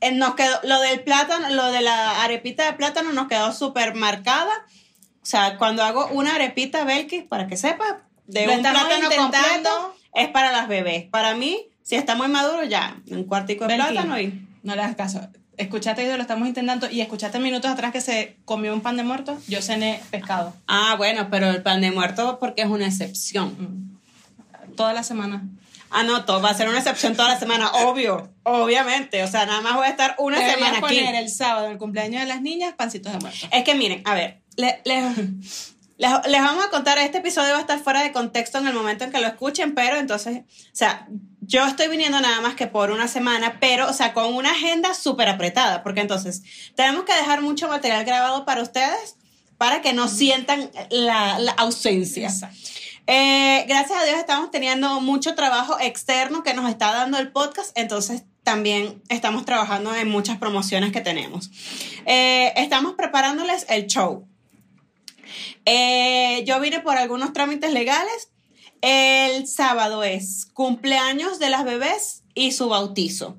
Eh, 0.00 0.12
nos 0.12 0.34
quedó, 0.34 0.60
lo 0.62 0.80
del 0.80 1.00
plátano, 1.00 1.48
lo 1.50 1.70
de 1.70 1.80
la 1.80 2.22
arepita 2.22 2.66
de 2.66 2.72
plátano 2.74 3.12
nos 3.12 3.28
quedó 3.28 3.52
súper 3.52 3.94
marcada. 3.94 4.52
O 5.22 5.26
sea, 5.26 5.56
cuando 5.58 5.82
hago 5.82 6.06
una 6.08 6.34
arepita 6.34 6.84
Belkis, 6.84 7.24
para 7.24 7.46
que 7.46 7.56
sepa, 7.56 8.04
de 8.26 8.46
Lo 8.46 8.54
un 8.54 8.60
plátano 8.60 9.08
completo, 9.10 9.96
es 10.14 10.28
para 10.28 10.52
las 10.52 10.68
bebés. 10.68 11.08
Para 11.08 11.34
mí, 11.34 11.68
si 11.82 11.96
está 11.96 12.14
muy 12.14 12.28
maduro, 12.28 12.64
ya, 12.64 12.96
un 13.10 13.24
cuartico 13.24 13.66
de 13.66 13.76
plátano 13.76 14.20
y... 14.20 14.42
No 14.62 14.74
le 14.74 14.82
hagas 14.82 14.96
caso. 14.96 15.20
Escuchaste 15.58 16.04
y 16.04 16.06
lo 16.16 16.20
estamos 16.22 16.46
intentando 16.48 16.90
y 16.90 17.00
escuchaste 17.00 17.38
minutos 17.38 17.70
atrás 17.70 17.92
que 17.92 18.00
se 18.00 18.36
comió 18.44 18.74
un 18.74 18.80
pan 18.82 18.96
de 18.96 19.02
muerto. 19.04 19.38
Yo 19.48 19.62
cené 19.62 20.00
pescado. 20.10 20.54
Ah, 20.66 20.94
bueno, 20.98 21.28
pero 21.30 21.50
el 21.50 21.62
pan 21.62 21.80
de 21.80 21.90
muerto 21.90 22.38
porque 22.38 22.62
es 22.62 22.68
una 22.68 22.86
excepción. 22.86 23.56
Mm. 23.58 24.74
Toda 24.76 24.92
la 24.92 25.02
semana. 25.02 25.42
Ah, 25.90 26.02
no, 26.02 26.24
todo 26.24 26.42
va 26.42 26.50
a 26.50 26.54
ser 26.54 26.68
una 26.68 26.78
excepción 26.78 27.14
toda 27.16 27.28
la 27.28 27.38
semana, 27.38 27.70
obvio, 27.70 28.28
obviamente. 28.42 29.22
O 29.22 29.28
sea, 29.28 29.46
nada 29.46 29.60
más 29.62 29.74
voy 29.76 29.86
a 29.86 29.90
estar 29.90 30.14
una 30.18 30.36
Deberías 30.38 30.58
semana 30.58 30.78
aquí. 30.86 30.96
poner 30.98 31.14
el 31.14 31.30
sábado, 31.30 31.68
el 31.68 31.78
cumpleaños 31.78 32.20
de 32.20 32.26
las 32.26 32.42
niñas, 32.42 32.74
pancitos 32.76 33.12
de 33.12 33.18
muerto. 33.20 33.46
Es 33.52 33.64
que 33.64 33.74
miren, 33.74 34.02
a 34.04 34.14
ver, 34.14 34.40
le- 34.56 34.80
le- 34.84 35.00
les, 35.98 36.10
les 36.28 36.42
vamos 36.42 36.64
a 36.64 36.70
contar, 36.70 36.98
este 36.98 37.18
episodio 37.18 37.52
va 37.52 37.58
a 37.58 37.60
estar 37.62 37.78
fuera 37.78 38.02
de 38.02 38.12
contexto 38.12 38.58
en 38.58 38.66
el 38.66 38.74
momento 38.74 39.04
en 39.04 39.12
que 39.12 39.20
lo 39.20 39.28
escuchen, 39.28 39.74
pero 39.74 39.96
entonces, 39.96 40.38
o 40.40 40.44
sea, 40.74 41.06
yo 41.46 41.66
estoy 41.66 41.88
viniendo 41.88 42.20
nada 42.20 42.40
más 42.40 42.54
que 42.54 42.66
por 42.66 42.90
una 42.90 43.08
semana, 43.08 43.58
pero, 43.60 43.88
o 43.88 43.92
sea, 43.92 44.12
con 44.12 44.34
una 44.34 44.50
agenda 44.50 44.94
súper 44.94 45.28
apretada, 45.28 45.82
porque 45.82 46.00
entonces 46.00 46.42
tenemos 46.74 47.04
que 47.04 47.14
dejar 47.14 47.42
mucho 47.42 47.68
material 47.68 48.04
grabado 48.04 48.44
para 48.44 48.62
ustedes 48.62 49.16
para 49.58 49.80
que 49.80 49.92
no 49.92 50.08
sientan 50.08 50.70
la, 50.90 51.38
la 51.38 51.52
ausencia. 51.52 52.30
Eh, 53.06 53.64
gracias 53.68 53.98
a 53.98 54.04
Dios 54.04 54.18
estamos 54.18 54.50
teniendo 54.50 55.00
mucho 55.00 55.34
trabajo 55.34 55.78
externo 55.80 56.42
que 56.42 56.54
nos 56.54 56.68
está 56.68 56.92
dando 56.92 57.18
el 57.18 57.30
podcast, 57.30 57.70
entonces 57.78 58.24
también 58.42 59.02
estamos 59.08 59.44
trabajando 59.44 59.94
en 59.94 60.08
muchas 60.08 60.38
promociones 60.38 60.92
que 60.92 61.00
tenemos. 61.00 61.50
Eh, 62.04 62.52
estamos 62.56 62.94
preparándoles 62.94 63.66
el 63.68 63.86
show. 63.86 64.26
Eh, 65.64 66.44
yo 66.46 66.60
vine 66.60 66.80
por 66.80 66.96
algunos 66.96 67.32
trámites 67.32 67.72
legales. 67.72 68.30
El 68.88 69.48
sábado 69.48 70.04
es 70.04 70.46
cumpleaños 70.54 71.40
de 71.40 71.50
las 71.50 71.64
bebés 71.64 72.22
y 72.36 72.52
su 72.52 72.68
bautizo. 72.68 73.36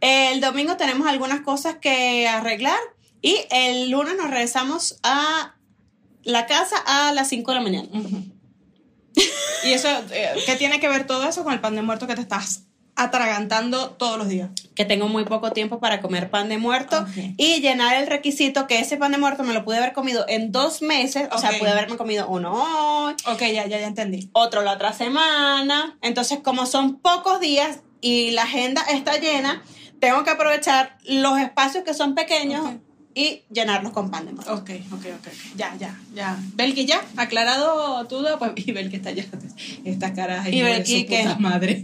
El 0.00 0.40
domingo 0.40 0.76
tenemos 0.76 1.06
algunas 1.06 1.42
cosas 1.42 1.76
que 1.76 2.26
arreglar 2.26 2.80
y 3.22 3.36
el 3.52 3.88
lunes 3.90 4.16
nos 4.16 4.30
regresamos 4.30 4.98
a 5.04 5.54
la 6.24 6.46
casa 6.46 6.74
a 6.86 7.12
las 7.12 7.28
5 7.28 7.52
de 7.52 7.54
la 7.54 7.62
mañana. 7.62 7.88
¿Y 9.64 9.72
eso, 9.72 9.86
eh, 10.10 10.30
qué 10.44 10.56
tiene 10.56 10.80
que 10.80 10.88
ver 10.88 11.06
todo 11.06 11.28
eso 11.28 11.44
con 11.44 11.52
el 11.52 11.60
pan 11.60 11.76
de 11.76 11.82
muerto 11.82 12.08
que 12.08 12.16
te 12.16 12.22
estás 12.22 12.64
atragantando 13.02 13.90
todos 13.90 14.18
los 14.18 14.28
días? 14.28 14.50
que 14.74 14.84
tengo 14.86 15.08
muy 15.08 15.24
poco 15.26 15.50
tiempo 15.52 15.78
para 15.78 16.00
comer 16.00 16.30
pan 16.30 16.48
de 16.48 16.56
muerto 16.56 17.00
Ok. 17.00 17.34
y 17.36 17.60
llenar 17.60 17.96
el 17.96 18.06
requisito 18.06 18.66
que 18.66 18.78
ese 18.78 18.96
pan 18.96 19.12
de 19.12 19.18
muerto 19.18 19.42
me 19.44 19.52
lo 19.52 19.62
pude 19.62 19.76
haber 19.76 19.92
comido 19.92 20.24
en 20.26 20.52
dos 20.52 20.80
meses, 20.80 21.28
o 21.32 21.38
sea, 21.38 21.50
Ok. 21.50 21.58
pude 21.58 21.68
haberme 21.70 21.98
comido 21.98 22.26
uno 22.28 22.52
hoy, 22.54 23.14
Ok, 23.26 23.40
ya, 23.40 23.66
ya, 23.66 23.78
ya 23.78 23.86
entendí. 23.86 24.30
otro 24.32 24.62
la 24.62 24.72
otra 24.72 24.94
semana, 24.94 25.98
entonces 26.00 26.38
como 26.42 26.64
son 26.64 26.96
pocos 26.98 27.40
días 27.40 27.80
y 28.00 28.30
la 28.30 28.44
agenda 28.44 28.82
está 28.90 29.18
llena, 29.18 29.62
tengo 30.00 30.24
que 30.24 30.30
aprovechar 30.30 30.96
los 31.04 31.38
espacios 31.38 31.84
que 31.84 31.92
son 31.92 32.14
pequeños 32.14 32.64
Ok. 32.64 32.80
y 33.14 33.42
llenarlos 33.52 33.92
con 33.92 34.10
pan 34.10 34.24
de 34.24 34.32
muerto. 34.32 34.54
Ok, 34.54 34.70
ok, 34.92 35.04
ok. 35.18 35.28
Ya, 35.56 35.76
ya, 35.78 35.94
ya. 36.14 36.38
Belki 36.54 36.86
ya, 36.86 37.02
aclarado 37.18 38.06
tu 38.06 38.18
duda, 38.18 38.38
pues, 38.38 38.52
y 38.56 38.72
Belki 38.72 38.96
está 38.96 39.10
ya. 39.10 39.24
Esta 39.84 40.14
cara 40.14 40.48
Y 40.48 40.62
Belki, 40.62 41.04
¿qué? 41.04 41.18
puta 41.24 41.36
madre. 41.38 41.82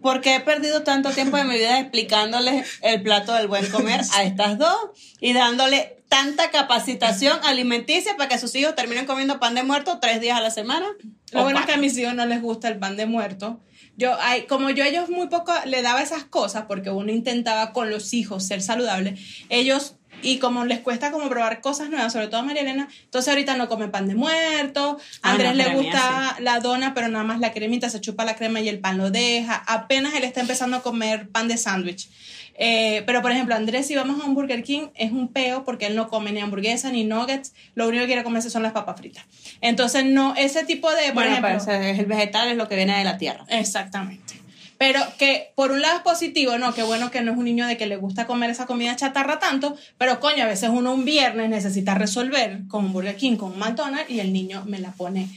Porque 0.00 0.36
he 0.36 0.40
perdido 0.40 0.82
tanto 0.82 1.10
tiempo 1.10 1.36
de 1.36 1.44
mi 1.44 1.54
vida 1.54 1.80
explicándoles 1.80 2.78
el 2.82 3.02
plato 3.02 3.32
del 3.34 3.48
buen 3.48 3.70
comer 3.70 4.00
a 4.14 4.22
estas 4.22 4.58
dos 4.58 4.76
y 5.20 5.32
dándole 5.32 6.02
tanta 6.08 6.50
capacitación 6.50 7.38
alimenticia 7.42 8.16
para 8.16 8.28
que 8.28 8.38
sus 8.38 8.54
hijos 8.54 8.74
terminen 8.76 9.06
comiendo 9.06 9.40
pan 9.40 9.54
de 9.54 9.64
muerto 9.64 9.98
tres 10.00 10.20
días 10.20 10.38
a 10.38 10.40
la 10.40 10.50
semana. 10.50 10.86
Lo 11.32 11.42
bueno 11.42 11.58
es 11.58 11.66
que 11.66 11.72
a 11.72 11.76
mis 11.76 11.98
hijos 11.98 12.14
no 12.14 12.24
les 12.24 12.40
gusta 12.40 12.68
el 12.68 12.78
pan 12.78 12.96
de 12.96 13.06
muerto. 13.06 13.60
Yo, 13.96 14.16
ay, 14.20 14.46
como 14.46 14.70
yo 14.70 14.84
a 14.84 14.88
ellos 14.88 15.08
muy 15.08 15.28
poco 15.28 15.52
le 15.66 15.82
daba 15.82 16.02
esas 16.02 16.24
cosas, 16.24 16.64
porque 16.66 16.90
uno 16.90 17.12
intentaba 17.12 17.72
con 17.72 17.90
los 17.90 18.12
hijos 18.12 18.44
ser 18.44 18.60
saludable, 18.60 19.16
ellos, 19.48 19.96
y 20.24 20.38
como 20.38 20.64
les 20.64 20.80
cuesta 20.80 21.10
como 21.10 21.28
probar 21.28 21.60
cosas 21.60 21.90
nuevas, 21.90 22.12
sobre 22.12 22.28
todo 22.28 22.40
a 22.40 22.42
María 22.42 22.62
Elena, 22.62 22.88
entonces 23.04 23.28
ahorita 23.28 23.56
no 23.56 23.68
come 23.68 23.88
pan 23.88 24.08
de 24.08 24.14
muerto, 24.14 24.98
a 25.22 25.28
Ah, 25.28 25.32
Andrés 25.32 25.50
no, 25.50 25.54
le 25.56 25.62
a 25.64 25.68
mí 25.68 25.74
gusta 25.74 26.36
la 26.40 26.60
dona, 26.60 26.94
pero 26.94 27.08
nada 27.08 27.24
más 27.24 27.40
la 27.40 27.52
cremita, 27.52 27.88
se 27.90 28.00
chupa 28.00 28.24
la 28.24 28.34
crema 28.34 28.60
y 28.60 28.68
el 28.68 28.78
pan 28.80 28.98
lo 28.98 29.10
deja, 29.10 29.62
apenas 29.66 30.14
él 30.14 30.24
está 30.24 30.40
empezando 30.40 30.76
a 30.78 30.82
comer 30.82 31.28
pan 31.28 31.46
de 31.48 31.56
sándwich. 31.56 32.08
Eh, 32.56 33.02
pero, 33.04 33.20
por 33.20 33.32
ejemplo, 33.32 33.56
Andrés, 33.56 33.86
si 33.88 33.96
vamos 33.96 34.22
a 34.22 34.26
un 34.26 34.34
Burger 34.36 34.62
King, 34.62 34.86
es 34.94 35.10
un 35.10 35.26
peo 35.26 35.64
porque 35.64 35.86
él 35.86 35.96
no 35.96 36.08
come 36.08 36.30
ni 36.30 36.38
hamburguesa 36.40 36.88
ni 36.92 37.02
nuggets. 37.02 37.52
Lo 37.74 37.88
único 37.88 38.02
que 38.02 38.06
quiere 38.06 38.22
comerse 38.22 38.48
son 38.48 38.62
las 38.62 38.70
papas 38.70 38.96
fritas. 38.96 39.24
Entonces, 39.60 40.04
no, 40.04 40.36
ese 40.36 40.64
tipo 40.64 40.88
de. 40.92 41.06
Por 41.06 41.14
Bueno, 41.14 41.30
ejemplo, 41.32 41.48
pero 41.66 41.78
ese 41.78 41.90
es 41.90 41.98
el 41.98 42.06
vegetal 42.06 42.48
es 42.48 42.56
lo 42.56 42.68
que 42.68 42.76
viene 42.76 42.96
de 42.96 43.02
la 43.02 43.18
tierra. 43.18 43.44
Exactamente. 43.48 44.43
Pero 44.78 45.00
que 45.18 45.52
por 45.54 45.70
un 45.70 45.80
lado 45.80 45.96
es 45.98 46.02
positivo, 46.02 46.58
¿no? 46.58 46.74
Qué 46.74 46.82
bueno 46.82 47.10
que 47.10 47.20
no 47.22 47.32
es 47.32 47.38
un 47.38 47.44
niño 47.44 47.66
de 47.66 47.76
que 47.76 47.86
le 47.86 47.96
gusta 47.96 48.26
comer 48.26 48.50
esa 48.50 48.66
comida 48.66 48.96
chatarra 48.96 49.38
tanto, 49.38 49.76
pero 49.98 50.18
coño, 50.20 50.42
a 50.44 50.46
veces 50.48 50.70
uno 50.72 50.92
un 50.92 51.04
viernes 51.04 51.48
necesita 51.48 51.94
resolver 51.94 52.62
con 52.68 52.86
un 52.86 52.92
Burger 52.92 53.16
King, 53.16 53.36
con 53.36 53.52
un 53.52 53.58
McDonald's 53.58 54.10
y 54.10 54.20
el 54.20 54.32
niño 54.32 54.64
me 54.66 54.78
la 54.80 54.90
pone 54.92 55.28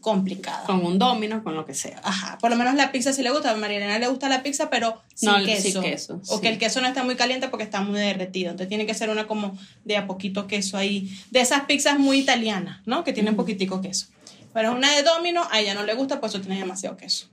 complicada. 0.00 0.64
Con 0.64 0.84
un 0.84 0.98
domino, 0.98 1.42
con 1.42 1.54
lo 1.56 1.64
que 1.66 1.74
sea. 1.74 2.00
Ajá, 2.04 2.38
por 2.38 2.50
lo 2.50 2.56
menos 2.56 2.74
la 2.74 2.92
pizza 2.92 3.12
sí 3.12 3.22
le 3.22 3.30
gusta. 3.30 3.50
A 3.50 3.56
María 3.56 3.78
Elena 3.78 3.98
le 3.98 4.06
gusta 4.06 4.28
la 4.28 4.42
pizza, 4.42 4.70
pero 4.70 5.02
sin 5.14 5.30
No, 5.30 5.44
queso. 5.44 5.82
sin 5.82 5.82
queso, 5.82 6.20
O 6.28 6.36
sí. 6.36 6.42
que 6.42 6.48
el 6.48 6.58
queso 6.58 6.80
no 6.80 6.86
está 6.86 7.02
muy 7.02 7.16
caliente 7.16 7.48
porque 7.48 7.64
está 7.64 7.80
muy 7.80 7.98
derretido. 7.98 8.50
Entonces 8.50 8.68
tiene 8.68 8.86
que 8.86 8.94
ser 8.94 9.10
una 9.10 9.26
como 9.26 9.58
de 9.84 9.96
a 9.96 10.06
poquito 10.06 10.46
queso 10.46 10.76
ahí. 10.76 11.10
De 11.30 11.40
esas 11.40 11.62
pizzas 11.62 11.98
muy 11.98 12.18
italianas, 12.18 12.80
¿no? 12.86 13.04
Que 13.04 13.12
tienen 13.12 13.36
poquitico 13.36 13.80
queso. 13.80 14.06
Pero 14.52 14.72
una 14.72 14.94
de 14.94 15.02
Domino, 15.02 15.46
a 15.50 15.60
ella 15.60 15.74
no 15.74 15.82
le 15.82 15.94
gusta, 15.94 16.20
pues 16.20 16.32
eso 16.34 16.40
tiene 16.40 16.58
demasiado 16.58 16.96
queso. 16.96 17.28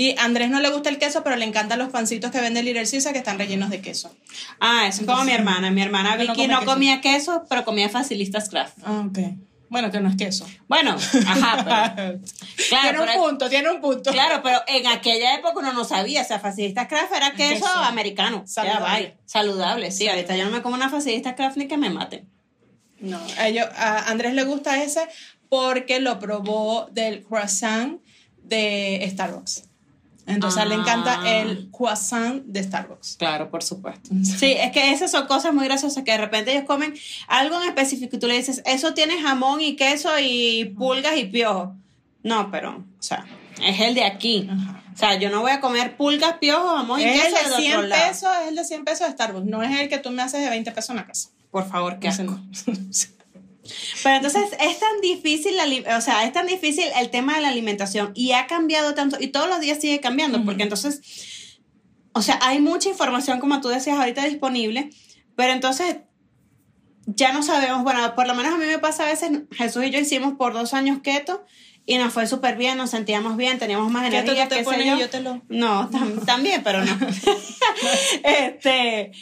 Y 0.00 0.16
a 0.16 0.22
Andrés 0.24 0.48
no 0.48 0.60
le 0.60 0.70
gusta 0.70 0.90
el 0.90 0.98
queso, 0.98 1.24
pero 1.24 1.34
le 1.34 1.44
encantan 1.44 1.76
los 1.80 1.88
pancitos 1.88 2.30
que 2.30 2.40
vende 2.40 2.62
Little 2.62 2.88
Caesar 2.88 3.12
que 3.12 3.18
están 3.18 3.36
rellenos 3.36 3.68
de 3.68 3.80
queso. 3.80 4.14
Ah, 4.60 4.86
eso 4.86 5.00
es 5.00 5.06
como 5.08 5.24
mi 5.24 5.32
hermana. 5.32 5.72
Mi 5.72 5.82
hermana 5.82 6.12
no 6.12 6.18
Vicky 6.34 6.46
no 6.46 6.60
queso. 6.60 6.70
comía 6.70 7.00
queso, 7.00 7.44
pero 7.48 7.64
comía 7.64 7.88
facilistas 7.88 8.48
craft. 8.48 8.78
Ah, 8.84 9.04
ok. 9.08 9.18
Bueno, 9.70 9.90
que 9.90 9.98
no 10.00 10.08
es 10.08 10.14
queso. 10.16 10.46
Bueno, 10.68 10.92
ajá, 11.26 11.92
pero, 11.96 12.20
claro, 12.68 12.82
tiene 12.88 13.00
un 13.00 13.06
pero- 13.06 13.22
punto, 13.22 13.48
tiene 13.50 13.70
un 13.70 13.80
punto. 13.80 14.12
claro, 14.12 14.40
pero 14.42 14.60
en 14.68 14.86
aquella 14.86 15.34
época 15.34 15.58
uno 15.58 15.72
no 15.72 15.84
sabía, 15.84 16.22
o 16.22 16.24
sea, 16.24 16.38
facilistas 16.38 16.86
craft 16.86 17.12
era 17.16 17.32
queso, 17.32 17.64
Queso. 17.66 17.78
americano. 17.80 18.44
Saludable. 18.46 19.16
Ya. 19.18 19.22
Saludable, 19.26 19.90
sí. 19.90 20.08
Ahorita 20.08 20.36
yo 20.36 20.44
no 20.44 20.52
me 20.52 20.62
como 20.62 20.76
una 20.76 20.88
facilistas 20.90 21.34
craft 21.34 21.56
ni 21.56 21.66
que 21.66 21.76
me 21.76 21.90
maten. 21.90 22.28
No, 23.00 23.20
a, 23.36 23.48
ellos- 23.48 23.68
a 23.76 24.08
Andrés 24.10 24.32
le 24.34 24.44
gusta 24.44 24.80
ese 24.82 25.00
porque 25.48 25.98
lo 25.98 26.20
probó 26.20 26.88
del 26.92 27.24
croissant 27.24 28.00
de 28.44 29.06
Starbucks. 29.12 29.64
Entonces 30.28 30.60
a 30.60 30.62
él 30.64 30.68
le 30.68 30.74
encanta 30.76 31.20
Ah. 31.22 31.28
el 31.40 31.70
croissant 31.70 32.42
de 32.44 32.62
Starbucks. 32.62 33.16
Claro, 33.18 33.50
por 33.50 33.62
supuesto. 33.62 34.10
Sí, 34.22 34.52
es 34.58 34.70
que 34.72 34.92
esas 34.92 35.10
son 35.10 35.26
cosas 35.26 35.52
muy 35.54 35.64
graciosas 35.64 36.04
que 36.04 36.12
de 36.12 36.18
repente 36.18 36.52
ellos 36.52 36.64
comen 36.66 36.94
algo 37.26 37.60
en 37.60 37.68
específico 37.68 38.16
y 38.16 38.18
tú 38.18 38.26
le 38.28 38.34
dices, 38.34 38.62
eso 38.66 38.94
tiene 38.94 39.20
jamón 39.20 39.60
y 39.60 39.74
queso 39.76 40.10
y 40.20 40.66
pulgas 40.76 41.16
y 41.16 41.24
piojos. 41.24 41.70
No, 42.22 42.50
pero, 42.50 42.76
o 42.76 43.02
sea, 43.02 43.24
es 43.64 43.80
el 43.80 43.94
de 43.94 44.04
aquí. 44.04 44.48
Ajá. 44.50 44.82
O 44.94 44.98
sea, 44.98 45.14
yo 45.18 45.30
no 45.30 45.40
voy 45.42 45.52
a 45.52 45.60
comer 45.60 45.96
pulgas, 45.96 46.34
piojos, 46.38 46.72
jamón 46.76 47.00
y 47.00 47.04
Es 47.04 47.14
el 47.14 47.32
queso 47.32 47.44
de 47.44 47.50
de 47.50 47.56
100 47.62 47.74
otro 47.76 47.86
lado. 47.88 48.08
pesos, 48.08 48.28
es 48.42 48.48
el 48.48 48.56
de 48.56 48.64
100 48.64 48.84
pesos 48.84 49.06
de 49.06 49.12
Starbucks. 49.12 49.46
No 49.46 49.62
es 49.62 49.80
el 49.80 49.88
que 49.88 49.98
tú 49.98 50.10
me 50.10 50.22
haces 50.22 50.40
de 50.42 50.50
20 50.50 50.72
pesos 50.72 50.90
en 50.90 50.96
la 50.96 51.06
casa. 51.06 51.28
Por 51.50 51.66
favor, 51.68 51.98
qué 52.00 52.08
asco. 52.08 52.24
no. 52.24 52.42
Pero 54.02 54.16
entonces 54.16 54.44
es 54.60 54.78
tan 54.78 55.00
difícil, 55.00 55.56
la 55.56 55.96
o 55.96 56.00
sea, 56.00 56.24
es 56.24 56.32
tan 56.32 56.46
difícil 56.46 56.84
el 56.98 57.10
tema 57.10 57.36
de 57.36 57.42
la 57.42 57.48
alimentación 57.48 58.12
y 58.14 58.32
ha 58.32 58.46
cambiado 58.46 58.94
tanto 58.94 59.16
y 59.20 59.28
todos 59.28 59.48
los 59.48 59.60
días 59.60 59.78
sigue 59.80 60.00
cambiando, 60.00 60.38
Ujú. 60.38 60.46
porque 60.46 60.62
entonces, 60.62 61.00
o 62.12 62.22
sea, 62.22 62.38
hay 62.42 62.60
mucha 62.60 62.88
información, 62.88 63.40
como 63.40 63.60
tú 63.60 63.68
decías 63.68 63.98
ahorita, 63.98 64.24
disponible, 64.24 64.90
pero 65.36 65.52
entonces 65.52 65.98
ya 67.06 67.32
no 67.32 67.42
sabemos, 67.42 67.82
bueno, 67.84 68.14
por 68.14 68.26
lo 68.26 68.34
menos 68.34 68.54
a 68.54 68.58
mí 68.58 68.66
me 68.66 68.78
pasa 68.78 69.04
a 69.04 69.06
veces, 69.06 69.30
Jesús 69.52 69.84
y 69.84 69.90
yo 69.90 69.98
hicimos 69.98 70.34
por 70.34 70.52
dos 70.52 70.74
años 70.74 70.98
keto 71.02 71.44
y 71.86 71.96
nos 71.96 72.12
fue 72.12 72.26
súper 72.26 72.56
bien, 72.56 72.76
nos 72.76 72.90
sentíamos 72.90 73.36
bien, 73.38 73.58
teníamos 73.58 73.90
más 73.90 74.04
¿Qué 74.10 74.10
tú 74.10 74.32
energía, 74.32 74.48
te 74.48 74.56
qué 74.56 74.60
sé 74.60 74.64
pones 74.64 74.86
yo. 74.86 74.96
y 74.96 75.00
yo 75.00 75.08
te 75.08 75.20
lo... 75.20 75.40
No, 75.48 75.88
tam- 75.90 76.22
también, 76.26 76.62
pero 76.62 76.84
no. 76.84 76.98
este, 78.24 79.12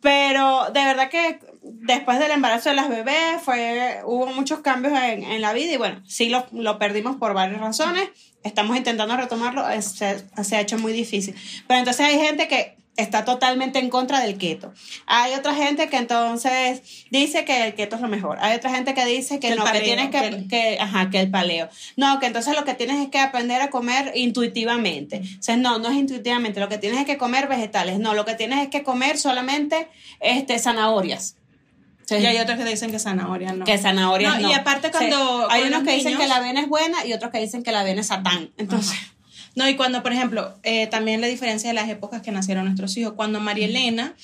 pero 0.00 0.70
de 0.72 0.84
verdad 0.84 1.10
que 1.10 1.40
después 1.72 2.18
del 2.18 2.30
embarazo 2.30 2.68
de 2.70 2.74
las 2.76 2.88
bebés 2.88 3.40
fue, 3.42 4.00
hubo 4.04 4.26
muchos 4.26 4.60
cambios 4.60 4.92
en, 4.98 5.22
en 5.24 5.40
la 5.40 5.52
vida 5.52 5.72
y 5.72 5.76
bueno, 5.76 6.02
sí 6.06 6.28
lo, 6.28 6.46
lo 6.52 6.78
perdimos 6.78 7.16
por 7.16 7.34
varias 7.34 7.60
razones. 7.60 8.08
Estamos 8.44 8.76
intentando 8.76 9.16
retomarlo, 9.16 9.68
es- 9.68 9.86
se, 9.92 10.24
se 10.44 10.56
ha 10.56 10.60
hecho 10.60 10.78
muy 10.78 10.92
difícil. 10.92 11.34
Pero 11.66 11.78
entonces 11.80 12.06
hay 12.06 12.18
gente 12.18 12.46
que 12.48 12.76
está 12.96 13.26
totalmente 13.26 13.78
en 13.78 13.90
contra 13.90 14.20
del 14.20 14.38
keto. 14.38 14.72
Hay 15.06 15.34
otra 15.34 15.54
gente 15.54 15.88
que 15.90 15.98
entonces 15.98 16.80
dice 17.10 17.44
que 17.44 17.66
el 17.66 17.74
keto 17.74 17.96
es 17.96 18.00
lo 18.02 18.08
mejor. 18.08 18.38
Hay 18.40 18.56
otra 18.56 18.70
gente 18.74 18.94
que 18.94 19.04
dice 19.04 19.38
que, 19.38 19.48
Que 19.50 19.54
no, 19.56 19.64
paleo, 19.64 19.80
que 19.82 19.84
tienes 19.86 20.06
que, 20.10 20.18
que 20.20 20.26
el- 20.28 20.48
que, 20.48 20.78
ajá, 20.80 21.10
que 21.10 21.20
el 21.20 21.30
paleo. 21.30 21.68
No, 21.96 22.18
que 22.20 22.26
entonces 22.26 22.54
lo 22.54 22.64
que 22.64 22.72
tienes 22.72 23.02
es 23.02 23.08
que 23.08 23.18
aprender 23.18 23.60
a 23.60 23.68
comer 23.68 24.12
intuitivamente. 24.14 25.20
O 25.38 25.42
sea, 25.42 25.56
no, 25.56 25.78
no 25.78 25.88
es 25.90 25.96
intuitivamente. 25.96 26.60
Lo 26.60 26.68
que 26.68 26.78
tienes 26.78 27.00
es 27.00 27.06
que 27.06 27.18
comer 27.18 27.48
vegetales. 27.48 27.98
No, 27.98 28.14
lo 28.14 28.24
que 28.24 28.34
tienes 28.34 28.60
es 28.62 28.68
que 28.68 28.82
comer 28.82 29.18
solamente 29.18 29.88
este, 30.20 30.58
zanahorias. 30.58 31.36
Sea, 32.06 32.20
Y 32.20 32.26
hay 32.26 32.38
otros 32.38 32.56
que 32.56 32.64
dicen 32.64 32.90
que 32.92 32.98
zanahoria 33.00 33.52
no. 33.52 33.64
que 33.64 33.76
zanahorias 33.78 34.36
No, 34.36 34.40
no. 34.42 34.50
y 34.50 34.54
aparte 34.54 34.90
cuando- 34.92 35.50
hay 35.50 35.64
unos 35.64 35.82
que 35.82 35.92
dicen 35.96 36.16
que 36.16 36.26
la 36.28 36.36
avena 36.36 36.60
es 36.60 36.68
buena 36.68 37.04
y 37.04 37.12
otros 37.12 37.30
que 37.32 37.38
dicen 37.40 37.62
que 37.64 37.72
la 37.72 37.80
avena 37.80 38.00
es 38.00 38.06
satán. 38.06 38.50
Entonces, 38.56 38.96
No, 39.56 39.66
y 39.68 39.74
cuando, 39.74 40.02
por 40.02 40.12
ejemplo, 40.12 40.54
eh, 40.64 40.86
también 40.86 41.20
la 41.22 41.26
diferencia 41.28 41.68
de 41.70 41.74
las 41.74 41.88
épocas 41.88 42.20
que 42.22 42.30
nacieron 42.30 42.66
nuestros 42.66 42.94
hijos. 42.98 43.14
Cuando 43.16 43.40
María 43.40 43.64
Elena, 43.66 44.14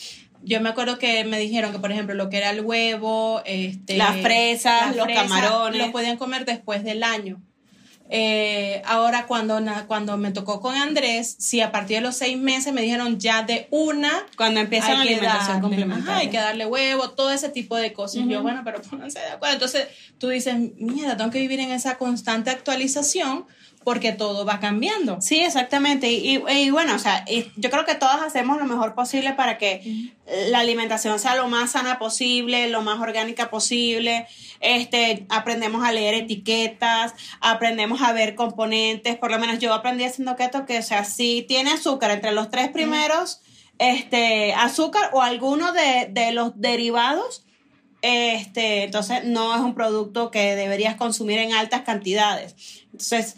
yo 0.42 0.60
me 0.60 0.68
acuerdo 0.68 0.98
que 0.98 1.24
me 1.24 1.38
dijeron 1.38 1.72
que, 1.72 1.78
por 1.78 1.90
ejemplo, 1.90 2.14
lo 2.14 2.28
que 2.28 2.36
era 2.36 2.50
el 2.50 2.60
huevo, 2.60 3.40
este, 3.46 3.96
Las 3.96 4.16
fresas, 4.20 4.94
los 4.94 5.06
camarones. 5.08 5.80
lo 5.86 5.90
podían 5.90 6.18
comer 6.18 6.44
después 6.44 6.84
del 6.84 7.02
año. 7.02 7.40
Eh, 8.14 8.82
ahora, 8.84 9.26
cuando, 9.26 9.58
cuando 9.86 10.18
me 10.18 10.32
tocó 10.32 10.60
con 10.60 10.76
Andrés, 10.76 11.34
si 11.38 11.62
a 11.62 11.72
partir 11.72 11.96
de 11.96 12.02
los 12.02 12.14
seis 12.14 12.36
meses 12.36 12.70
me 12.74 12.82
dijeron 12.82 13.18
ya 13.18 13.42
de 13.42 13.68
una, 13.70 14.26
cuando 14.36 14.60
empieza 14.60 14.92
la 14.92 15.00
alimentación 15.00 15.46
darle, 15.46 15.60
complementaria. 15.62 16.12
ajá, 16.12 16.20
hay 16.20 16.28
que 16.28 16.36
darle 16.36 16.66
huevo, 16.66 17.08
todo 17.12 17.30
ese 17.30 17.48
tipo 17.48 17.74
de 17.74 17.94
cosas. 17.94 18.24
Yo, 18.28 18.42
bueno, 18.42 18.60
pero 18.66 18.82
pónganse 18.82 19.18
de 19.18 19.30
acuerdo. 19.30 19.54
Entonces 19.54 19.86
tú 20.18 20.28
dices, 20.28 20.54
mierda, 20.76 21.16
tengo 21.16 21.30
que 21.30 21.38
vivir 21.38 21.60
en 21.60 21.70
esa 21.70 21.96
constante 21.96 22.50
actualización 22.50 23.46
porque 23.84 24.12
todo 24.12 24.44
va 24.44 24.60
cambiando. 24.60 25.20
Sí, 25.20 25.40
exactamente. 25.40 26.10
Y, 26.10 26.36
y- 26.36 26.42
y 26.52 26.70
bueno, 26.70 26.94
o 26.94 26.98
sea, 26.98 27.24
y 27.28 27.50
yo 27.56 27.70
creo 27.70 27.84
que 27.84 27.94
todos 27.94 28.20
hacemos 28.24 28.58
lo 28.58 28.64
mejor 28.64 28.94
posible 28.94 29.32
para 29.32 29.58
que 29.58 30.10
la 30.48 30.60
alimentación 30.60 31.18
sea 31.18 31.34
lo 31.36 31.48
más 31.48 31.72
sana 31.72 31.98
posible, 31.98 32.68
lo 32.68 32.82
más 32.82 33.00
orgánica 33.00 33.50
posible. 33.50 34.26
Este, 34.60 35.26
aprendemos 35.28 35.84
a 35.84 35.92
leer 35.92 36.14
etiquetas, 36.14 37.14
aprendemos 37.40 38.00
a 38.02 38.12
ver 38.12 38.34
componentes. 38.34 39.16
Por 39.16 39.30
lo 39.30 39.38
menos 39.38 39.58
yo 39.58 39.74
aprendí 39.74 40.04
haciendo 40.04 40.36
keto 40.36 40.64
que, 40.66 40.78
o 40.78 40.82
sea, 40.82 41.04
si 41.04 41.42
tiene 41.48 41.72
azúcar 41.72 42.10
entre 42.10 42.32
los 42.32 42.50
tres 42.50 42.68
primeros, 42.70 43.40
este, 43.78 44.54
azúcar 44.54 45.10
o 45.12 45.22
alguno 45.22 45.72
de, 45.72 46.08
de 46.10 46.32
los 46.32 46.52
derivados, 46.60 47.44
este, 48.02 48.84
entonces 48.84 49.24
no 49.24 49.54
es 49.54 49.60
un 49.60 49.74
producto 49.74 50.30
que 50.30 50.56
deberías 50.56 50.96
consumir 50.96 51.38
en 51.38 51.54
altas 51.54 51.82
cantidades. 51.82 52.84
Entonces, 52.86 53.36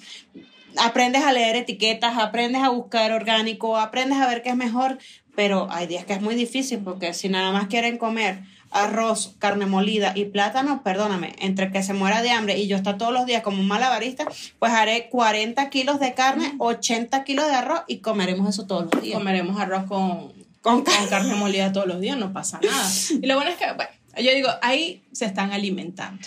aprendes 0.77 1.23
a 1.23 1.33
leer 1.33 1.57
etiquetas, 1.57 2.19
aprendes 2.19 2.63
a 2.63 2.71
buscar 2.71 3.13
orgánico, 3.13 3.77
aprendes 3.77 4.19
a 4.19 4.27
ver 4.27 4.43
qué 4.43 4.51
es 4.51 4.57
mejor, 4.57 4.99
pero 5.37 5.69
hay 5.71 5.87
días 5.87 6.05
que 6.05 6.15
es 6.15 6.21
muy 6.21 6.35
difícil 6.35 6.81
porque 6.81 7.15
si 7.15 7.29
nada 7.29 7.53
más 7.53 7.69
quieren 7.69 7.99
comer 7.99 8.41
arroz, 8.71 9.37
carne 9.39 9.67
molida 9.67 10.13
y 10.17 10.25
plátano, 10.25 10.83
perdóname, 10.83 11.37
entre 11.39 11.71
que 11.71 11.83
se 11.83 11.95
muera 11.95 12.23
de 12.23 12.31
hambre 12.31 12.59
y 12.59 12.67
yo 12.67 12.77
está 12.77 12.99
todos 12.99 13.13
los 13.13 13.25
días 13.25 13.43
como 13.43 13.61
un 13.61 13.69
malabarista, 13.69 14.27
pues 14.59 14.73
haré 14.73 15.09
40 15.11 15.71
kilos 15.71 16.01
de 16.01 16.15
carne, 16.15 16.55
80 16.59 17.23
kilos 17.23 17.47
de 17.47 17.55
arroz 17.55 17.83
y 17.87 17.99
comeremos 17.99 18.49
eso 18.49 18.67
todos 18.67 18.89
los 18.93 19.03
días. 19.03 19.19
Comeremos 19.19 19.61
arroz 19.61 19.85
con, 19.85 20.33
Con 20.61 20.83
con 20.83 21.07
carne 21.09 21.35
molida 21.35 21.73
todos 21.73 21.87
los 21.87 22.01
días, 22.01 22.19
no 22.19 22.33
pasa 22.33 22.59
nada. 22.63 22.91
Y 23.23 23.27
lo 23.27 23.37
bueno 23.37 23.51
es 23.51 23.57
que, 23.57 23.67
bueno, 23.73 23.91
yo 24.17 24.33
digo, 24.35 24.49
ahí 24.63 25.03
se 25.13 25.25
están 25.25 25.53
alimentando. 25.53 26.27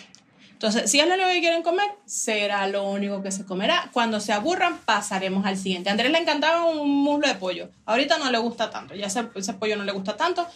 Entonces, 0.51 0.89
si 0.89 0.99
es 0.99 1.07
lo 1.07 1.13
único 1.13 1.29
que 1.29 1.39
quieren 1.39 1.61
comer, 1.61 1.87
será 2.07 2.67
lo 2.67 2.89
único 2.89 3.21
que 3.21 3.31
se 3.31 3.45
comerá. 3.45 3.89
Cuando 3.93 4.19
se 4.19 4.33
aburran, 4.33 4.79
pasaremos 4.79 5.45
al 5.45 5.55
siguiente. 5.55 5.89
A 5.89 5.91
Andrés 5.91 6.11
le 6.11 6.17
encantaba 6.17 6.65
un 6.65 6.89
muslo 6.89 7.27
de 7.27 7.35
pollo. 7.35 7.69
Ahorita 7.85 8.17
no 8.17 8.31
le 8.31 8.39
gusta 8.39 8.71
tanto. 8.71 8.95
Ya 8.95 9.05
ese, 9.05 9.27
ese 9.35 9.53
pollo 9.53 9.75
no 9.75 9.83
le 9.83 9.91
gusta 9.91 10.17
tanto. 10.17 10.47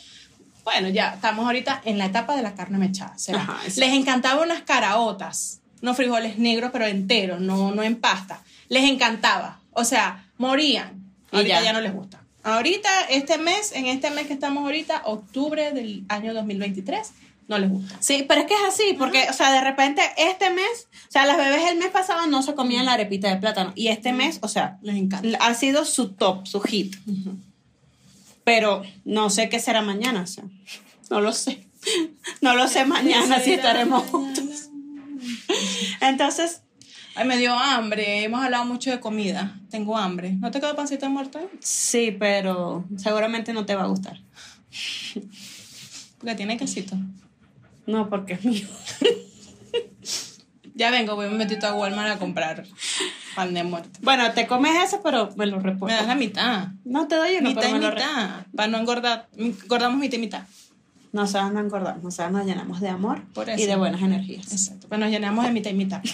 Bueno, 0.64 0.90
ya 0.90 1.14
estamos 1.14 1.46
ahorita 1.46 1.84
en 1.86 2.00
la 2.00 2.06
etapa 2.06 2.36
de 2.36 2.42
la 2.42 2.56
carne 2.56 2.80
mechada. 2.80 3.16
¿será? 3.20 3.42
Ajá, 3.42 3.60
exacto. 3.64 3.80
Les 3.82 3.94
encantaba 3.94 4.42
unas 4.42 4.64
caraotas. 4.64 5.60
Unos 5.84 5.96
frijoles 5.96 6.40
negros, 6.40 6.72
pero 6.74 6.88
enteros, 6.88 7.40
no, 7.40 7.72
no 7.72 7.84
en 7.84 8.00
pasta. 8.00 8.42
Les 8.70 8.90
encantaba. 8.90 9.60
O 9.72 9.84
sea, 9.84 10.26
morían. 10.38 11.14
Y 11.32 11.36
Ahorita 11.38 11.60
ya. 11.60 11.66
ya 11.66 11.74
no 11.74 11.82
les 11.82 11.94
gusta. 11.94 12.21
Ahorita, 12.44 12.90
este 13.10 13.38
mes, 13.38 13.72
en 13.74 13.86
este 13.86 14.10
mes 14.12 14.28
que 14.28 14.34
estamos 14.34 14.64
ahorita, 14.64 15.04
octubre 15.06 15.72
del 15.72 16.04
año 16.10 16.34
2023, 16.34 17.12
no 17.48 17.58
les 17.60 17.70
gusta. 17.70 17.98
Sí, 18.00 18.26
pero 18.28 18.42
es 18.42 18.48
que 18.48 18.54
es 18.54 18.62
así, 18.68 18.96
porque, 18.98 19.28
o 19.30 19.34
sea, 19.34 19.52
de 19.52 19.62
repente 19.62 20.02
este 20.18 20.50
mes, 20.50 20.88
o 21.08 21.12
sea, 21.12 21.26
las 21.26 21.38
bebés 21.38 21.70
el 21.70 21.78
mes 21.78 21.90
pasado 21.90 22.26
no 22.28 22.42
se 22.42 22.56
comían 22.56 22.86
la 22.86 22.94
arepita 22.94 23.30
de 23.30 23.38
plátano 23.38 23.74
y 23.76 23.90
este 23.90 24.14
mes, 24.14 24.40
o 24.42 24.48
sea, 24.48 24.80
Les 24.82 24.96
encanta. 24.96 25.38
ha 25.40 25.54
sido 25.54 25.86
su 25.86 26.14
top, 26.14 26.48
su 26.48 26.62
hit. 26.62 26.96
Pero 28.44 28.84
no 29.06 29.30
sé 29.30 29.50
qué 29.50 29.60
será 29.60 29.82
mañana, 29.82 30.22
o 30.22 30.28
sea, 30.28 30.44
no 31.10 31.22
lo 31.22 31.34
sé. 31.34 31.68
No 32.42 32.56
lo 32.56 32.68
sé 32.68 32.86
mañana 32.86 33.40
si 33.40 33.54
estaremos 33.54 34.04
juntos. 34.04 34.70
Entonces, 36.02 36.62
Ay, 37.16 37.28
me 37.28 37.38
dio 37.38 37.54
hambre. 37.54 38.24
Hemos 38.24 38.44
hablado 38.44 38.66
mucho 38.66 38.90
de 38.92 39.00
comida. 39.00 39.60
Tengo 39.70 39.98
hambre. 39.98 40.34
¿No 40.34 40.52
te 40.52 40.60
quedó 40.60 40.76
pancito 40.76 41.06
de 41.06 41.12
muerto? 41.12 41.40
Sí, 41.60 42.16
pero 42.18 42.86
seguramente 42.98 43.54
no 43.54 43.66
te 43.66 43.76
va 43.76 43.84
a 43.84 43.88
gustar. 43.88 44.20
Porque 46.18 46.36
tiene 46.36 46.58
quesito. 46.58 46.96
No, 47.86 48.10
porque 48.10 48.34
es 48.34 48.46
mío. 48.46 48.68
Ya 50.74 50.90
vengo, 50.90 51.16
voy 51.16 51.26
un 51.28 51.34
momentito 51.34 51.68
a 51.68 51.74
Walmart 51.74 52.12
a 52.12 52.18
comprar 52.20 52.64
pan 53.36 53.54
de 53.54 53.64
muerto. 53.64 54.00
Bueno, 54.02 54.32
te 54.32 54.48
comes 54.48 54.72
eso, 54.84 55.02
pero 55.04 55.30
me 55.36 55.46
lo 55.46 55.58
Me 55.58 55.64
reporto. 55.64 55.94
das 55.94 56.08
la 56.08 56.16
mitad. 56.16 56.70
No 56.86 57.08
te 57.08 57.16
doy 57.16 57.36
uno, 57.38 57.50
mitad 57.50 57.62
pero 57.62 57.76
y 57.76 57.80
me 57.80 57.86
lo 57.86 57.94
mitad. 57.94 58.46
Para 58.56 58.68
no 58.70 58.78
engordar. 58.78 59.28
Engordamos 59.38 60.00
mitad 60.00 60.18
y 60.18 60.22
mitad. 60.22 60.44
Nosotros 61.12 61.52
no 61.52 61.60
engordamos, 61.60 62.04
nosotros 62.04 62.32
nos 62.32 62.46
llenamos 62.46 62.80
de 62.80 62.88
amor 62.88 63.22
y 63.58 63.66
de 63.66 63.76
buenas 63.76 64.02
energías. 64.02 64.52
Exacto. 64.52 64.88
Pues 64.88 65.00
nos 65.00 65.10
llenamos 65.10 65.44
de 65.46 65.52
mitad 65.52 65.72
y 65.72 65.74
mitad. 65.74 66.02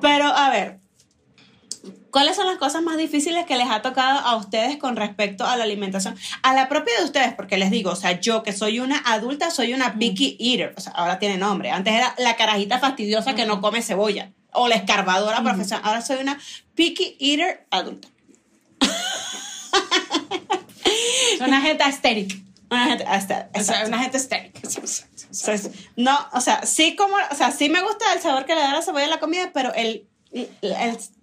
Pero, 0.00 0.26
a 0.26 0.50
ver, 0.50 0.80
¿cuáles 2.10 2.36
son 2.36 2.46
las 2.46 2.56
cosas 2.56 2.82
más 2.82 2.96
difíciles 2.96 3.46
que 3.46 3.56
les 3.56 3.68
ha 3.70 3.82
tocado 3.82 4.18
a 4.20 4.36
ustedes 4.36 4.76
con 4.76 4.96
respecto 4.96 5.46
a 5.46 5.56
la 5.56 5.64
alimentación? 5.64 6.16
A 6.42 6.54
la 6.54 6.68
propia 6.68 6.98
de 6.98 7.04
ustedes, 7.04 7.34
porque 7.34 7.56
les 7.56 7.70
digo, 7.70 7.90
o 7.90 7.96
sea, 7.96 8.20
yo 8.20 8.42
que 8.42 8.52
soy 8.52 8.80
una 8.80 9.02
adulta, 9.06 9.50
soy 9.50 9.72
una 9.74 9.94
picky 9.94 10.36
eater, 10.40 10.74
o 10.76 10.80
sea, 10.80 10.92
ahora 10.92 11.18
tiene 11.18 11.38
nombre. 11.38 11.70
Antes 11.70 11.94
era 11.94 12.14
la 12.18 12.36
carajita 12.36 12.78
fastidiosa 12.78 13.34
que 13.34 13.46
no 13.46 13.60
come 13.60 13.82
cebolla, 13.82 14.32
o 14.52 14.68
la 14.68 14.76
escarbadora 14.76 15.42
profesional. 15.42 15.84
Ahora 15.84 16.02
soy 16.02 16.18
una 16.18 16.38
picky 16.74 17.16
eater 17.20 17.66
adulta. 17.70 18.08
Es 21.34 21.40
una 21.46 21.60
gente 21.60 21.84
estérica. 21.84 22.34
Una 22.70 22.86
gente, 22.86 23.04
hasta, 23.06 23.50
O 23.54 23.60
sea, 23.62 23.86
una 23.86 23.98
gente 23.98 24.16
estérica. 24.16 24.60
No, 25.96 26.18
o 26.32 26.40
sea, 26.40 26.64
sí 26.66 26.96
como, 26.96 27.14
o 27.30 27.34
sea, 27.34 27.50
sí 27.50 27.68
me 27.68 27.82
gusta 27.82 28.12
el 28.14 28.20
sabor 28.20 28.44
que 28.46 28.54
le 28.54 28.60
da 28.60 28.72
la 28.72 28.82
cebolla 28.82 29.06
a 29.06 29.08
la 29.08 29.20
comida, 29.20 29.50
pero 29.52 29.72
el, 29.74 30.06
el- 30.32 30.48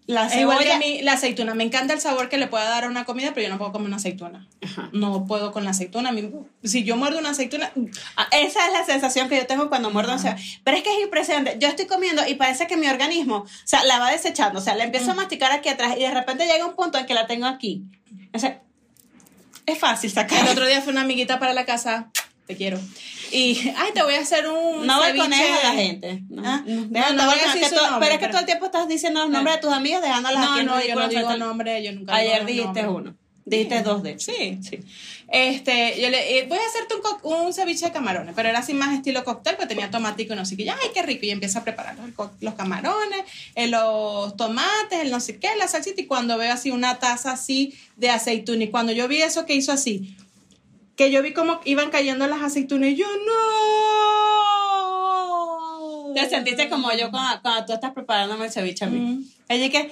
la 0.07 0.27
Es 0.27 0.35
igual 0.37 0.59
que 0.59 0.63
cebolla 0.63 0.75
a 0.75 0.79
mí 0.79 1.01
la 1.01 1.13
aceituna. 1.13 1.53
Me 1.53 1.65
encanta 1.65 1.93
el 1.93 1.99
sabor 1.99 2.29
que 2.29 2.37
le 2.37 2.47
pueda 2.47 2.63
dar 2.69 2.85
a 2.85 2.87
una 2.87 3.03
comida, 3.03 3.31
pero 3.33 3.45
yo 3.47 3.49
no 3.53 3.57
puedo 3.57 3.73
comer 3.73 3.87
una 3.87 3.97
aceituna. 3.97 4.47
Ajá. 4.63 4.89
No 4.93 5.25
puedo 5.25 5.51
con 5.51 5.65
la 5.65 5.71
aceituna. 5.71 6.13
Mí- 6.13 6.31
si 6.63 6.85
yo 6.85 6.95
muerdo 6.95 7.19
una 7.19 7.31
aceituna, 7.31 7.71
Ah, 8.15 8.27
Esa 8.31 8.65
es 8.67 8.71
la 8.73 8.85
sensación 8.85 9.27
que 9.27 9.35
yo 9.35 9.45
tengo 9.47 9.67
cuando 9.67 9.89
muerdo 9.91 10.13
o 10.15 10.17
sea, 10.17 10.37
Pero 10.63 10.77
es 10.77 10.83
que 10.83 10.93
es 10.95 11.01
impresionante. 11.03 11.57
Yo 11.59 11.67
estoy 11.67 11.87
comiendo 11.87 12.25
y 12.25 12.35
parece 12.35 12.67
que 12.67 12.77
mi 12.77 12.87
organismo, 12.87 13.35
o 13.39 13.47
sea, 13.65 13.83
la 13.83 13.99
va 13.99 14.11
desechando. 14.11 14.59
O 14.59 14.61
sea, 14.61 14.75
la 14.75 14.85
empiezo 14.85 15.11
a 15.11 15.15
masticar 15.15 15.51
aquí 15.51 15.67
atrás 15.67 15.95
y 15.97 16.01
de 16.03 16.11
repente 16.11 16.45
llega 16.47 16.65
un 16.65 16.75
punto 16.75 16.97
en 16.97 17.05
que 17.05 17.13
la 17.13 17.27
tengo 17.27 17.45
aquí. 17.45 17.83
O 18.33 18.39
sea, 18.39 18.61
es 19.67 19.77
fácil 19.77 20.09
sacar. 20.11 20.43
el 20.45 20.49
otro 20.51 20.65
día 20.65 20.81
fue 20.81 20.91
una 20.93 21.01
amiguita 21.01 21.37
para 21.37 21.53
la 21.53 21.65
casa. 21.65 22.09
Te 22.47 22.55
quiero. 22.55 22.79
Y, 23.31 23.59
ay, 23.75 23.91
te 23.93 24.01
voy 24.03 24.15
a 24.15 24.21
hacer 24.21 24.47
un. 24.47 24.87
No 24.87 25.03
ceviche. 25.03 25.17
balconees 25.19 25.59
a 25.59 25.67
la 25.67 25.73
gente. 25.73 26.23
No, 26.29 26.41
Ah, 26.45 26.63
no, 26.65 26.75
no, 26.75 26.87
deja- 26.89 27.09
no 27.11 27.15
no 27.23 27.25
voy 27.29 27.39
a 27.39 27.43
decir 27.43 27.61
que 27.61 27.69
tú- 27.69 27.75
nombre, 27.75 27.99
Pero 27.99 28.05
es 28.05 28.11
que 28.11 28.19
pero- 28.19 28.31
todo 28.31 28.39
el 28.39 28.45
tiempo 28.45 28.65
estás 28.67 28.87
diciendo 28.87 29.19
los 29.19 29.29
nombres 29.29 29.55
de 29.57 29.61
tus 29.61 29.73
amigas, 29.73 30.01
dejándolas 30.01 30.39
No, 30.41 30.51
aquí 30.53 30.59
en 30.61 30.65
no, 30.65 30.81
yo 30.81 30.95
no 30.95 31.07
digo 31.09 31.35
nombre, 31.37 31.83
yo 31.83 31.91
nunca 31.91 32.15
Ayer 32.15 32.45
dijiste 32.45 32.87
uno. 32.87 33.15
Dijiste 33.47 33.81
dos 33.81 34.03
de 34.03 34.11
hecho. 34.11 34.31
Sí. 34.31 34.59
Sí. 34.61 34.79
Este, 35.29 35.99
yo 36.01 36.09
le 36.09 36.39
eh, 36.39 36.45
voy 36.47 36.57
a 36.57 36.67
hacerte 36.67 36.95
un, 36.95 37.45
un 37.45 37.53
ceviche 37.53 37.85
de 37.85 37.91
camarones, 37.91 38.33
pero 38.35 38.49
era 38.49 38.59
así 38.59 38.73
más 38.73 38.93
estilo 38.93 39.23
cóctel, 39.23 39.55
pues 39.55 39.67
tenía 39.67 39.89
tomatico 39.89 40.33
y 40.33 40.35
no 40.35 40.45
sé 40.45 40.57
qué. 40.57 40.63
Y, 40.63 40.69
Ay, 40.69 40.91
qué 40.93 41.01
rico. 41.01 41.25
Y 41.25 41.31
empieza 41.31 41.59
a 41.59 41.63
preparar 41.63 41.95
los, 41.97 42.29
los 42.41 42.53
camarones, 42.55 43.23
eh, 43.55 43.67
los 43.67 44.35
tomates, 44.35 44.99
el 45.01 45.11
no 45.11 45.19
sé 45.19 45.37
qué, 45.37 45.49
la 45.57 45.67
salsita. 45.67 46.01
Y 46.01 46.05
cuando 46.05 46.37
veo 46.37 46.51
así 46.51 46.71
una 46.71 46.99
taza 46.99 47.31
así 47.31 47.73
de 47.95 48.09
aceituna, 48.09 48.65
y 48.65 48.69
cuando 48.69 48.91
yo 48.91 49.07
vi 49.07 49.21
eso 49.21 49.45
que 49.45 49.55
hizo 49.55 49.71
así, 49.71 50.15
que 50.97 51.11
yo 51.11 51.21
vi 51.21 51.31
cómo 51.31 51.61
iban 51.63 51.89
cayendo 51.89 52.27
las 52.27 52.41
aceitunas, 52.41 52.89
y 52.89 52.95
yo, 52.95 53.07
no. 53.07 54.56
Te 56.23 56.29
sentiste 56.29 56.69
como 56.69 56.91
yo 56.93 57.09
cuando, 57.11 57.41
cuando 57.41 57.65
tú 57.65 57.73
estás 57.73 57.91
preparándome 57.91 58.45
el 58.45 58.51
ceviche 58.51 58.85
a 58.85 58.87
mí. 58.89 58.99
Mm. 58.99 59.23
Ella 59.49 59.69
que 59.69 59.91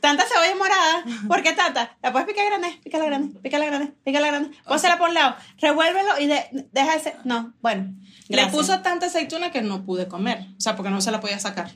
tanta 0.00 0.24
cebolla 0.26 0.56
morada, 0.56 1.04
¿por 1.28 1.42
qué 1.42 1.52
tanta? 1.52 1.96
La 2.02 2.12
puedes 2.12 2.26
picar 2.28 2.46
grande, 2.46 2.78
pícala 2.82 3.04
grande, 3.06 3.38
pícala 3.40 3.66
grande, 3.66 3.92
pícala 4.04 4.26
grande. 4.28 4.56
Pónsela 4.66 4.98
por 4.98 5.08
un 5.08 5.14
lado, 5.14 5.36
revuélvelo 5.58 6.18
y 6.20 6.26
de- 6.26 6.66
deja 6.72 6.94
ese. 6.94 7.14
No, 7.24 7.52
bueno. 7.62 7.92
Le 8.28 8.36
gracias. 8.36 8.54
puso 8.54 8.80
tanta 8.80 9.06
aceituna 9.06 9.50
que 9.52 9.60
no 9.62 9.84
pude 9.84 10.08
comer. 10.08 10.46
O 10.56 10.60
sea, 10.60 10.76
porque 10.76 10.90
no 10.90 11.00
se 11.00 11.10
la 11.10 11.20
podía 11.20 11.38
sacar. 11.38 11.70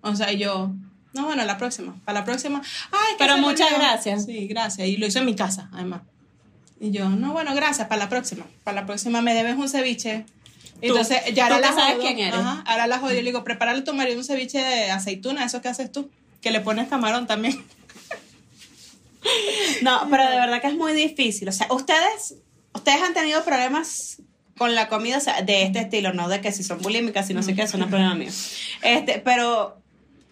O 0.00 0.14
sea, 0.16 0.32
y 0.32 0.38
yo, 0.38 0.72
no, 1.12 1.26
bueno, 1.26 1.44
la 1.44 1.58
próxima. 1.58 1.94
Para 2.04 2.20
la 2.20 2.24
próxima. 2.24 2.62
Ay, 2.90 3.14
Pero 3.18 3.36
muchas 3.36 3.68
olvidó". 3.68 3.80
gracias. 3.80 4.24
Sí, 4.24 4.46
gracias. 4.48 4.88
Y 4.88 4.96
lo 4.96 5.06
hizo 5.06 5.18
en 5.18 5.26
mi 5.26 5.36
casa, 5.36 5.68
además. 5.72 6.00
Y 6.80 6.90
yo, 6.90 7.08
no, 7.10 7.32
bueno, 7.32 7.54
gracias. 7.54 7.86
Para 7.86 8.00
la 8.04 8.08
próxima. 8.08 8.44
Para 8.64 8.80
la 8.80 8.86
próxima 8.86 9.20
me 9.20 9.34
debes 9.34 9.56
un 9.56 9.68
ceviche. 9.68 10.26
Entonces, 10.80 11.18
ya 11.34 11.44
ahora 11.44 11.60
la 11.60 11.72
sabes 11.72 11.96
quién 12.00 12.18
eres. 12.18 12.34
Ajá, 12.34 12.62
ahora 12.66 12.86
la 12.86 12.98
jodí. 12.98 13.14
Y 13.14 13.22
le 13.22 13.30
digo, 13.30 13.44
prepárale 13.44 13.80
a 13.80 13.84
tu 13.84 13.94
marido 13.94 14.18
un 14.18 14.24
ceviche 14.24 14.58
de 14.58 14.90
aceituna. 14.90 15.44
¿Eso 15.44 15.62
que 15.62 15.68
haces 15.68 15.90
tú? 15.90 16.10
Que 16.40 16.50
le 16.50 16.60
pones 16.60 16.88
camarón 16.88 17.26
también. 17.26 17.64
No, 19.80 20.06
pero 20.10 20.28
de 20.28 20.36
verdad 20.36 20.60
que 20.60 20.66
es 20.66 20.74
muy 20.74 20.92
difícil. 20.92 21.48
O 21.48 21.52
sea, 21.52 21.66
ustedes, 21.70 22.36
ustedes 22.74 23.02
han 23.02 23.14
tenido 23.14 23.42
problemas 23.42 24.18
con 24.56 24.74
la 24.74 24.88
comida 24.88 25.18
o 25.18 25.20
sea, 25.20 25.42
de 25.42 25.62
este 25.62 25.80
estilo, 25.80 26.12
no 26.12 26.28
de 26.28 26.40
que 26.40 26.52
si 26.52 26.62
son 26.62 26.80
bulímicas, 26.80 27.26
si 27.26 27.34
no 27.34 27.42
sé 27.42 27.54
qué, 27.54 27.62
eso 27.62 27.78
no 27.78 27.84
es 27.84 27.90
problema 27.90 28.14
mío. 28.14 28.30
Este, 28.82 29.18
pero 29.18 29.78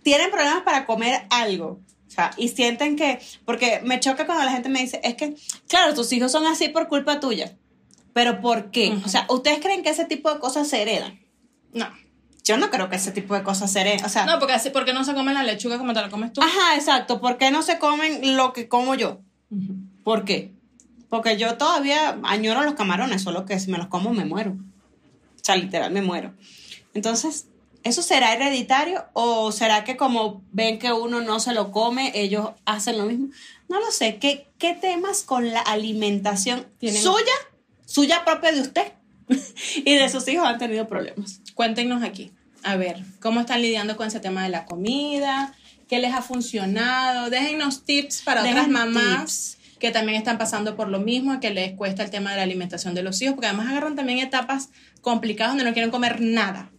tienen 0.02 0.30
problemas 0.30 0.62
para 0.62 0.86
comer 0.86 1.22
algo. 1.30 1.80
O 2.06 2.14
sea, 2.14 2.30
y 2.36 2.48
sienten 2.48 2.96
que, 2.96 3.18
porque 3.44 3.80
me 3.82 3.98
choca 3.98 4.26
cuando 4.26 4.44
la 4.44 4.52
gente 4.52 4.68
me 4.68 4.80
dice, 4.80 5.00
es 5.02 5.14
que, 5.14 5.34
claro, 5.66 5.94
tus 5.94 6.12
hijos 6.12 6.30
son 6.30 6.46
así 6.46 6.68
por 6.68 6.88
culpa 6.88 7.20
tuya. 7.20 7.56
Pero 8.12 8.40
¿por 8.40 8.70
qué? 8.70 8.96
O 9.04 9.08
sea, 9.08 9.26
¿ustedes 9.28 9.60
creen 9.60 9.82
que 9.82 9.90
ese 9.90 10.04
tipo 10.04 10.32
de 10.32 10.38
cosas 10.40 10.68
se 10.68 10.82
heredan? 10.82 11.20
No. 11.72 11.86
Yo 12.44 12.56
no 12.56 12.70
creo 12.70 12.88
que 12.90 12.96
ese 12.96 13.12
tipo 13.12 13.34
de 13.34 13.42
cosas 13.44 13.70
se 13.72 13.80
hereden. 13.80 14.04
O 14.04 14.08
sea, 14.08 14.26
No, 14.26 14.38
porque 14.38 14.52
así, 14.54 14.70
porque 14.70 14.92
no 14.92 15.04
se 15.04 15.14
come 15.14 15.32
la 15.32 15.42
lechuga 15.44 15.78
como 15.78 15.94
te 15.94 16.00
la 16.00 16.10
comes 16.10 16.32
tú. 16.32 16.42
ajá, 16.42 16.74
exacto. 16.76 17.20
¿Por 17.20 17.38
qué 17.38 17.50
no 17.50 17.62
se 17.62 17.78
comen 17.78 18.36
lo 18.36 18.52
que 18.52 18.68
como 18.68 18.94
yo? 18.96 19.20
¿Por 20.04 20.24
qué? 20.24 20.52
Porque 21.08 21.36
yo 21.36 21.56
todavía 21.56 22.18
añoro 22.24 22.62
los 22.62 22.74
camarones, 22.74 23.22
solo 23.22 23.44
que 23.46 23.60
si 23.60 23.70
me 23.70 23.78
los 23.78 23.86
como 23.86 24.12
me 24.12 24.24
muero. 24.24 24.52
O 24.52 25.44
sea, 25.44 25.56
literal 25.56 25.92
me 25.92 26.02
muero. 26.02 26.34
Entonces, 26.94 27.46
¿eso 27.84 28.02
será 28.02 28.32
hereditario 28.34 29.04
o 29.12 29.52
será 29.52 29.84
que 29.84 29.96
como 29.96 30.42
ven 30.52 30.78
que 30.78 30.92
uno 30.92 31.20
no 31.20 31.38
se 31.38 31.52
lo 31.54 31.70
come, 31.70 32.10
ellos 32.14 32.50
hacen 32.64 32.98
lo 32.98 33.04
mismo? 33.06 33.28
No 33.68 33.78
lo 33.78 33.90
sé. 33.92 34.18
¿Qué, 34.18 34.48
qué 34.58 34.74
temas 34.74 35.22
con 35.22 35.50
la 35.52 35.60
alimentación 35.60 36.66
Tienen- 36.78 37.00
suya, 37.02 37.32
suya 37.92 38.24
propia 38.24 38.52
de 38.52 38.60
usted 38.62 38.92
y 39.84 39.94
de 39.94 40.08
sus 40.08 40.26
hijos 40.28 40.46
han 40.46 40.58
tenido 40.58 40.88
problemas? 40.88 41.40
Cuéntenos 41.54 42.02
aquí. 42.02 42.32
A 42.62 42.76
ver, 42.76 43.02
¿cómo 43.20 43.40
están 43.40 43.60
lidiando 43.60 43.96
con 43.96 44.06
ese 44.06 44.20
tema 44.20 44.44
de 44.44 44.48
la 44.48 44.64
comida? 44.64 45.54
¿Qué 45.88 45.98
les 45.98 46.14
ha 46.14 46.22
funcionado? 46.22 47.28
Déjennos 47.28 47.84
tips 47.84 48.22
para 48.22 48.42
otras 48.42 48.68
mamás 48.68 49.58
que 49.78 49.90
también 49.90 50.16
están 50.16 50.38
pasando 50.38 50.76
por 50.76 50.88
lo 50.88 51.00
mismo, 51.00 51.40
que 51.40 51.50
les 51.50 51.72
cuesta 51.72 52.04
el 52.04 52.10
tema 52.10 52.30
de 52.30 52.36
la 52.36 52.44
alimentación 52.44 52.94
de 52.94 53.02
los 53.02 53.20
hijos, 53.20 53.34
porque 53.34 53.48
además 53.48 53.68
agarran 53.68 53.96
también 53.96 54.20
etapas 54.20 54.70
complicadas 55.00 55.52
donde 55.52 55.64
no 55.64 55.72
quieren 55.72 55.90
comer 55.90 56.20
nada. 56.20 56.70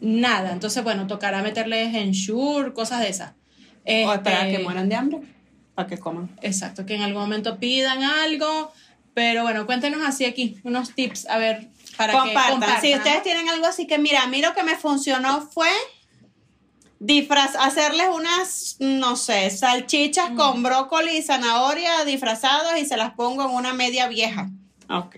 Nada. 0.00 0.52
Entonces, 0.52 0.82
bueno, 0.82 1.06
tocará 1.06 1.42
meterles 1.42 1.94
ensure, 1.94 2.72
cosas 2.72 3.00
de 3.00 3.08
esas. 3.10 3.32
O 3.84 4.14
esperar 4.14 4.40
a 4.40 4.46
Este, 4.46 4.56
que 4.56 4.62
mueran 4.64 4.88
de 4.88 4.94
hambre 4.94 5.20
para 5.74 5.88
que 5.88 5.98
coman. 5.98 6.30
Exacto, 6.40 6.86
que 6.86 6.94
en 6.94 7.02
algún 7.02 7.22
momento 7.22 7.58
pidan 7.58 8.02
algo. 8.02 8.72
Pero 9.14 9.42
bueno, 9.42 9.64
cuéntenos 9.66 10.02
así 10.04 10.24
aquí, 10.24 10.56
unos 10.64 10.94
tips, 10.94 11.26
a 11.28 11.38
ver, 11.38 11.68
para 11.96 12.12
compartan. 12.12 12.44
que 12.46 12.50
compartan. 12.52 12.80
Si 12.82 12.94
ustedes 12.94 13.22
tienen 13.22 13.48
algo 13.48 13.66
así 13.66 13.86
que, 13.86 13.98
mira, 13.98 14.22
a 14.22 14.26
mí 14.26 14.42
lo 14.42 14.52
que 14.54 14.64
me 14.64 14.76
funcionó 14.76 15.40
fue 15.52 15.68
disfraz, 16.98 17.54
hacerles 17.56 18.08
unas, 18.12 18.76
no 18.80 19.16
sé, 19.16 19.50
salchichas 19.50 20.30
Mm. 20.32 20.36
con 20.36 20.62
brócoli 20.62 21.18
y 21.18 21.22
zanahoria 21.22 22.04
disfrazados 22.04 22.72
y 22.78 22.86
se 22.86 22.96
las 22.96 23.12
pongo 23.14 23.44
en 23.44 23.50
una 23.50 23.72
media 23.74 24.08
vieja. 24.08 24.48
Ok. 24.88 25.16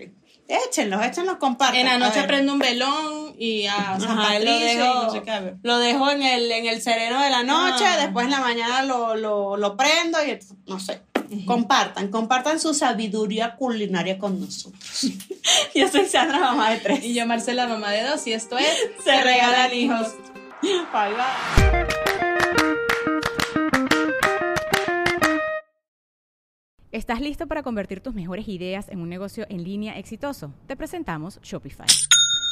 Échenlos, 0.49 1.03
échenlos, 1.05 1.37
compartan. 1.37 1.75
En 1.79 1.85
la 1.87 1.97
noche 1.97 2.23
prendo 2.23 2.53
un 2.53 2.59
velón 2.59 3.35
y 3.37 3.65
a 3.67 3.99
San 3.99 4.17
Ajá, 4.17 4.29
Patricio 4.33 4.53
lo 4.53 4.59
dejo, 4.85 5.03
no 5.03 5.11
sé 5.11 5.21
qué, 5.23 5.53
lo 5.61 5.77
dejo 5.79 6.09
en 6.09 6.21
el, 6.23 6.49
en 6.51 6.65
el 6.67 6.81
sereno 6.81 7.21
de 7.21 7.29
la 7.29 7.43
noche, 7.43 7.83
Ah. 7.85 7.97
después 7.97 8.25
en 8.25 8.31
la 8.31 8.39
mañana 8.39 8.83
lo, 8.83 9.15
lo, 9.17 9.57
lo 9.57 9.75
prendo 9.75 10.17
y 10.25 10.39
no 10.65 10.79
sé. 10.79 11.01
Compartan, 11.45 12.09
compartan 12.09 12.59
su 12.59 12.73
sabiduría 12.73 13.55
culinaria 13.55 14.17
con 14.17 14.39
nosotros. 14.39 15.07
Yo 15.75 15.87
soy 15.87 16.05
Sandra, 16.05 16.39
mamá 16.39 16.71
de 16.71 16.79
tres. 16.79 17.03
Y 17.03 17.13
yo, 17.13 17.25
Marcela, 17.25 17.67
mamá 17.67 17.91
de 17.91 18.03
dos, 18.03 18.25
y 18.27 18.33
esto 18.33 18.57
es 18.57 18.67
Se 19.03 19.23
regalan 19.23 19.73
hijos. 19.73 20.15
Bye 20.61 21.13
bye. 21.13 21.87
¿Estás 26.91 27.21
listo 27.21 27.47
para 27.47 27.63
convertir 27.63 27.99
tus 27.99 28.15
mejores 28.15 28.47
ideas 28.47 28.89
en 28.89 29.01
un 29.01 29.09
negocio 29.09 29.45
en 29.49 29.63
línea 29.63 29.99
exitoso? 29.99 30.53
Te 30.65 30.75
presentamos 30.75 31.39
Shopify. 31.41 31.85